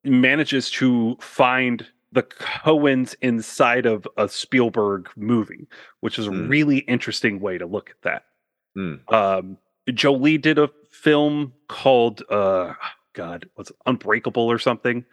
manages 0.03 0.71
to 0.71 1.15
find 1.21 1.85
the 2.11 2.23
Coens 2.23 3.15
inside 3.21 3.85
of 3.85 4.07
a 4.17 4.27
Spielberg 4.27 5.09
movie, 5.15 5.67
which 6.01 6.17
is 6.19 6.27
a 6.27 6.31
Hmm. 6.31 6.47
really 6.47 6.79
interesting 6.79 7.39
way 7.39 7.57
to 7.59 7.65
look 7.67 7.89
at 7.91 8.01
that. 8.03 8.23
Hmm. 8.75 8.95
Um, 9.09 9.57
Jolie 9.93 10.37
did 10.37 10.57
a 10.57 10.69
film 10.89 11.53
called 11.67 12.23
uh, 12.29 12.73
God, 13.13 13.49
what's 13.55 13.69
it, 13.69 13.75
Unbreakable 13.85 14.43
or 14.43 14.59
something? 14.59 15.05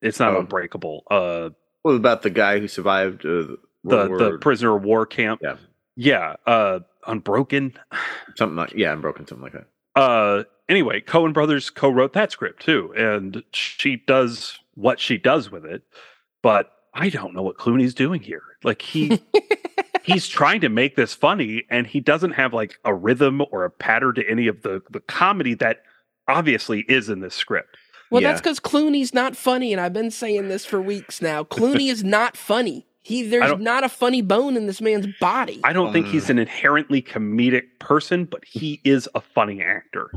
It's 0.00 0.18
not 0.18 0.34
Oh. 0.34 0.40
Unbreakable. 0.40 1.04
Uh, 1.10 1.50
What 1.82 1.92
about 1.92 2.22
the 2.22 2.30
guy 2.30 2.58
who 2.58 2.68
survived 2.68 3.24
uh, 3.24 3.56
the 3.84 4.06
World 4.08 4.20
the 4.20 4.38
prisoner 4.38 4.76
of 4.76 4.84
war 4.84 5.06
camp. 5.06 5.40
Yeah. 5.42 5.56
yeah. 5.96 6.36
Uh, 6.46 6.80
Unbroken. 7.06 7.74
something 8.36 8.56
like 8.56 8.72
yeah, 8.74 8.92
I'm 8.92 9.02
something 9.02 9.40
like 9.40 9.52
that. 9.52 9.66
Uh, 9.94 10.44
anyway, 10.68 11.00
Coen 11.00 11.32
Brothers 11.32 11.68
co-wrote 11.68 12.12
that 12.12 12.30
script 12.32 12.64
too, 12.64 12.94
and 12.96 13.42
she 13.52 13.96
does 13.96 14.58
what 14.74 15.00
she 15.00 15.18
does 15.18 15.50
with 15.50 15.64
it. 15.64 15.82
But 16.42 16.70
I 16.94 17.08
don't 17.08 17.34
know 17.34 17.42
what 17.42 17.56
Clooney's 17.56 17.94
doing 17.94 18.20
here. 18.20 18.42
Like 18.64 18.82
he 18.82 19.20
he's 20.04 20.28
trying 20.28 20.60
to 20.62 20.68
make 20.68 20.96
this 20.96 21.14
funny, 21.14 21.64
and 21.70 21.86
he 21.86 22.00
doesn't 22.00 22.32
have 22.32 22.52
like 22.52 22.78
a 22.84 22.94
rhythm 22.94 23.42
or 23.50 23.64
a 23.64 23.70
pattern 23.70 24.14
to 24.16 24.28
any 24.30 24.46
of 24.46 24.62
the 24.62 24.82
the 24.90 25.00
comedy 25.00 25.54
that 25.54 25.82
obviously 26.28 26.80
is 26.88 27.08
in 27.08 27.20
this 27.20 27.34
script. 27.34 27.76
Well, 28.10 28.20
Yeah. 28.22 28.28
that's 28.28 28.40
because 28.42 28.60
Clooney's 28.60 29.14
not 29.14 29.36
funny, 29.36 29.72
and 29.72 29.80
I've 29.80 29.94
been 29.94 30.10
saying 30.10 30.48
this 30.48 30.66
for 30.66 30.80
weeks 30.82 31.22
now. 31.22 31.44
Clooney 31.44 31.90
is 31.90 32.04
not 32.04 32.36
funny. 32.36 32.86
He 33.04 33.22
there's 33.22 33.50
don't- 33.50 33.66
a 33.66 33.88
funny 33.88 34.22
bone 34.22 34.56
in 34.56 34.66
this 34.66 34.80
man's 34.80 35.06
body. 35.18 35.60
I 35.64 35.72
don't 35.72 35.92
think 35.92 36.06
he's 36.06 36.26
Mm. 36.26 36.30
an 36.30 36.38
inherently 36.40 37.02
comedic 37.02 37.62
person, 37.80 38.26
but 38.26 38.44
he 38.44 38.80
is 38.84 39.08
a 39.14 39.20
funny 39.20 39.60
actor. 39.62 40.10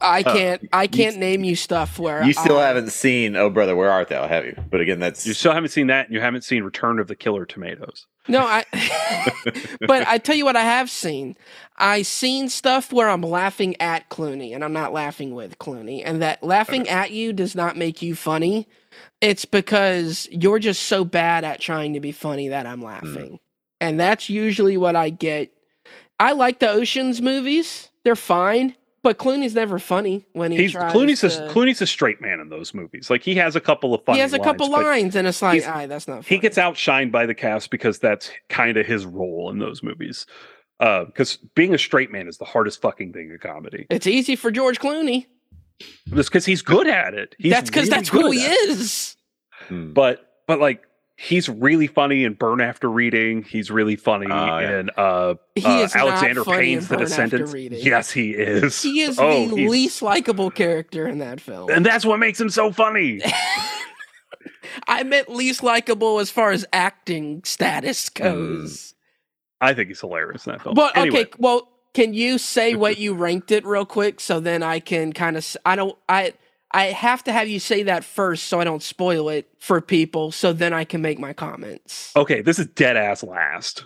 I 0.00 0.20
Uh, 0.20 0.32
can't. 0.32 0.68
I 0.72 0.86
can't 0.86 1.16
name 1.16 1.42
you 1.42 1.56
stuff 1.56 1.98
where 1.98 2.22
You 2.22 2.32
still 2.32 2.58
I- 2.58 2.68
haven't 2.68 2.90
seen 2.92 3.34
Oh 3.34 3.50
Brother, 3.50 3.74
Where 3.74 3.90
Art 3.90 4.08
Thou, 4.08 4.28
have 4.28 4.44
you? 4.44 4.54
But 4.70 4.80
again, 4.80 5.00
that's 5.00 5.26
You 5.26 5.34
still 5.34 5.52
haven't 5.52 5.70
seen 5.70 5.88
that, 5.88 6.06
and 6.06 6.14
you 6.14 6.20
haven't 6.20 6.42
seen 6.44 6.62
Return 6.62 7.00
of 7.00 7.08
the 7.08 7.16
Killer 7.16 7.44
Tomatoes. 7.44 8.06
No, 8.28 8.40
I. 8.40 8.64
but 9.88 10.06
I 10.06 10.18
tell 10.18 10.36
you 10.36 10.44
what, 10.44 10.54
I 10.56 10.62
have 10.62 10.88
seen. 10.90 11.36
I 11.76 12.02
seen 12.02 12.48
stuff 12.48 12.92
where 12.92 13.08
I'm 13.08 13.22
laughing 13.22 13.74
at 13.80 14.08
Clooney, 14.08 14.54
and 14.54 14.62
I'm 14.62 14.72
not 14.72 14.92
laughing 14.92 15.34
with 15.34 15.58
Clooney, 15.58 16.02
and 16.04 16.22
that 16.22 16.42
laughing 16.44 16.88
at 16.88 17.10
you 17.10 17.32
does 17.32 17.54
not 17.56 17.76
make 17.76 18.00
you 18.02 18.14
funny. 18.14 18.68
It's 19.20 19.44
because 19.44 20.28
you're 20.30 20.58
just 20.60 20.82
so 20.84 21.04
bad 21.04 21.42
at 21.44 21.60
trying 21.60 21.94
to 21.94 22.00
be 22.00 22.12
funny 22.12 22.48
that 22.48 22.66
I'm 22.66 22.82
laughing, 22.82 23.40
and 23.80 23.98
that's 23.98 24.28
usually 24.28 24.76
what 24.76 24.94
I 24.94 25.10
get. 25.10 25.50
I 26.20 26.32
like 26.32 26.58
the 26.60 26.68
Ocean's 26.70 27.20
movies; 27.22 27.88
they're 28.04 28.14
fine, 28.16 28.74
but 29.08 29.16
Clooney's 29.16 29.54
never 29.54 29.78
funny 29.78 30.26
when 30.34 30.52
he 30.52 30.58
He's 30.58 30.72
tries. 30.72 30.92
Clooney's 30.92 31.24
a 31.24 31.28
Clooney's 31.48 31.80
a 31.80 31.86
straight 31.86 32.20
man 32.20 32.40
in 32.40 32.50
those 32.50 32.74
movies. 32.74 33.08
Like 33.08 33.22
he 33.22 33.34
has 33.36 33.56
a 33.56 33.60
couple 33.60 33.94
of 33.94 34.04
funny 34.04 34.18
he 34.18 34.20
has 34.20 34.34
a 34.34 34.38
couple 34.38 34.70
lines, 34.70 34.76
but 34.76 34.84
lines, 34.86 35.16
and 35.16 35.26
it's 35.26 35.40
like, 35.40 35.54
he's- 35.54 35.66
ah, 35.66 35.86
that's 35.86 36.06
not. 36.06 36.26
Funny. 36.26 36.36
He 36.36 36.38
gets 36.38 36.58
outshined 36.58 37.10
by 37.10 37.24
the 37.24 37.32
cast 37.32 37.70
because 37.70 37.98
that's 37.98 38.30
kind 38.50 38.76
of 38.76 38.84
his 38.84 39.06
role 39.06 39.48
in 39.48 39.60
those 39.60 39.82
movies. 39.82 40.26
Because 40.78 41.38
being 41.54 41.72
a 41.72 41.78
straight 41.78 42.12
man 42.12 42.28
is 42.28 42.36
the 42.36 42.44
hardest 42.44 42.82
fucking 42.82 43.14
thing 43.14 43.30
in 43.30 43.38
comedy. 43.38 43.86
It's 43.88 44.06
easy 44.06 44.36
for 44.36 44.50
George 44.50 44.78
Clooney. 44.78 45.24
Just 46.12 46.28
because 46.28 46.44
he's 46.44 46.60
good 46.60 46.86
at 46.86 47.14
it. 47.14 47.34
He's 47.38 47.50
that's 47.50 47.70
because 47.70 47.88
really 47.88 47.96
that's 47.96 48.08
who 48.10 48.30
he 48.30 48.40
is. 48.44 48.68
it. 48.68 48.80
is. 48.82 49.16
Hmm. 49.68 49.92
But 49.94 50.20
but 50.46 50.60
like 50.60 50.82
he's 51.20 51.48
really 51.48 51.88
funny 51.88 52.22
in 52.22 52.34
Burn 52.34 52.60
After 52.60 52.88
Reading. 52.88 53.42
He's 53.42 53.70
really 53.72 53.96
funny 53.96 54.26
yeah. 54.28 54.78
in 54.80 54.90
uh, 54.96 55.34
He 55.56 55.64
uh, 55.66 55.80
is 55.80 55.94
not 55.94 56.08
Alexander 56.08 56.44
funny 56.44 56.72
in 56.74 56.78
Payne's 56.78 56.88
The 56.88 56.96
Burn 56.96 57.04
Descendants. 57.06 57.54
Yes, 57.84 58.10
he 58.12 58.30
is. 58.30 58.80
He 58.80 59.00
is 59.00 59.18
Oh, 59.18 59.48
the 59.48 59.56
he's- 59.56 59.70
least 59.70 60.02
likable 60.02 60.50
character 60.50 61.08
in 61.08 61.18
that 61.18 61.40
film. 61.40 61.70
and 61.70 61.84
that's 61.84 62.04
what 62.06 62.18
makes 62.18 62.40
him 62.40 62.48
so 62.50 62.70
funny. 62.70 63.20
I 64.86 65.02
meant 65.02 65.28
least 65.28 65.62
likable 65.62 66.18
as 66.20 66.30
far 66.30 66.50
as 66.52 66.64
acting 66.72 67.42
status 67.44 68.08
Hmm. 68.16 68.22
goes. 68.22 68.94
I 69.60 69.74
think 69.74 69.88
he's 69.88 70.00
hilarious 70.00 70.46
in 70.46 70.52
that 70.52 70.62
film. 70.62 70.74
But 70.76 70.96
Anyway, 70.96 71.22
okay, 71.22 71.30
well, 71.38 71.68
can 71.94 72.14
you 72.14 72.38
say 72.38 72.74
what 72.76 72.98
you 72.98 73.12
ranked 73.14 73.50
it 73.50 73.66
real 73.66 73.84
quick 73.84 74.20
so 74.20 74.38
then 74.38 74.62
I 74.62 74.78
can 74.78 75.12
kind 75.12 75.36
of 75.36 75.56
I 75.66 75.74
don't 75.74 75.98
I 76.08 76.34
I 76.70 76.86
have 76.86 77.24
to 77.24 77.32
have 77.32 77.48
you 77.48 77.60
say 77.60 77.82
that 77.84 78.04
first 78.04 78.44
so 78.44 78.60
I 78.60 78.64
don't 78.64 78.82
spoil 78.82 79.28
it 79.30 79.48
for 79.58 79.80
people 79.80 80.32
so 80.32 80.52
then 80.52 80.72
I 80.74 80.84
can 80.84 81.00
make 81.00 81.18
my 81.18 81.32
comments. 81.32 82.12
okay, 82.16 82.42
this 82.42 82.58
is 82.58 82.66
dead 82.66 82.96
ass 82.96 83.22
last. 83.22 83.84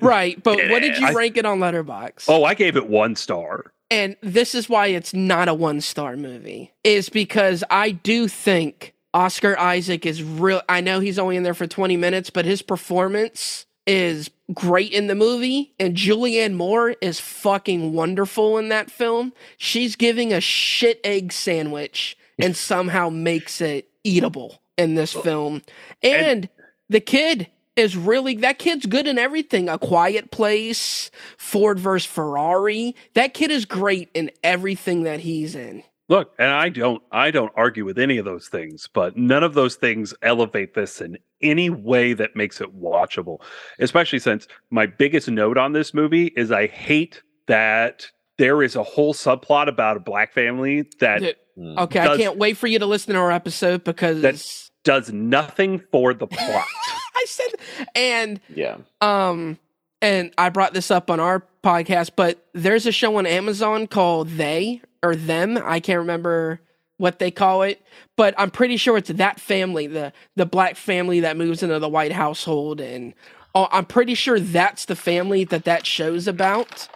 Right, 0.00 0.40
but 0.42 0.56
what 0.70 0.82
did 0.82 0.98
you 0.98 1.06
I- 1.08 1.12
rank 1.12 1.36
it 1.36 1.44
on 1.44 1.58
Letterbox? 1.60 2.28
Oh, 2.28 2.44
I 2.44 2.54
gave 2.54 2.76
it 2.76 2.88
one 2.88 3.16
star. 3.16 3.72
and 3.90 4.16
this 4.22 4.54
is 4.54 4.68
why 4.68 4.86
it's 4.88 5.12
not 5.12 5.48
a 5.48 5.54
one 5.54 5.80
star 5.80 6.16
movie 6.16 6.72
is 6.84 7.08
because 7.08 7.64
i 7.70 7.90
do 7.90 8.28
think 8.28 8.94
oscar 9.12 9.58
isaac 9.58 10.06
is 10.06 10.22
real 10.22 10.62
i 10.68 10.80
know 10.80 11.00
he's 11.00 11.18
only 11.18 11.34
in 11.36 11.42
there 11.42 11.54
for 11.54 11.66
20 11.66 11.96
minutes 11.96 12.30
but 12.30 12.44
his 12.44 12.62
performance 12.62 13.66
is 13.86 14.30
great 14.52 14.92
in 14.92 15.06
the 15.06 15.14
movie 15.14 15.72
and 15.78 15.96
julianne 15.96 16.54
moore 16.54 16.90
is 17.00 17.20
fucking 17.20 17.92
wonderful 17.92 18.58
in 18.58 18.68
that 18.68 18.90
film 18.90 19.32
she's 19.56 19.96
giving 19.96 20.32
a 20.32 20.40
shit 20.40 21.00
egg 21.04 21.32
sandwich 21.32 22.16
and 22.38 22.56
somehow 22.56 23.08
makes 23.08 23.60
it 23.60 23.88
eatable 24.04 24.60
in 24.76 24.94
this 24.94 25.12
film 25.12 25.62
and 26.02 26.48
the 26.88 27.00
kid 27.00 27.48
is 27.76 27.96
really 27.96 28.36
that 28.36 28.58
kid's 28.58 28.86
good 28.86 29.06
in 29.06 29.18
everything. 29.18 29.68
A 29.68 29.78
Quiet 29.78 30.30
Place, 30.30 31.10
Ford 31.38 31.78
versus 31.78 32.10
Ferrari. 32.10 32.94
That 33.14 33.34
kid 33.34 33.50
is 33.50 33.64
great 33.64 34.10
in 34.14 34.30
everything 34.42 35.04
that 35.04 35.20
he's 35.20 35.54
in. 35.54 35.82
Look, 36.08 36.34
and 36.38 36.50
I 36.50 36.68
don't 36.68 37.02
I 37.10 37.30
don't 37.30 37.52
argue 37.56 37.84
with 37.84 37.98
any 37.98 38.18
of 38.18 38.24
those 38.24 38.48
things, 38.48 38.88
but 38.92 39.16
none 39.16 39.44
of 39.44 39.54
those 39.54 39.76
things 39.76 40.12
elevate 40.22 40.74
this 40.74 41.00
in 41.00 41.18
any 41.42 41.70
way 41.70 42.12
that 42.12 42.36
makes 42.36 42.60
it 42.60 42.78
watchable. 42.78 43.40
Especially 43.78 44.18
since 44.18 44.46
my 44.70 44.86
biggest 44.86 45.28
note 45.28 45.58
on 45.58 45.72
this 45.72 45.94
movie 45.94 46.26
is 46.36 46.50
I 46.52 46.66
hate 46.66 47.22
that 47.46 48.06
there 48.38 48.62
is 48.62 48.76
a 48.76 48.82
whole 48.82 49.12
subplot 49.14 49.68
about 49.68 49.96
a 49.96 50.00
black 50.00 50.32
family 50.32 50.88
that 51.00 51.22
Yeah. 51.22 51.32
Hmm. 51.56 51.78
Okay, 51.78 52.04
Does- 52.04 52.18
I 52.18 52.22
can't 52.22 52.38
wait 52.38 52.56
for 52.56 52.66
you 52.68 52.78
to 52.78 52.86
listen 52.86 53.14
to 53.14 53.20
our 53.20 53.30
episode 53.32 53.84
because 53.84 54.22
That's- 54.22 54.70
does 54.84 55.12
nothing 55.12 55.82
for 55.92 56.14
the 56.14 56.26
plot. 56.26 56.64
I 57.16 57.24
said 57.26 57.48
and 57.94 58.40
yeah. 58.54 58.78
um 59.02 59.58
and 60.00 60.32
I 60.38 60.48
brought 60.48 60.72
this 60.72 60.90
up 60.90 61.10
on 61.10 61.20
our 61.20 61.44
podcast, 61.62 62.12
but 62.16 62.46
there's 62.54 62.86
a 62.86 62.92
show 62.92 63.16
on 63.16 63.26
Amazon 63.26 63.86
called 63.86 64.28
They 64.30 64.80
or 65.02 65.14
Them. 65.14 65.58
I 65.62 65.80
can't 65.80 65.98
remember 65.98 66.60
what 67.00 67.18
they 67.18 67.30
call 67.30 67.62
it, 67.62 67.82
but 68.14 68.34
I'm 68.36 68.50
pretty 68.50 68.76
sure 68.76 68.98
it's 68.98 69.08
that 69.08 69.40
family, 69.40 69.86
the 69.86 70.12
the 70.36 70.44
black 70.44 70.76
family 70.76 71.20
that 71.20 71.36
moves 71.36 71.62
into 71.62 71.78
the 71.78 71.88
white 71.88 72.12
household, 72.12 72.80
and 72.80 73.14
oh, 73.54 73.68
I'm 73.72 73.86
pretty 73.86 74.14
sure 74.14 74.38
that's 74.38 74.84
the 74.84 74.94
family 74.94 75.44
that 75.44 75.64
that 75.64 75.86
show's 75.86 76.28
about. 76.28 76.88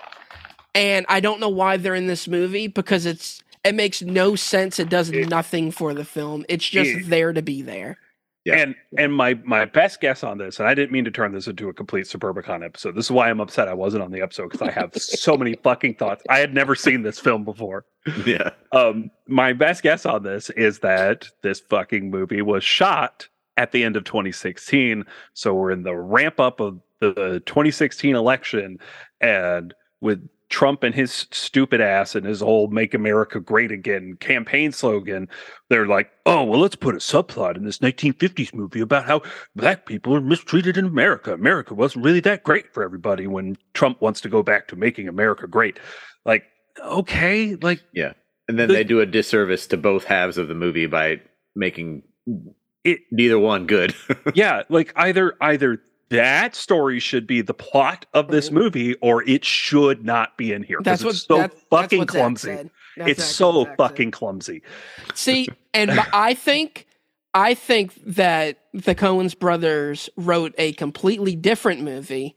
And 0.75 1.07
I 1.09 1.21
don't 1.21 1.40
know 1.40 1.49
why 1.49 1.79
they're 1.79 1.95
in 1.95 2.07
this 2.07 2.29
movie 2.29 2.67
because 2.67 3.07
it's 3.07 3.43
it 3.64 3.75
makes 3.75 4.03
no 4.03 4.37
sense. 4.37 4.79
It 4.79 4.90
does 4.90 5.11
nothing 5.11 5.71
for 5.71 5.95
the 5.95 6.05
film. 6.05 6.45
It's 6.51 6.69
just 6.69 7.09
there 7.09 7.33
to 7.33 7.40
be 7.40 7.62
there. 7.62 7.97
Yeah. 8.44 8.57
And 8.57 8.74
and 8.98 9.14
my 9.14 9.35
my 9.44 9.64
best 9.64 10.00
guess 10.00 10.22
on 10.22 10.37
this, 10.37 10.59
and 10.59 10.68
I 10.68 10.74
didn't 10.74 10.92
mean 10.92 11.04
to 11.07 11.11
turn 11.11 11.33
this 11.33 11.46
into 11.46 11.70
a 11.70 11.72
complete 11.72 12.04
Suburbicon 12.04 12.62
episode. 12.62 12.94
This 12.94 13.07
is 13.07 13.11
why 13.11 13.30
I'm 13.30 13.40
upset 13.40 13.68
I 13.68 13.74
wasn't 13.74 14.02
on 14.02 14.11
the 14.11 14.20
episode 14.20 14.50
because 14.50 14.68
I 14.68 14.70
have 14.70 14.94
so 14.94 15.37
many 15.37 15.54
fucking 15.62 15.94
thoughts. 15.94 16.22
I 16.28 16.38
had 16.38 16.52
never 16.52 16.74
seen 16.74 17.02
this 17.02 17.18
film 17.18 17.44
before. 17.44 17.87
Yeah. 18.26 18.50
Um, 18.72 19.11
my 19.26 19.54
best 19.54 19.83
guess 19.83 20.04
on 20.04 20.24
this 20.24 20.50
is 20.50 20.80
that 20.80 21.26
this 21.42 21.61
fucking 21.61 22.11
movie 22.11 22.42
was 22.42 22.62
shot 22.62 23.28
at 23.57 23.72
the 23.72 23.83
end 23.83 23.96
of 23.96 24.04
2016. 24.04 25.04
So 25.33 25.54
we're 25.54 25.70
in 25.70 25.85
the 25.85 25.96
ramp 25.96 26.38
up 26.38 26.61
of 26.61 26.80
the 27.00 27.42
2016 27.46 28.14
election, 28.14 28.78
and 29.20 29.72
with 30.00 30.28
Trump 30.55 30.85
and 30.85 30.95
his 30.95 31.27
stupid 31.33 31.81
ass 31.81 32.14
and 32.14 32.25
his 32.25 32.38
whole 32.40 32.69
"Make 32.69 32.95
America 32.95 33.40
Great 33.40 33.73
Again" 33.73 34.17
campaign 34.21 34.71
slogan, 34.71 35.29
they're 35.69 35.88
like, 35.88 36.12
"Oh, 36.27 36.45
well, 36.45 36.61
let's 36.61 36.77
put 36.77 36.95
a 36.95 36.99
subplot 36.99 37.57
in 37.57 37.64
this 37.64 37.79
1950s 37.81 38.55
movie 38.55 38.79
about 38.81 39.05
how 39.05 39.23
black 39.57 39.85
people 39.85 40.14
are 40.14 40.21
mistreated 40.21 40.77
in 40.77 40.85
America. 40.87 41.35
America 41.35 41.75
wasn't 41.75 42.05
really 42.05 42.21
that 42.21 42.45
great 42.45 42.73
for 42.73 42.85
everybody 42.85 43.27
when 43.27 43.57
Trump 43.73 44.01
wants 44.01 44.21
to 44.21 44.29
go 44.29 44.45
back 44.45 44.69
to 44.69 44.77
making 44.77 45.09
America 45.09 45.49
great." 45.49 45.81
Like, 46.25 46.45
okay, 46.85 47.57
like 47.57 47.83
yeah, 47.93 48.12
And 48.49 48.57
then 48.57 48.69
The- 48.69 48.75
they 48.75 48.85
do 48.85 49.01
a 49.01 49.07
disservice 49.07 49.67
to 49.67 49.77
both 49.77 50.05
halves 50.05 50.38
of 50.38 50.47
the 50.47 50.55
movie 50.55 50.87
by 50.87 51.21
making 51.57 52.05
It- 52.85 53.01
neither 53.11 53.40
one 53.40 53.67
good. 53.67 53.93
yeah 54.35 54.62
like 54.69 54.93
either 54.95 55.35
either 55.40 55.81
that 56.11 56.55
story 56.55 56.99
should 57.01 57.27
be 57.27 57.40
the 57.40 57.55
plot 57.55 58.07
of 58.14 58.29
this 58.29 58.51
Mhm. 58.51 58.53
movie 58.53 58.95
or 58.97 59.22
it 59.28 59.45
should 59.45 60.05
not 60.05 60.37
be 60.37 60.53
in 60.53 60.62
here 60.62 60.78
That's 60.83 61.03
what 61.05 61.14
it's 61.14 61.26
so 61.26 61.39
that- 61.39 61.55
fucking 61.70 62.07
clumsy. 62.07 62.51
That's 62.51 62.68
it's 62.97 63.20
exactly 63.20 63.24
so 63.35 63.64
said. 63.64 63.76
fucking 63.76 64.11
clumsy 64.12 64.62
See, 65.14 65.49
and 65.72 65.91
I 66.12 66.35
think 66.35 66.87
I 67.37 67.55
think 67.55 67.95
that 68.07 68.59
the 68.72 68.95
Coens 68.95 69.37
brothers 69.37 70.09
wrote 70.16 70.55
a 70.57 70.72
completely 70.74 71.35
different 71.35 71.81
movie. 71.81 72.37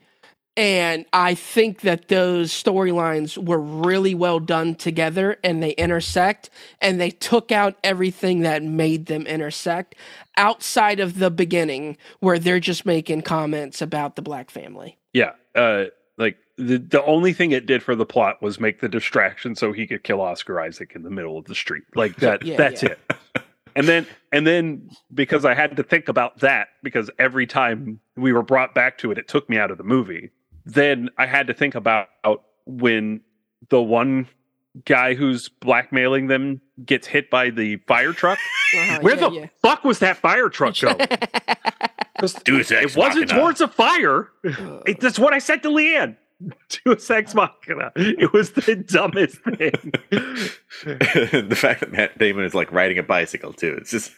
And 0.57 1.05
I 1.13 1.35
think 1.35 1.81
that 1.81 2.07
those 2.07 2.51
storylines 2.51 3.37
were 3.37 3.59
really 3.61 4.15
well 4.15 4.39
done 4.39 4.73
together 4.75 5.37
and 5.43 5.61
they 5.61 5.71
intersect 5.71 6.49
and 6.81 6.99
they 6.99 7.11
took 7.11 7.51
out 7.51 7.77
everything 7.83 8.41
that 8.41 8.63
made 8.63 9.05
them 9.05 9.27
intersect 9.27 9.93
outside 10.35 10.99
of 10.99 11.19
the 11.19 11.29
beginning 11.29 11.95
where 12.21 12.39
they're 12.39 12.59
just 12.59 12.85
making 12.87 13.21
comments 13.21 13.81
about 13.83 14.15
the 14.15 14.21
black 14.23 14.49
family. 14.49 14.97
yeah 15.13 15.33
uh 15.55 15.85
like 16.17 16.37
the, 16.57 16.77
the 16.79 17.03
only 17.05 17.33
thing 17.33 17.51
it 17.51 17.67
did 17.67 17.83
for 17.83 17.95
the 17.95 18.05
plot 18.05 18.41
was 18.41 18.59
make 18.59 18.79
the 18.81 18.89
distraction 18.89 19.55
so 19.55 19.71
he 19.71 19.85
could 19.87 20.03
kill 20.03 20.21
oscar 20.21 20.59
isaac 20.59 20.93
in 20.95 21.03
the 21.03 21.09
middle 21.09 21.37
of 21.37 21.45
the 21.45 21.55
street 21.55 21.83
like 21.95 22.15
that 22.19 22.43
Yeah, 22.43 22.57
that's 22.57 22.83
yeah. 22.83 22.89
it 22.89 22.99
and 23.75 23.87
then 23.87 24.05
and 24.31 24.45
then 24.45 24.89
because 25.13 25.45
i 25.45 25.53
had 25.53 25.75
to 25.77 25.83
think 25.83 26.07
about 26.07 26.39
that 26.39 26.69
because 26.83 27.09
every 27.19 27.47
time 27.47 27.99
we 28.15 28.33
were 28.33 28.43
brought 28.43 28.73
back 28.75 28.97
to 28.99 29.11
it 29.11 29.17
it 29.17 29.27
took 29.27 29.49
me 29.49 29.57
out 29.57 29.71
of 29.71 29.77
the 29.77 29.83
movie 29.83 30.31
then 30.67 31.09
i 31.17 31.25
had 31.25 31.47
to 31.47 31.53
think 31.53 31.75
about 31.75 32.07
when 32.65 33.21
the 33.69 33.81
one 33.81 34.27
guy 34.85 35.15
who's 35.15 35.49
blackmailing 35.49 36.27
them 36.27 36.61
gets 36.85 37.07
hit 37.07 37.31
by 37.31 37.49
the 37.49 37.77
fire 37.87 38.13
truck. 38.13 38.37
Uh-huh, 38.75 38.99
Where 39.01 39.15
yeah, 39.15 39.29
the 39.29 39.35
yeah. 39.35 39.45
fuck 39.63 39.83
was 39.83 39.97
that 39.99 40.17
fire 40.17 40.49
truck 40.49 40.77
going? 40.79 40.97
'Cause 42.19 42.33
Deus 42.45 42.71
Ex 42.71 42.91
it 42.93 42.97
wasn't 42.97 43.21
Machina. 43.27 43.39
towards 43.41 43.61
a 43.61 43.67
fire. 43.67 44.29
Uh, 44.45 44.81
It, 44.85 44.99
that's 44.99 45.17
what 45.17 45.33
I 45.33 45.39
said 45.39 45.63
to 45.63 45.69
Leanne. 45.69 46.15
Deus 46.85 47.09
Ex 47.09 47.33
Machina. 47.33 47.91
It 47.95 48.31
was 48.33 48.51
the 48.51 48.75
dumbest 48.75 49.37
thing. 49.39 49.71
the 50.11 51.57
fact 51.57 51.79
that 51.79 51.91
Matt 51.91 52.17
Damon 52.19 52.43
is 52.45 52.53
like 52.53 52.71
riding 52.71 52.99
a 52.99 53.03
bicycle 53.03 53.53
too. 53.53 53.75
It's 53.79 53.89
just 53.89 54.11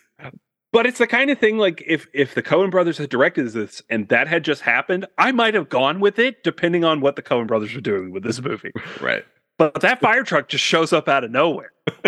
But 0.71 0.85
it's 0.85 0.99
the 0.99 1.07
kind 1.07 1.31
of 1.31 1.39
thing 1.39 1.57
like 1.57 1.83
if 1.87 2.07
if 2.13 2.35
the 2.35 2.43
Coen 2.43 2.69
brothers 2.69 2.97
had 2.97 3.09
directed 3.09 3.49
this 3.49 3.81
and 3.89 4.07
that 4.09 4.27
had 4.27 4.43
just 4.43 4.61
happened, 4.61 5.07
I 5.17 5.31
might 5.31 5.55
have 5.55 5.69
gone 5.69 5.99
with 5.99 6.19
it 6.19 6.43
depending 6.43 6.83
on 6.83 7.01
what 7.01 7.15
the 7.15 7.23
Coen 7.23 7.47
brothers 7.47 7.73
were 7.73 7.81
doing 7.81 8.11
with 8.11 8.23
this 8.23 8.39
mm-hmm. 8.39 8.49
movie. 8.49 8.71
right. 9.01 9.25
But 9.57 9.81
that 9.81 9.99
fire 9.99 10.23
truck 10.23 10.47
just 10.47 10.63
shows 10.63 10.93
up 10.93 11.09
out 11.09 11.23
of 11.23 11.31
nowhere. 11.31 11.73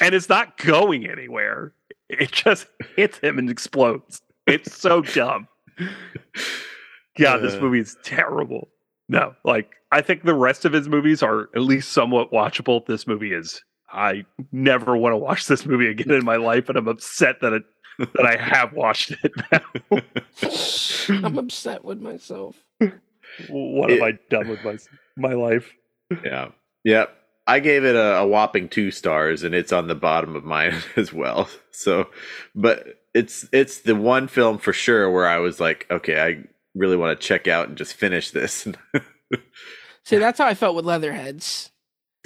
and 0.00 0.14
it's 0.14 0.28
not 0.28 0.56
going 0.56 1.06
anywhere. 1.06 1.72
It 2.08 2.32
just 2.32 2.66
hits 2.96 3.18
him 3.18 3.38
and 3.38 3.50
explodes. 3.50 4.22
It's 4.46 4.74
so 4.74 5.02
dumb. 5.02 5.48
God, 7.18 7.38
this 7.38 7.60
movie 7.60 7.80
is 7.80 7.96
terrible. 8.04 8.68
No, 9.08 9.34
like 9.44 9.72
I 9.92 10.00
think 10.00 10.22
the 10.22 10.34
rest 10.34 10.64
of 10.64 10.72
his 10.72 10.88
movies 10.88 11.22
are 11.22 11.48
at 11.54 11.62
least 11.62 11.92
somewhat 11.92 12.32
watchable. 12.32 12.84
This 12.86 13.06
movie 13.06 13.32
is. 13.32 13.62
I 13.96 14.24
never 14.52 14.96
want 14.96 15.14
to 15.14 15.16
watch 15.16 15.46
this 15.46 15.64
movie 15.64 15.88
again 15.88 16.12
in 16.12 16.24
my 16.24 16.36
life, 16.36 16.68
and 16.68 16.76
I'm 16.76 16.86
upset 16.88 17.40
that 17.40 17.52
it 17.52 17.64
that 17.98 18.26
I 18.26 18.36
have 18.36 18.74
watched 18.74 19.14
it. 19.22 19.32
Now. 19.50 21.22
I'm 21.26 21.38
upset 21.38 21.84
with 21.84 22.00
myself. 22.00 22.56
what 23.48 23.90
have 23.90 24.02
I 24.02 24.18
done 24.28 24.48
with 24.48 24.62
my 24.62 24.76
my 25.16 25.32
life? 25.32 25.72
Yeah. 26.24 26.48
Yep. 26.84 27.16
I 27.48 27.60
gave 27.60 27.84
it 27.84 27.94
a, 27.94 28.18
a 28.18 28.26
whopping 28.26 28.68
two 28.68 28.90
stars, 28.90 29.44
and 29.44 29.54
it's 29.54 29.72
on 29.72 29.86
the 29.86 29.94
bottom 29.94 30.36
of 30.36 30.44
mine 30.44 30.74
as 30.96 31.12
well. 31.12 31.48
So, 31.70 32.08
but 32.54 32.86
it's 33.14 33.48
it's 33.52 33.80
the 33.80 33.94
one 33.94 34.28
film 34.28 34.58
for 34.58 34.72
sure 34.72 35.10
where 35.10 35.26
I 35.26 35.38
was 35.38 35.58
like, 35.60 35.86
okay, 35.90 36.20
I 36.20 36.44
really 36.74 36.96
want 36.96 37.18
to 37.18 37.26
check 37.26 37.48
out 37.48 37.68
and 37.68 37.78
just 37.78 37.94
finish 37.94 38.30
this. 38.30 38.68
See, 40.04 40.18
that's 40.18 40.38
how 40.38 40.46
I 40.46 40.54
felt 40.54 40.76
with 40.76 40.84
Leatherheads. 40.84 41.70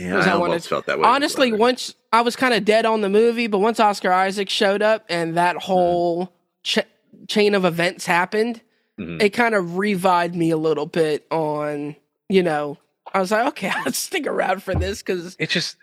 Yeah, 0.01 0.16
I 0.18 0.30
I 0.32 0.36
wanted- 0.36 0.53
almost 0.53 0.68
felt 0.68 0.86
that 0.86 0.98
way. 0.98 1.05
Honestly, 1.05 1.51
Leather. 1.51 1.61
once 1.61 1.94
I 2.12 2.22
was 2.22 2.36
kind 2.36 2.55
of 2.55 2.64
dead 2.64 2.86
on 2.86 3.01
the 3.03 3.09
movie, 3.09 3.46
but 3.46 3.59
once 3.59 3.78
Oscar 3.80 4.12
Isaac 4.12 4.48
showed 4.48 4.82
up 4.82 5.05
and 5.09 5.36
that 5.36 5.57
whole 5.57 6.32
ch- 6.64 6.78
chain 7.28 7.55
of 7.55 7.64
events 7.64 8.07
happened, 8.07 8.61
Mhm. 8.98 9.22
it 9.22 9.30
kind 9.30 9.55
of 9.55 9.76
revived 9.78 10.34
me 10.34 10.51
a 10.51 10.57
little 10.57 10.86
bit 10.86 11.26
on, 11.30 11.96
you 12.28 12.42
know, 12.42 12.78
I 13.12 13.20
was 13.20 13.30
like, 13.30 13.46
okay, 13.48 13.70
I'll 13.74 13.92
stick 13.92 14.26
around 14.26 14.62
for 14.62 14.74
this 14.74 15.03
because 15.03 15.36
It 15.38 15.51
just, 15.51 15.76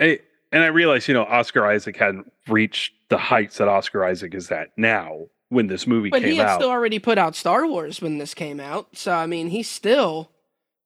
I, 0.00 0.20
and 0.52 0.62
I 0.62 0.66
realized, 0.68 1.06
you 1.08 1.14
know, 1.14 1.24
Oscar 1.24 1.66
Isaac 1.66 1.96
hadn't 1.96 2.30
reached 2.48 2.92
the 3.08 3.18
heights 3.18 3.58
that 3.58 3.68
Oscar 3.68 4.04
Isaac 4.04 4.34
is 4.34 4.50
at 4.50 4.68
now 4.76 5.26
when 5.48 5.66
this 5.66 5.86
movie 5.86 6.10
But 6.10 6.22
came 6.22 6.30
he 6.32 6.36
had 6.38 6.46
out. 6.46 6.60
still 6.60 6.70
already 6.70 6.98
put 7.00 7.18
out 7.18 7.34
Star 7.36 7.66
Wars 7.66 8.00
when 8.00 8.18
this 8.18 8.34
came 8.34 8.60
out. 8.60 8.96
So 8.96 9.12
I 9.12 9.26
mean, 9.26 9.48
he's 9.48 9.68
still 9.68 10.30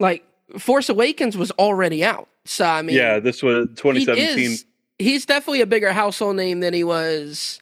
like 0.00 0.24
Force 0.58 0.88
Awakens 0.88 1.36
was 1.36 1.50
already 1.52 2.04
out. 2.04 2.28
So 2.44 2.64
I 2.66 2.82
mean, 2.82 2.96
yeah, 2.96 3.18
this 3.20 3.42
was 3.42 3.68
2017. 3.76 4.04
he 4.16 4.24
2017. 4.26 4.50
is- 4.52 4.64
he's 4.98 5.26
definitely 5.26 5.60
a 5.62 5.66
bigger 5.66 5.92
household 5.92 6.36
name 6.36 6.60
than 6.60 6.72
he 6.74 6.84
was 6.84 7.58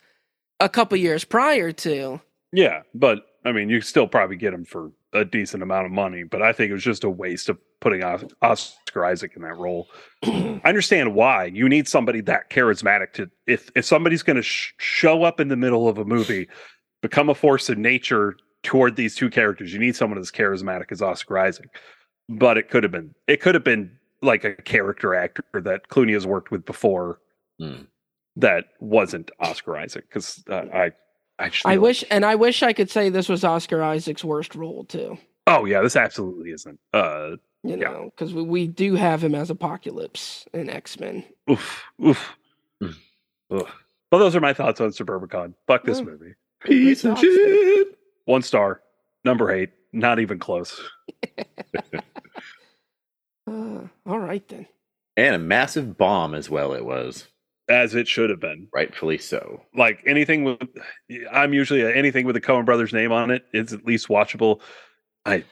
a 0.60 0.68
couple 0.68 0.98
years 0.98 1.24
prior 1.24 1.72
to. 1.72 2.20
Yeah, 2.52 2.82
but 2.94 3.24
I 3.44 3.52
mean, 3.52 3.68
you 3.70 3.80
still 3.80 4.06
probably 4.06 4.36
get 4.36 4.52
him 4.52 4.64
for 4.64 4.92
a 5.14 5.24
decent 5.24 5.62
amount 5.62 5.86
of 5.86 5.92
money. 5.92 6.22
But 6.24 6.42
I 6.42 6.52
think 6.52 6.70
it 6.70 6.74
was 6.74 6.84
just 6.84 7.04
a 7.04 7.10
waste 7.10 7.48
of 7.48 7.58
putting 7.80 8.02
Os- 8.02 8.24
Oscar 8.42 9.04
Isaac 9.04 9.32
in 9.36 9.42
that 9.42 9.56
role. 9.56 9.88
I 10.24 10.60
understand 10.64 11.14
why 11.14 11.46
you 11.46 11.68
need 11.68 11.88
somebody 11.88 12.20
that 12.22 12.50
charismatic 12.50 13.12
to 13.14 13.30
if 13.46 13.70
if 13.74 13.84
somebody's 13.84 14.22
going 14.22 14.36
to 14.36 14.42
sh- 14.42 14.72
show 14.78 15.22
up 15.24 15.40
in 15.40 15.48
the 15.48 15.56
middle 15.56 15.88
of 15.88 15.98
a 15.98 16.04
movie, 16.04 16.48
become 17.00 17.28
a 17.30 17.34
force 17.34 17.68
of 17.68 17.78
nature 17.78 18.36
toward 18.62 18.96
these 18.96 19.14
two 19.16 19.28
characters. 19.30 19.72
You 19.72 19.78
need 19.80 19.96
someone 19.96 20.18
as 20.18 20.30
charismatic 20.30 20.92
as 20.92 21.00
Oscar 21.02 21.38
Isaac. 21.38 21.68
But 22.38 22.58
it 22.58 22.70
could 22.70 22.82
have 22.82 22.92
been 22.92 23.14
it 23.26 23.40
could 23.40 23.54
have 23.54 23.64
been 23.64 23.98
like 24.22 24.44
a 24.44 24.54
character 24.54 25.14
actor 25.14 25.42
that 25.54 25.88
Clooney 25.88 26.12
has 26.14 26.26
worked 26.26 26.50
with 26.50 26.64
before. 26.64 27.20
Hmm. 27.58 27.82
That 28.36 28.66
wasn't 28.80 29.30
Oscar 29.40 29.76
Isaac 29.76 30.08
because 30.08 30.42
uh, 30.48 30.64
I 30.72 30.92
I 31.38 31.50
I 31.64 31.78
wish, 31.78 32.04
and 32.10 32.24
I 32.24 32.34
wish 32.36 32.62
I 32.62 32.72
could 32.72 32.90
say 32.90 33.08
this 33.10 33.28
was 33.28 33.44
Oscar 33.44 33.82
Isaac's 33.82 34.24
worst 34.24 34.54
role 34.54 34.84
too. 34.84 35.18
oh 35.46 35.64
yeah 35.64 35.80
this 35.82 35.96
absolutely 35.96 36.50
isn't 36.52 36.78
uh 36.94 37.32
You 37.64 37.76
Yeah. 37.76 37.90
know, 37.90 38.04
because 38.14 38.32
we, 38.32 38.42
we 38.42 38.66
do 38.68 38.94
have 38.94 39.22
him 39.22 39.34
as 39.34 39.50
Apocalypse 39.50 40.46
in 40.54 40.70
X 40.70 40.98
Men. 41.00 41.24
oof 41.50 41.82
oof. 42.04 42.36
Mm. 42.82 42.94
Ugh. 43.50 43.68
Well, 44.10 44.20
those 44.20 44.34
are 44.36 44.40
my 44.40 44.52
thoughts 44.54 44.80
on 44.80 44.90
Suburbicon. 44.90 45.54
Fuck 45.66 45.84
this 45.84 46.00
Mm. 46.00 46.06
movie. 46.06 46.34
piece 46.64 47.04
of 47.04 47.18
Great 47.18 47.32
shit. 47.34 47.98
One 48.26 48.42
star, 48.42 48.80
number 49.24 49.50
eight, 49.50 49.70
not 49.92 50.20
even 50.20 50.38
close. 50.38 50.80
Uh, 53.52 53.88
all 54.10 54.18
right 54.18 54.46
then. 54.48 54.66
And 55.16 55.34
a 55.34 55.38
massive 55.38 55.98
bomb 55.98 56.34
as 56.34 56.48
well. 56.48 56.72
It 56.72 56.84
was 56.84 57.28
As 57.68 57.94
it 57.94 58.08
should 58.08 58.30
have 58.30 58.40
been. 58.40 58.68
rightfully 58.72 59.18
so. 59.18 59.62
Like 59.76 60.02
anything 60.06 60.44
with, 60.44 60.58
I'm 61.30 61.52
usually 61.52 61.82
anything 61.82 62.24
with 62.26 62.34
the 62.34 62.40
Coen 62.40 62.64
brothers 62.64 62.92
name 62.92 63.12
on 63.12 63.30
it 63.30 63.44
is 63.52 63.72
at 63.72 63.84
least 63.84 64.08
watchable. 64.08 64.60
I 65.26 65.44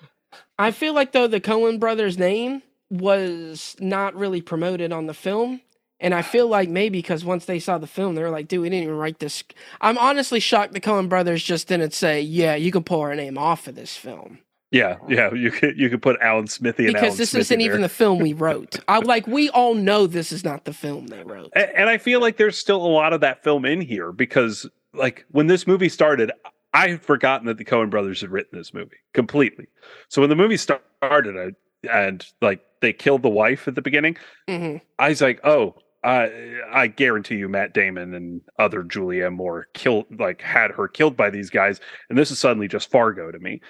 I 0.58 0.70
feel 0.70 0.94
like 0.94 1.12
though 1.12 1.26
the 1.26 1.40
Coen 1.40 1.78
brothers 1.78 2.18
name 2.18 2.62
was 2.90 3.76
not 3.80 4.14
really 4.14 4.40
promoted 4.40 4.92
on 4.92 5.06
the 5.06 5.14
film. 5.14 5.60
And 6.02 6.14
I 6.14 6.22
feel 6.22 6.48
like 6.48 6.70
maybe 6.70 6.98
because 6.98 7.26
once 7.26 7.44
they 7.44 7.58
saw 7.58 7.76
the 7.76 7.86
film, 7.86 8.14
they 8.14 8.22
were 8.22 8.30
like, 8.30 8.48
dude, 8.48 8.62
we 8.62 8.70
didn't 8.70 8.84
even 8.84 8.96
write 8.96 9.18
this. 9.18 9.44
I'm 9.82 9.98
honestly 9.98 10.40
shocked 10.40 10.72
the 10.72 10.80
Coen 10.80 11.10
brothers 11.10 11.42
just 11.44 11.68
didn't 11.68 11.92
say, 11.92 12.22
yeah, 12.22 12.54
you 12.54 12.72
can 12.72 12.82
pull 12.82 13.02
our 13.02 13.14
name 13.14 13.36
off 13.36 13.68
of 13.68 13.74
this 13.74 13.96
film. 13.98 14.38
Yeah 14.72 14.98
yeah 15.08 15.32
you 15.34 15.50
could 15.50 15.76
you 15.78 15.90
could 15.90 16.00
put 16.00 16.20
Alan 16.20 16.46
Smithee 16.46 16.84
and 16.86 16.94
Because 16.94 17.08
Alan 17.08 17.16
this 17.18 17.30
Smithee 17.30 17.40
isn't 17.40 17.58
there. 17.58 17.66
even 17.68 17.80
the 17.82 17.88
film 17.88 18.18
we 18.20 18.32
wrote. 18.32 18.78
I 18.86 18.98
like, 19.00 19.26
we 19.26 19.50
all 19.50 19.74
know 19.74 20.06
this 20.06 20.30
is 20.30 20.44
not 20.44 20.64
the 20.64 20.72
film 20.72 21.08
they 21.08 21.22
wrote. 21.24 21.50
A- 21.56 21.76
and 21.78 21.88
I 21.90 21.98
feel 21.98 22.20
like 22.20 22.36
there's 22.36 22.56
still 22.56 22.84
a 22.84 22.86
lot 22.88 23.12
of 23.12 23.20
that 23.22 23.42
film 23.42 23.64
in 23.64 23.80
here 23.80 24.12
because, 24.12 24.68
like, 24.94 25.24
when 25.30 25.48
this 25.48 25.66
movie 25.66 25.88
started, 25.88 26.30
I 26.72 26.86
had 26.88 27.02
forgotten 27.02 27.46
that 27.48 27.58
the 27.58 27.64
Coen 27.64 27.90
brothers 27.90 28.20
had 28.20 28.30
written 28.30 28.56
this 28.56 28.72
movie 28.72 28.98
completely. 29.12 29.66
So 30.08 30.20
when 30.22 30.30
the 30.30 30.36
movie 30.36 30.56
started, 30.56 31.36
I, 31.36 31.88
and 31.92 32.24
like 32.40 32.60
they 32.80 32.92
killed 32.92 33.22
the 33.22 33.28
wife 33.28 33.66
at 33.66 33.74
the 33.74 33.82
beginning, 33.82 34.16
hmm 34.48 34.76
I 35.00 35.08
was 35.08 35.20
like, 35.20 35.40
oh, 35.44 35.74
I 36.04 36.60
I 36.72 36.86
guarantee 36.86 37.36
you, 37.36 37.48
Matt 37.48 37.74
Damon 37.74 38.14
and 38.14 38.40
other 38.58 38.84
Julia 38.84 39.30
Moore 39.32 39.66
killed, 39.74 40.06
like, 40.20 40.40
had 40.42 40.70
her 40.70 40.86
killed 40.86 41.16
by 41.16 41.28
these 41.28 41.50
guys, 41.50 41.80
and 42.08 42.16
this 42.16 42.30
is 42.30 42.38
suddenly 42.38 42.68
just 42.68 42.88
Fargo 42.90 43.32
to 43.32 43.38
me. 43.40 43.60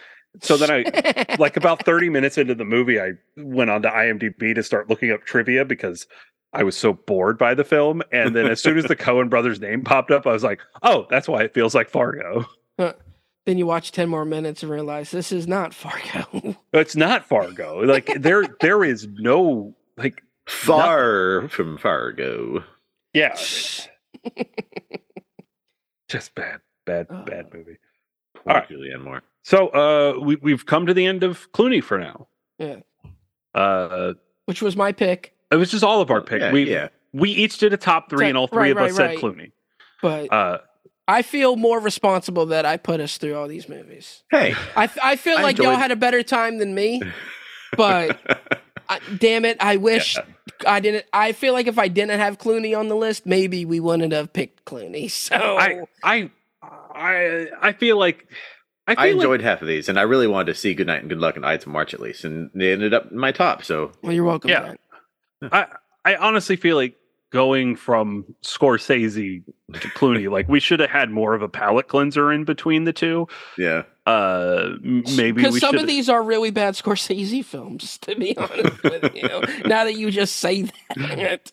So 0.41 0.57
then 0.57 0.71
I, 0.71 1.37
like 1.39 1.57
about 1.57 1.85
30 1.85 2.09
minutes 2.11 2.39
into 2.39 2.55
the 2.55 2.65
movie, 2.65 3.01
I 3.01 3.13
went 3.37 3.71
on 3.71 3.83
to 3.83 3.89
IMDb 3.89 4.55
to 4.55 4.63
start 4.63 4.89
looking 4.89 5.11
up 5.11 5.25
trivia 5.25 5.65
because 5.65 6.07
I 6.53 6.63
was 6.63 6.77
so 6.77 6.93
bored 6.93 7.37
by 7.39 7.55
the 7.55 7.65
film. 7.65 8.03
And 8.13 8.35
then 8.35 8.47
as 8.47 8.63
soon 8.63 8.79
as 8.79 8.85
the 8.85 8.97
Coen 9.07 9.29
brothers 9.29 9.61
name 9.61 9.83
popped 9.83 10.11
up, 10.11 10.27
I 10.27 10.33
was 10.33 10.45
like, 10.45 10.61
oh, 10.83 11.07
that's 11.11 11.29
why 11.29 11.43
it 11.43 11.55
feels 11.55 11.75
like 11.75 11.91
Fargo. 11.91 12.47
then 12.79 13.59
you 13.59 13.67
watch 13.67 13.91
10 13.93 14.09
more 14.09 14.25
minutes 14.25 14.63
and 14.63 14.71
realize 14.71 15.11
this 15.11 15.33
is 15.33 15.47
not 15.49 15.75
Fargo. 15.75 16.57
It's 16.73 16.95
not 16.95 17.27
Fargo. 17.27 17.81
Like 17.81 18.07
there 18.21 18.45
there 18.61 18.85
is 18.85 19.09
no 19.19 19.75
like 19.97 20.23
Far 20.47 21.49
from 21.49 21.77
Fargo. 21.79 22.63
yeah, 23.13 23.35
just 26.09 26.35
bad, 26.35 26.61
bad, 26.87 27.07
Oh. 27.11 27.25
bad 27.25 27.53
movie. 27.53 27.77
Poor 28.35 28.43
All 28.53 28.55
right. 28.61 28.69
Julianne 28.69 29.03
Moore. 29.05 29.23
So 29.43 29.69
uh 29.69 30.21
we 30.21 30.37
we've 30.37 30.67
come 30.67 30.87
to 30.87 30.95
the 30.95 31.07
end 31.07 31.23
of 31.23 31.51
Clooney 31.53 31.83
for 31.83 31.99
now. 31.99 32.29
yeah. 32.59 32.77
Uh 33.55 34.15
Which 34.47 34.63
was 34.63 34.77
my 34.77 34.93
pick. 34.93 35.35
it 35.51 35.57
was 35.57 35.71
just 35.71 35.83
all 35.85 36.01
of 36.01 36.11
our 36.11 36.21
pick. 36.21 36.41
Yeah, 36.41 36.53
we 36.53 36.71
yeah. 36.71 36.89
we 37.13 37.31
each 37.31 37.59
did 37.59 37.73
a 37.73 37.77
top 37.77 38.11
three, 38.11 38.29
and 38.29 38.37
all 38.37 38.47
three 38.47 38.73
Right, 38.73 38.73
of 38.73 38.77
us 38.79 38.83
right, 38.91 38.97
said 38.97 39.07
right. 39.07 39.19
Clooney. 39.19 39.53
But 40.03 40.33
Uh 40.33 40.59
I 41.09 41.23
feel 41.23 41.57
more 41.57 41.81
responsible 41.81 42.47
that 42.47 42.65
I 42.65 42.77
put 42.77 43.01
us 43.01 43.19
through 43.19 43.35
all 43.37 43.49
these 43.49 43.69
movies. 43.69 44.23
Hey. 44.31 44.55
I, 44.77 44.85
f- 44.85 44.97
I 45.03 45.17
feel 45.17 45.33
I 45.35 45.37
feel 45.39 45.43
like 45.43 45.59
y'all 45.59 45.75
had 45.75 45.91
a 45.91 45.97
better 45.97 46.23
time 46.23 46.59
than 46.59 46.73
me, 46.73 47.03
but 47.77 48.17
I, 48.89 49.01
damn 49.19 49.45
it, 49.45 49.57
I 49.59 49.77
wish 49.77 50.17
I 50.65 50.79
didn't. 50.79 51.07
I 51.13 51.33
feel 51.33 51.53
like 51.53 51.67
if 51.67 51.81
I 51.81 51.89
didn't 51.89 52.21
have 52.21 52.39
Clooney 52.39 52.79
on 52.79 52.87
the 52.87 52.95
list, 52.95 53.27
maybe 53.27 53.65
we 53.65 53.81
wouldn't 53.81 54.13
have 54.13 54.33
picked 54.33 54.65
Clooney. 54.65 55.11
So 55.11 55.35
I 55.37 55.81
I 56.05 56.31
I 56.95 57.49
I 57.61 57.73
feel 57.73 57.99
like 57.99 58.29
I, 58.87 58.95
feel 58.95 59.03
I 59.03 59.07
like- 59.07 59.15
enjoyed 59.17 59.41
half 59.43 59.63
of 59.63 59.69
these, 59.69 59.89
and 59.89 59.99
I 59.99 60.03
really 60.03 60.27
wanted 60.27 60.47
to 60.53 60.55
see 60.59 60.75
Good 60.75 60.87
Night 60.89 61.01
and 61.01 61.09
Good 61.09 61.19
Luck 61.21 61.37
and 61.37 61.47
Ides 61.47 61.65
of 61.65 61.73
March 61.73 61.95
at 61.95 62.01
least, 62.01 62.25
and 62.25 62.51
they 62.55 62.73
ended 62.73 62.93
up 62.95 63.11
in 63.11 63.19
my 63.19 63.33
top. 63.33 63.63
So 63.65 63.93
well, 64.03 64.13
you're 64.13 64.25
welcome. 64.25 64.51
Yeah. 64.51 64.75
man. 65.43 65.51
I 65.53 65.67
I 66.05 66.17
honestly 66.17 66.57
feel 66.57 66.77
like 66.77 66.97
going 67.31 67.77
from 67.77 68.25
Scorsese 68.43 69.45
to 69.73 69.89
Clooney. 69.91 70.29
like 70.31 70.49
we 70.49 70.59
should 70.59 70.81
have 70.81 70.91
had 70.91 71.11
more 71.11 71.35
of 71.35 71.43
a 71.43 71.49
palate 71.49 71.87
cleanser 71.87 72.33
in 72.33 72.45
between 72.45 72.85
the 72.85 72.93
two. 72.93 73.29
Yeah. 73.57 73.85
Uh, 74.07 74.71
maybe 74.83 75.33
Because 75.33 75.61
some 75.61 75.73
should. 75.75 75.83
of 75.83 75.87
these 75.87 76.09
are 76.09 76.21
really 76.25 76.51
bad 76.51 76.75
Scorsese 76.75 77.45
films, 77.45 77.97
to 77.99 78.17
be 78.17 78.37
honest 78.37 78.83
with 78.83 79.15
you. 79.15 79.29
Now 79.69 79.85
that 79.85 79.95
you 79.97 80.11
just 80.11 80.39
say 80.39 80.63
that, 80.97 81.53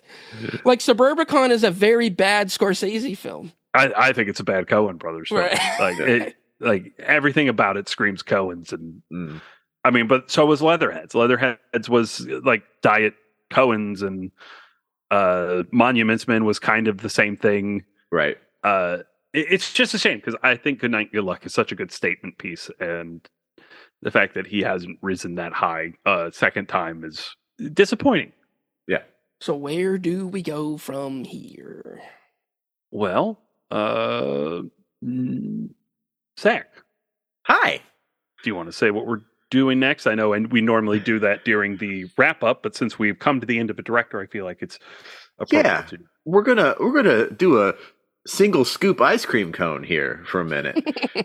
like 0.66 0.80
Suburbicon 0.80 1.52
is 1.52 1.64
a 1.64 1.70
very 1.70 2.10
bad 2.10 2.48
Scorsese 2.48 3.16
film. 3.16 3.52
I, 3.76 3.92
I 3.96 4.14
think 4.14 4.30
it's 4.30 4.40
a 4.40 4.44
bad 4.44 4.66
Coen 4.66 4.98
Brothers 4.98 5.30
film. 5.30 5.42
Right. 5.42 5.60
Like 5.80 6.00
it, 6.00 6.36
like 6.60 6.94
everything 7.00 7.50
about 7.50 7.78
it 7.78 7.88
screams 7.90 8.24
Coen's, 8.24 8.74
and 8.74 9.02
Mm. 9.12 9.42
I 9.86 9.92
mean, 9.92 10.08
but 10.08 10.30
so 10.30 10.46
was 10.46 10.62
Leatherheads. 10.62 11.16
Leatherheads 11.16 11.90
was 11.90 12.22
like 12.44 12.64
diet 12.82 13.14
Coen's, 13.50 14.02
and 14.02 14.32
uh, 15.12 15.64
Monuments 15.72 16.28
Men 16.28 16.44
was 16.46 16.60
kind 16.60 16.88
of 16.88 16.98
the 16.98 17.10
same 17.10 17.38
thing. 17.38 17.84
Right. 18.12 18.38
uh 18.64 19.00
it- 19.34 19.48
it's 19.52 19.72
just 19.74 19.94
a 19.94 19.98
shame 20.00 20.18
because 20.18 20.36
I 20.44 20.56
think 20.56 20.80
Good 20.80 20.92
Night 20.92 21.12
Good 21.12 21.24
Luck 21.24 21.46
is 21.46 21.54
such 21.54 21.72
a 21.72 21.76
good 21.76 21.92
statement 21.92 22.38
piece, 22.38 22.70
and 22.80 23.26
the 24.02 24.12
fact 24.12 24.34
that 24.36 24.48
he 24.48 24.62
hasn't 24.62 24.98
risen 25.02 25.36
that 25.36 25.54
high 25.54 25.94
uh 26.06 26.32
second 26.32 26.68
time 26.68 27.04
is 27.06 27.36
disappointing. 27.74 28.32
Yeah. 28.88 29.04
So 29.42 29.56
where 29.56 29.98
do 29.98 30.28
we 30.28 30.42
go 30.42 30.78
from 30.78 31.24
here? 31.24 32.02
Well, 32.92 33.40
uh, 33.70 34.62
mm, 35.04 35.70
Zach, 36.40 36.68
Hi. 37.44 37.82
do 38.44 38.50
you 38.50 38.56
want 38.56 38.68
to 38.68 38.74
say 38.74 38.92
what 38.92 39.08
we're 39.08 39.22
doing 39.50 39.80
next? 39.80 40.06
I 40.08 40.16
know, 40.16 40.34
and 40.34 40.52
we 40.52 40.62
normally 40.62 41.00
do 41.00 41.20
that 41.20 41.46
during 41.46 41.78
the 41.78 42.06
wrap 42.18 42.44
up, 42.44 42.62
but 42.64 42.76
since 42.76 43.00
we've 43.00 43.18
come 43.18 43.40
to 43.40 43.48
the 43.48 43.58
end 43.60 43.70
of 43.70 43.80
a 43.80 43.82
director, 43.82 44.20
I 44.22 44.28
feel 44.28 44.46
like 44.46 44.60
it's 44.62 44.78
appropriate 45.40 45.64
Yeah. 45.66 45.82
to. 45.84 45.98
We're 46.26 46.44
gonna 46.44 46.76
we're 46.80 46.92
gonna 47.02 47.30
do 47.32 47.62
a 47.62 47.74
single 48.28 48.66
scoop 48.66 49.00
ice 49.02 49.26
cream 49.26 49.52
cone 49.54 49.84
here 49.84 50.24
for 50.28 50.42
a 50.42 50.46
minute. 50.46 50.78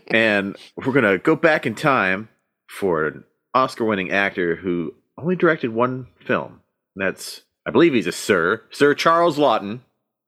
and 0.12 0.56
we're 0.76 0.92
gonna 0.92 1.18
go 1.18 1.34
back 1.36 1.66
in 1.66 1.74
time 1.74 2.28
for 2.68 3.06
an 3.06 3.24
Oscar 3.54 3.84
winning 3.84 4.10
actor 4.12 4.54
who 4.56 4.94
only 5.18 5.36
directed 5.36 5.72
one 5.74 6.06
film. 6.24 6.60
That's 6.96 7.42
I 7.66 7.70
believe 7.70 7.92
he's 7.94 8.06
a 8.06 8.12
Sir. 8.12 8.62
Sir 8.70 8.94
Charles 8.94 9.36
Laughton, 9.38 9.80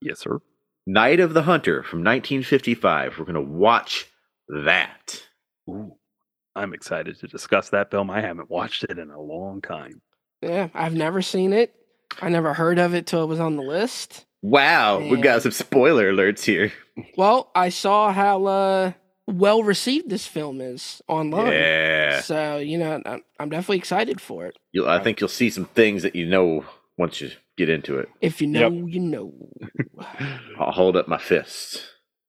Yes, 0.02 0.18
sir. 0.20 0.40
Night 0.86 1.20
of 1.20 1.32
the 1.32 1.42
Hunter 1.44 1.82
from 1.82 2.00
1955. 2.00 3.18
We're 3.18 3.24
gonna 3.24 3.40
watch 3.40 4.06
that. 4.48 5.22
Ooh, 5.68 5.96
I'm 6.54 6.74
excited 6.74 7.18
to 7.20 7.26
discuss 7.26 7.70
that 7.70 7.90
film. 7.90 8.10
I 8.10 8.20
haven't 8.20 8.50
watched 8.50 8.84
it 8.84 8.98
in 8.98 9.10
a 9.10 9.20
long 9.20 9.60
time. 9.62 10.00
Yeah, 10.42 10.68
I've 10.74 10.94
never 10.94 11.22
seen 11.22 11.52
it. 11.52 11.74
I 12.20 12.28
never 12.28 12.54
heard 12.54 12.78
of 12.78 12.94
it 12.94 13.06
till 13.06 13.22
it 13.22 13.26
was 13.26 13.40
on 13.40 13.56
the 13.56 13.62
list. 13.62 14.26
Wow, 14.42 14.98
we 14.98 15.16
Yeah. 15.16 15.22
got 15.22 15.42
some 15.42 15.52
spoiler 15.52 16.12
alerts 16.12 16.44
here. 16.44 16.72
Well, 17.16 17.50
I 17.54 17.70
saw 17.70 18.12
how 18.12 18.44
uh, 18.44 18.92
well 19.26 19.62
received 19.62 20.10
this 20.10 20.26
film 20.26 20.60
is 20.60 21.00
online. 21.08 21.52
Yeah. 21.52 22.20
So, 22.20 22.58
you 22.58 22.76
know, 22.78 23.02
I'm, 23.06 23.22
I'm 23.40 23.48
definitely 23.48 23.78
excited 23.78 24.20
for 24.20 24.46
it. 24.46 24.56
You'll, 24.72 24.88
I 24.88 25.02
think 25.02 25.18
you'll 25.20 25.28
see 25.28 25.48
some 25.50 25.64
things 25.64 26.02
that 26.02 26.14
you 26.14 26.26
know 26.26 26.66
once 26.98 27.20
you 27.22 27.30
get 27.56 27.68
into 27.70 27.98
it. 27.98 28.08
If 28.20 28.40
you 28.42 28.46
know, 28.46 28.70
you 28.70 29.00
know. 29.00 29.32
I'll 30.58 30.72
hold 30.72 30.96
up 30.96 31.08
my 31.08 31.18
fists. 31.18 31.82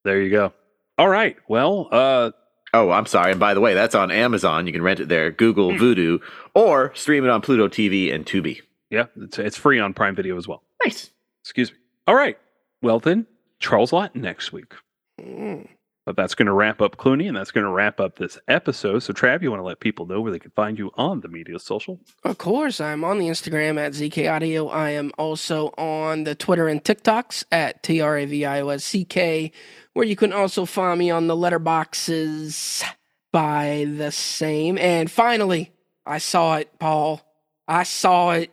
There 0.06 0.22
you 0.22 0.30
go. 0.32 0.54
All 0.98 1.10
right. 1.10 1.38
Well, 1.48 1.88
uh, 1.92 2.32
Oh, 2.74 2.90
I'm 2.92 3.06
sorry. 3.06 3.32
And 3.32 3.40
by 3.40 3.54
the 3.54 3.62
way, 3.62 3.74
that's 3.74 3.96
on 3.96 4.12
Amazon. 4.12 4.68
You 4.68 4.74
can 4.74 4.82
rent 4.82 5.00
it 5.00 5.08
there, 5.08 5.32
Google 5.32 5.72
Vudu, 5.72 6.20
or 6.54 6.94
stream 6.94 7.24
it 7.24 7.30
on 7.30 7.40
Pluto 7.42 7.70
TV 7.70 8.14
and 8.14 8.26
Tubi. 8.26 8.62
yeah, 8.90 9.06
it's, 9.22 9.40
it's 9.40 9.58
free 9.58 9.80
on 9.80 9.94
Prime 9.94 10.14
Video 10.14 10.36
as 10.38 10.46
well. 10.46 10.62
Nice. 10.84 11.10
Excuse 11.42 11.72
me. 11.72 11.78
All 12.06 12.16
right. 12.16 12.38
Well, 12.82 13.00
then, 13.00 13.28
Charles 13.60 13.92
Laughton 13.92 14.16
next 14.16 14.52
week. 14.52 14.74
Mm. 15.22 15.70
But 16.06 16.16
that's 16.16 16.36
going 16.36 16.46
to 16.46 16.54
wrap 16.54 16.82
up 16.82 16.98
Clooney, 16.98 17.28
and 17.28 17.36
that's 17.36 17.50
going 17.50 17.66
to 17.66 17.72
wrap 17.72 18.00
up 18.00 18.18
this 18.18 18.38
episode. 18.48 19.00
So, 19.00 19.12
Trav, 19.12 19.42
you 19.42 19.50
want 19.50 19.62
to 19.62 19.66
let 19.66 19.80
people 19.80 20.06
know 20.06 20.22
where 20.22 20.32
they 20.32 20.38
can 20.38 20.52
find 20.52 20.78
you 20.78 20.92
on 20.94 21.22
the 21.22 21.28
media 21.28 21.58
social? 21.58 22.00
Of 22.24 22.38
course, 22.38 22.80
I'm 22.80 23.04
on 23.04 23.18
the 23.18 23.28
Instagram 23.28 23.80
at 23.80 23.94
ZK 23.94 24.32
Audio. 24.32 24.68
I 24.68 24.92
am 24.92 25.12
also 25.18 25.70
on 25.80 26.24
the 26.24 26.36
Twitter 26.36 26.68
and 26.68 26.84
TikToks 26.84 27.46
at 27.52 27.82
TRAVIOSCK, 27.82 29.52
where 29.94 30.06
you 30.06 30.16
can 30.16 30.32
also 30.32 30.66
find 30.66 31.00
me 31.00 31.10
on 31.10 31.26
the 31.26 31.36
letterboxes 31.36 32.84
by 33.34 33.88
the 33.98 34.12
same. 34.12 34.78
And 34.78 35.10
finally, 35.10 35.72
I 36.06 36.20
saw 36.20 36.58
it, 36.58 36.78
Paul. 36.78 37.22
I 37.68 37.82
saw 37.82 38.32
it. 38.32 38.52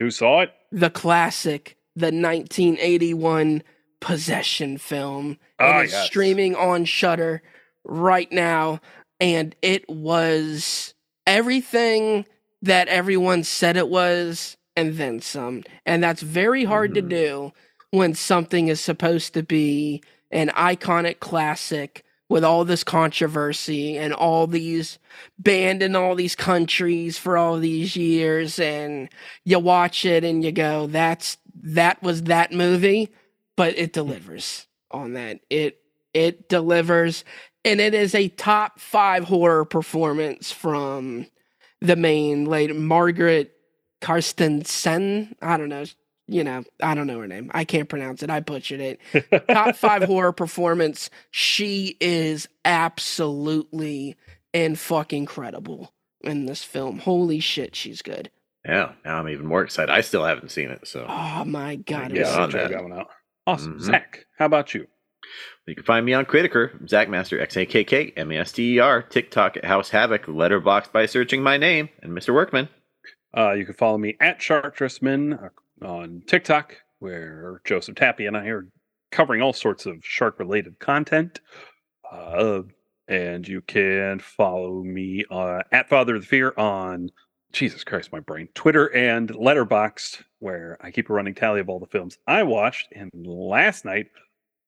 Who 0.00 0.10
saw 0.10 0.40
it? 0.40 0.54
The 0.72 0.88
classic, 0.90 1.76
the 1.94 2.06
1981 2.06 3.62
Possession 4.04 4.76
film. 4.76 5.38
Ah, 5.58 5.80
it 5.80 5.84
is 5.86 5.92
yes. 5.92 6.06
streaming 6.06 6.54
on 6.54 6.84
Shudder 6.84 7.42
right 7.84 8.30
now, 8.30 8.80
and 9.18 9.56
it 9.62 9.88
was 9.88 10.92
everything 11.26 12.26
that 12.60 12.86
everyone 12.88 13.44
said 13.44 13.78
it 13.78 13.88
was, 13.88 14.58
and 14.76 14.98
then 14.98 15.22
some. 15.22 15.62
And 15.86 16.04
that's 16.04 16.20
very 16.20 16.64
hard 16.64 16.90
Mhm. 16.90 16.94
to 16.96 17.00
do 17.00 17.52
when 17.92 18.14
something 18.14 18.68
is 18.68 18.78
supposed 18.78 19.32
to 19.34 19.42
be 19.42 20.02
an 20.30 20.50
iconic 20.50 21.20
classic 21.20 22.04
with 22.28 22.44
all 22.44 22.66
this 22.66 22.84
controversy 22.84 23.96
and 23.96 24.12
all 24.12 24.46
these 24.46 24.98
banned 25.38 25.82
in 25.82 25.96
all 25.96 26.14
these 26.14 26.34
countries 26.34 27.16
for 27.16 27.38
all 27.38 27.58
these 27.58 27.96
years 27.96 28.58
and 28.58 29.08
you 29.46 29.58
watch 29.58 30.04
it 30.04 30.24
and 30.24 30.44
you 30.44 30.52
go 30.52 30.86
that's 30.88 31.38
that 31.62 32.02
was 32.02 32.24
that 32.24 32.50
movie 32.52 33.10
but 33.56 33.76
it 33.78 33.90
hmm. 33.90 33.92
delivers. 33.92 34.66
On 34.90 35.14
that 35.14 35.40
it 35.50 35.80
it 36.12 36.48
delivers 36.48 37.24
and 37.64 37.80
it 37.80 37.94
is 37.94 38.14
a 38.14 38.28
top 38.28 38.78
5 38.78 39.24
horror 39.24 39.64
performance 39.64 40.52
from 40.52 41.26
the 41.80 41.96
main 41.96 42.44
lady 42.44 42.74
Margaret 42.74 43.52
Karstensen 44.00 45.34
I 45.42 45.56
don't 45.56 45.68
know 45.68 45.84
you 46.28 46.44
know 46.44 46.62
I 46.80 46.94
don't 46.94 47.08
know 47.08 47.18
her 47.18 47.26
name. 47.26 47.50
I 47.52 47.64
can't 47.64 47.88
pronounce 47.88 48.22
it. 48.22 48.30
I 48.30 48.38
butchered 48.38 48.80
it. 48.80 49.00
Top 49.48 49.74
5 49.76 50.04
horror 50.04 50.32
performance. 50.32 51.10
She 51.32 51.96
is 52.00 52.48
absolutely 52.64 54.16
and 54.52 54.78
fucking 54.78 55.22
incredible 55.22 55.92
in 56.20 56.46
this 56.46 56.62
film. 56.62 57.00
Holy 57.00 57.40
shit 57.40 57.74
she's 57.74 58.00
good. 58.00 58.30
Yeah, 58.64 58.92
now 59.04 59.18
I'm 59.18 59.28
even 59.28 59.46
more 59.46 59.62
excited. 59.62 59.92
I 59.92 60.02
still 60.02 60.24
haven't 60.24 60.50
seen 60.50 60.70
it, 60.70 60.86
so 60.86 61.04
oh 61.08 61.44
my 61.44 61.76
god 61.76 62.12
it 62.12 62.18
Yeah, 62.18 62.32
so 62.32 62.42
on 62.42 62.50
that. 62.52 62.70
that 62.70 62.82
one 62.82 62.92
out. 62.92 63.10
Awesome. 63.46 63.78
Mhm. 63.78 63.82
Zach, 63.82 64.26
how 64.38 64.46
about 64.46 64.74
you? 64.74 64.86
you 65.66 65.74
can 65.74 65.84
find 65.84 66.04
me 66.04 66.12
on 66.12 66.26
Criticker, 66.26 66.78
Zachmaster, 66.86 67.40
X 67.40 67.56
A 67.56 67.64
K 67.64 67.82
K 67.84 68.12
M 68.16 68.30
A 68.30 68.38
S 68.38 68.52
T 68.52 68.74
E 68.74 68.78
R, 68.78 69.02
TikTok 69.02 69.56
at 69.56 69.64
House 69.64 69.90
Havoc, 69.90 70.28
Letterbox 70.28 70.88
by 70.88 71.06
searching 71.06 71.42
my 71.42 71.56
name 71.56 71.88
and 72.02 72.12
Mr. 72.12 72.34
Workman. 72.34 72.68
Uh, 73.36 73.52
you 73.52 73.64
can 73.64 73.74
follow 73.74 73.96
me 73.98 74.16
at 74.20 74.38
Sharktrisman 74.40 75.50
on 75.82 76.22
TikTok, 76.26 76.76
where 76.98 77.60
Joseph 77.64 77.94
Tappy 77.96 78.26
and 78.26 78.36
I 78.36 78.46
are 78.48 78.68
covering 79.10 79.40
all 79.42 79.52
sorts 79.54 79.86
of 79.86 80.04
shark 80.04 80.38
related 80.38 80.78
content. 80.78 81.40
Uh, 82.10 82.62
and 83.08 83.46
you 83.48 83.60
can 83.62 84.18
follow 84.18 84.82
me 84.82 85.24
uh, 85.30 85.62
at 85.72 85.88
Father 85.88 86.16
of 86.16 86.22
the 86.22 86.26
Fear 86.28 86.52
on 86.56 87.10
Jesus 87.54 87.84
Christ, 87.84 88.12
my 88.12 88.20
brain, 88.20 88.48
Twitter 88.54 88.94
and 88.94 89.30
Letterboxd, 89.30 90.22
where 90.40 90.76
I 90.80 90.90
keep 90.90 91.08
a 91.08 91.12
running 91.12 91.34
tally 91.34 91.60
of 91.60 91.68
all 91.68 91.78
the 91.78 91.86
films 91.86 92.18
I 92.26 92.42
watched. 92.42 92.88
And 92.92 93.10
last 93.14 93.84
night, 93.84 94.08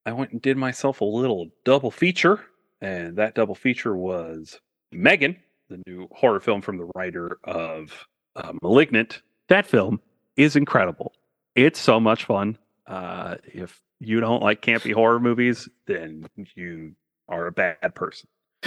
I 0.07 0.13
went 0.13 0.31
and 0.31 0.41
did 0.41 0.57
myself 0.57 1.01
a 1.01 1.05
little 1.05 1.49
double 1.65 1.91
feature, 1.91 2.45
and 2.81 3.17
that 3.17 3.35
double 3.35 3.57
feature 3.57 3.97
was 3.97 4.61
Megan, 4.93 5.37
the 5.69 5.83
new 5.87 6.09
horror 6.13 6.41
film 6.41 6.63
from 6.63 6.79
the 6.79 6.89
writer 6.95 7.39
of 7.45 8.07
uh, 8.37 8.53
Malignant. 8.63 9.23
That 9.49 9.67
film 9.67 10.01
is 10.37 10.55
incredible. 10.55 11.13
It's 11.57 11.81
so 11.81 11.99
much 11.99 12.25
fun. 12.25 12.57
Uh, 12.87 13.37
if 13.45 13.81
you 13.99 14.21
don't 14.21 14.43
like 14.43 14.63
campy 14.63 14.95
horror 14.95 15.19
movies, 15.19 15.69
then 15.87 16.27
you 16.55 16.95
are 17.29 17.49
a 17.49 17.53
bad 17.53 17.95
person. 17.95 18.29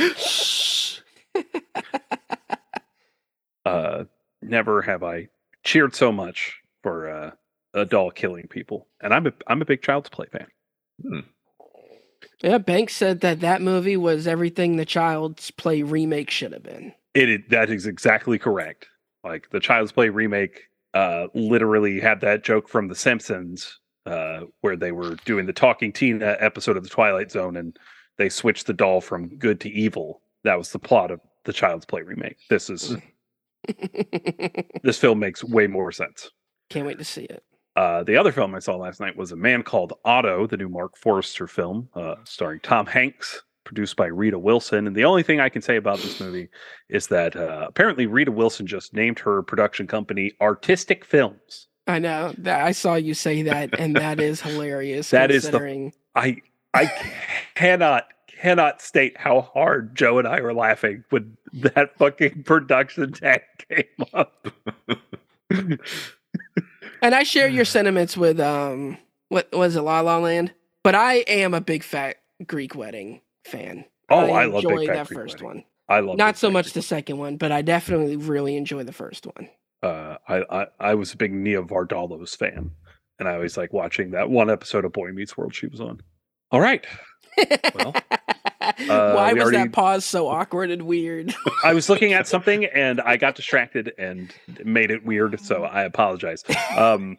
Uh, 3.70 4.05
never 4.41 4.82
have 4.82 5.03
I 5.03 5.28
cheered 5.63 5.95
so 5.95 6.11
much 6.11 6.57
for 6.82 7.09
uh, 7.09 7.32
a 7.74 7.86
doll 7.86 8.11
killing 8.11 8.47
people, 8.47 8.88
and 9.01 9.13
I'm 9.13 9.28
a 9.28 9.34
I'm 9.47 9.61
a 9.61 9.65
big 9.65 9.82
Child's 9.82 10.09
Play 10.09 10.28
fan. 10.32 11.24
Yeah, 12.41 12.57
Banks 12.57 12.95
said 12.95 13.22
that 13.22 13.41
that 13.41 13.61
movie 13.61 13.97
was 13.97 14.28
everything 14.28 14.76
the 14.76 14.86
Child's 14.86 15.51
Play 15.51 15.84
remake 15.84 16.30
should 16.30 16.53
have 16.53 16.63
been. 16.63 16.93
It, 17.13 17.30
it 17.30 17.49
that 17.49 17.70
is 17.70 17.86
exactly 17.86 18.39
correct. 18.39 18.88
Like 19.24 19.49
the 19.51 19.59
Child's 19.59 19.91
Play 19.91 20.09
remake, 20.09 20.70
uh, 20.93 21.28
literally 21.34 21.99
had 21.99 22.22
that 22.22 22.43
joke 22.43 22.70
from 22.70 22.88
The 22.88 22.95
Simpsons, 22.95 23.80
uh, 24.05 24.41
where 24.61 24.78
they 24.78 24.91
were 24.91 25.15
doing 25.26 25.45
the 25.45 25.53
Talking 25.53 25.91
Tina 25.91 26.38
episode 26.39 26.78
of 26.78 26.84
The 26.84 26.89
Twilight 26.89 27.32
Zone, 27.32 27.57
and 27.57 27.78
they 28.17 28.30
switched 28.30 28.65
the 28.65 28.74
doll 28.74 29.01
from 29.01 29.38
good 29.38 29.59
to 29.61 29.70
evil. 29.70 30.22
That 30.43 30.57
was 30.57 30.72
the 30.72 30.80
plot 30.80 31.11
of 31.11 31.20
the 31.43 31.53
Child's 31.53 31.86
Play 31.86 32.01
remake. 32.01 32.38
This 32.49 32.70
is 32.70 32.95
this 34.84 34.97
film 34.97 35.20
makes 35.20 35.43
way 35.43 35.68
more 35.68 35.91
sense. 35.91 36.30
Can't 36.70 36.86
wait 36.88 36.97
to 36.99 37.03
see 37.05 37.24
it. 37.24 37.43
Uh, 37.76 38.03
the 38.03 38.18
other 38.18 38.32
film 38.32 38.53
I 38.55 38.60
saw 38.60 38.76
last 38.76 38.99
night 38.99 39.16
was 39.16 39.32
A 39.32 39.36
Man 39.36 39.64
Called 39.64 39.93
Otto, 40.03 40.47
the 40.47 40.57
new 40.57 40.70
Marc 40.70 40.97
Forster 40.97 41.47
film, 41.47 41.89
uh, 41.95 42.16
starring 42.26 42.60
Tom 42.62 42.86
Hanks, 42.86 43.43
produced 43.64 43.95
by 43.95 44.07
Rita 44.07 44.38
Wilson. 44.38 44.88
And 44.88 44.95
the 44.95 45.05
only 45.05 45.24
thing 45.24 45.39
I 45.39 45.49
can 45.49 45.62
say 45.62 45.78
about 45.78 45.99
this 45.99 46.20
movie 46.20 46.49
is 46.89 47.07
that 47.07 47.36
uh, 47.36 47.66
apparently 47.70 48.05
Rita 48.05 48.32
Wilson 48.32 48.68
just 48.68 48.93
named 48.93 49.20
her 49.20 49.43
production 49.43 49.88
company 49.88 50.34
Artistic 50.41 51.05
Films. 51.05 51.68
I 51.88 51.99
know 51.99 52.34
that 52.39 52.66
I 52.66 52.72
saw 52.72 52.95
you 52.95 53.14
say 53.14 53.43
that, 53.43 53.80
and 53.80 53.95
that 53.95 54.20
is 54.20 54.41
hilarious. 54.43 55.10
That 55.12 55.32
is 55.32 55.49
the- 55.49 55.91
I 56.16 56.41
I 56.74 56.91
cannot 57.55 58.05
cannot 58.40 58.82
state 58.82 59.18
how 59.18 59.42
hard 59.42 59.96
Joe 59.96 60.18
and 60.20 60.28
I 60.28 60.42
were 60.42 60.54
laughing 60.54 61.04
when 61.10 61.38
that 61.54 61.98
fucking 61.98 62.44
production 62.44 63.12
tag 63.14 63.42
came 63.70 64.06
up. 64.14 64.48
And 67.02 67.16
I 67.16 67.24
share 67.24 67.48
your 67.48 67.66
sentiments 67.66 68.18
with 68.18 68.40
um 68.40 68.98
what 69.30 69.48
was 69.54 69.76
it, 69.76 69.82
La 69.82 70.02
La 70.02 70.18
Land? 70.18 70.54
But 70.84 70.96
I 70.96 71.16
am 71.28 71.54
a 71.54 71.62
big 71.62 71.84
fat 71.84 72.18
Greek 72.46 72.76
wedding 72.76 73.22
fan. 73.46 73.86
Oh, 74.10 74.32
I 74.32 74.46
love 74.46 74.64
Big 74.64 74.88
Fat 74.88 74.94
that 74.96 75.08
Greek 75.08 75.20
first 75.20 75.34
Wedding. 75.42 75.46
one. 75.48 75.64
I 75.88 76.00
love 76.02 76.18
Not 76.18 76.34
Big 76.34 76.40
so 76.40 76.48
Fat 76.50 76.54
much 76.54 76.66
Greek. 76.66 76.74
the 76.74 76.82
second 76.82 77.18
one, 77.20 77.38
but 77.38 77.52
I 77.52 77.62
definitely 77.62 78.16
really 78.18 78.58
enjoy 78.58 78.84
the 78.84 78.92
first 78.92 79.26
one. 79.26 79.50
uh, 79.84 80.18
I, 80.28 80.44
I 80.50 80.68
I 80.80 80.96
was 80.96 81.14
a 81.14 81.18
big 81.18 81.32
Nia 81.34 81.62
Vardalos 81.64 82.36
fan, 82.36 82.72
and 83.20 83.30
I 83.30 83.36
always 83.36 83.56
like 83.56 83.72
watching 83.72 84.12
that 84.12 84.30
one 84.30 84.50
episode 84.50 84.84
of 84.84 84.92
Boy 84.94 85.12
Meets 85.12 85.38
World 85.38 85.54
she 85.56 85.68
was 85.68 85.80
on. 85.80 86.02
All 86.52 86.60
right, 86.60 86.86
Well, 87.76 87.94
Why 87.94 88.18
uh, 88.82 88.84
we 89.28 89.34
was 89.34 89.44
already- 89.44 89.58
that 89.58 89.72
pause 89.72 90.06
so 90.06 90.28
awkward 90.28 90.70
and 90.72 90.84
weird? 90.84 91.34
I 91.64 91.74
was 91.74 91.90
looking 91.90 92.14
at 92.14 92.28
something 92.28 92.66
and 92.66 93.02
I 93.02 93.18
got 93.18 93.36
distracted 93.36 93.94
and 93.98 94.34
made 94.64 94.92
it 94.92 95.06
weird, 95.06 95.40
so 95.40 95.64
I 95.64 95.84
apologize. 95.84 96.44
Um, 96.78 97.18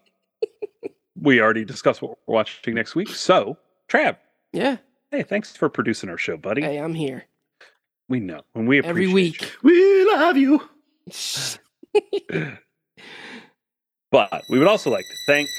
we 1.21 1.41
already 1.41 1.65
discussed 1.65 2.01
what 2.03 2.19
we're 2.27 2.35
watching 2.35 2.75
next 2.75 2.95
week, 2.95 3.09
so 3.11 3.57
Trav, 3.89 4.17
yeah. 4.53 4.77
hey, 5.11 5.23
thanks 5.23 5.57
for 5.57 5.69
producing 5.69 6.09
our 6.09 6.19
show, 6.19 6.37
buddy. 6.37 6.63
Hey, 6.63 6.79
I'm 6.79 6.95
here 6.95 7.25
We 8.09 8.21
know, 8.21 8.43
and 8.55 8.67
we 8.69 8.79
appreciate 8.79 8.91
every 8.91 9.07
week. 9.13 9.43
you. 9.43 9.49
We 9.63 10.05
love 10.15 10.37
you. 10.37 10.69
But 14.11 14.45
we 14.49 14.59
would 14.59 14.67
also 14.67 14.91
like 14.91 15.09
to 15.09 15.17
thank 15.25 15.51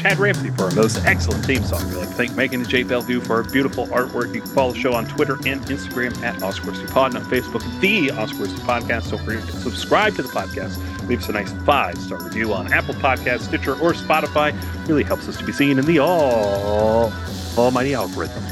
Chad 0.00 0.18
Ramsey 0.18 0.50
for 0.50 0.64
our 0.64 0.70
most 0.72 1.04
excellent 1.04 1.44
theme 1.44 1.62
song. 1.62 1.86
We'd 1.88 1.96
like 1.96 2.08
to 2.08 2.14
thank 2.14 2.34
Megan 2.34 2.62
and 2.62 2.68
Jay 2.68 2.82
Bellevue 2.82 3.20
for 3.20 3.34
our 3.36 3.44
beautiful 3.44 3.86
artwork. 3.88 4.34
You 4.34 4.40
can 4.40 4.50
follow 4.50 4.72
the 4.72 4.78
show 4.80 4.94
on 4.94 5.06
Twitter 5.06 5.34
and 5.46 5.60
Instagram 5.62 6.20
at 6.22 6.42
Oscar 6.42 6.72
Pod 6.88 7.14
and 7.14 7.24
on 7.24 7.30
Facebook, 7.30 7.62
the 7.80 8.10
Oscar 8.10 8.46
Podcast. 8.64 9.10
Don't 9.10 9.24
forget 9.24 9.44
to 9.44 9.52
subscribe 9.52 10.16
to 10.16 10.22
the 10.22 10.28
podcast. 10.28 10.78
Leave 11.08 11.20
us 11.20 11.28
a 11.28 11.32
nice 11.32 11.52
five 11.64 11.98
star 11.98 12.22
review 12.22 12.52
on 12.52 12.72
Apple 12.72 12.94
Podcasts, 12.94 13.42
Stitcher, 13.42 13.74
or 13.74 13.92
Spotify. 13.92 14.58
Really 14.88 15.04
helps 15.04 15.28
us 15.28 15.36
to 15.36 15.44
be 15.44 15.52
seen 15.52 15.78
in 15.78 15.86
the 15.86 16.00
all 16.00 17.12
almighty 17.56 17.94
algorithm. 17.94 18.42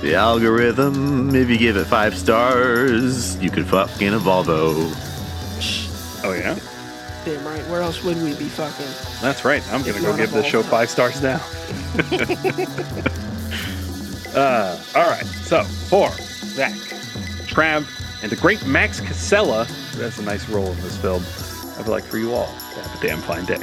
The 0.00 0.14
algorithm, 0.14 1.34
if 1.34 1.48
you 1.48 1.58
give 1.58 1.76
it 1.76 1.86
five 1.86 2.16
stars, 2.16 3.36
you 3.42 3.50
could 3.50 3.66
fucking 3.66 4.14
a 4.14 4.18
Volvo. 4.18 4.92
Oh, 6.24 6.32
yeah? 6.32 6.58
Damn 7.28 7.44
right. 7.44 7.68
Where 7.68 7.82
else 7.82 8.02
would 8.04 8.16
we 8.22 8.34
be 8.36 8.48
fucking? 8.48 8.86
That's 9.20 9.44
right. 9.44 9.62
I'm 9.70 9.82
going 9.82 9.96
to 9.96 10.00
go 10.00 10.16
give 10.16 10.30
this 10.30 10.46
show 10.46 10.62
five 10.62 10.88
stars 10.88 11.20
now. 11.20 11.34
uh, 14.34 14.82
all 14.94 15.10
right. 15.10 15.26
So 15.26 15.62
for 15.62 16.10
Zach, 16.54 16.72
Trav, 17.46 17.86
and 18.22 18.32
the 18.32 18.36
great 18.36 18.66
Max 18.66 19.00
Casella, 19.00 19.66
who 19.66 20.00
has 20.00 20.18
a 20.18 20.22
nice 20.22 20.48
role 20.48 20.72
in 20.72 20.80
this 20.80 20.96
film, 20.96 21.22
I 21.74 21.80
would 21.80 21.88
like 21.88 22.04
for 22.04 22.16
you 22.16 22.32
all 22.32 22.46
to 22.46 22.80
have 22.80 22.98
a 22.98 23.06
damn 23.06 23.20
fine 23.20 23.44
day. 23.44 23.60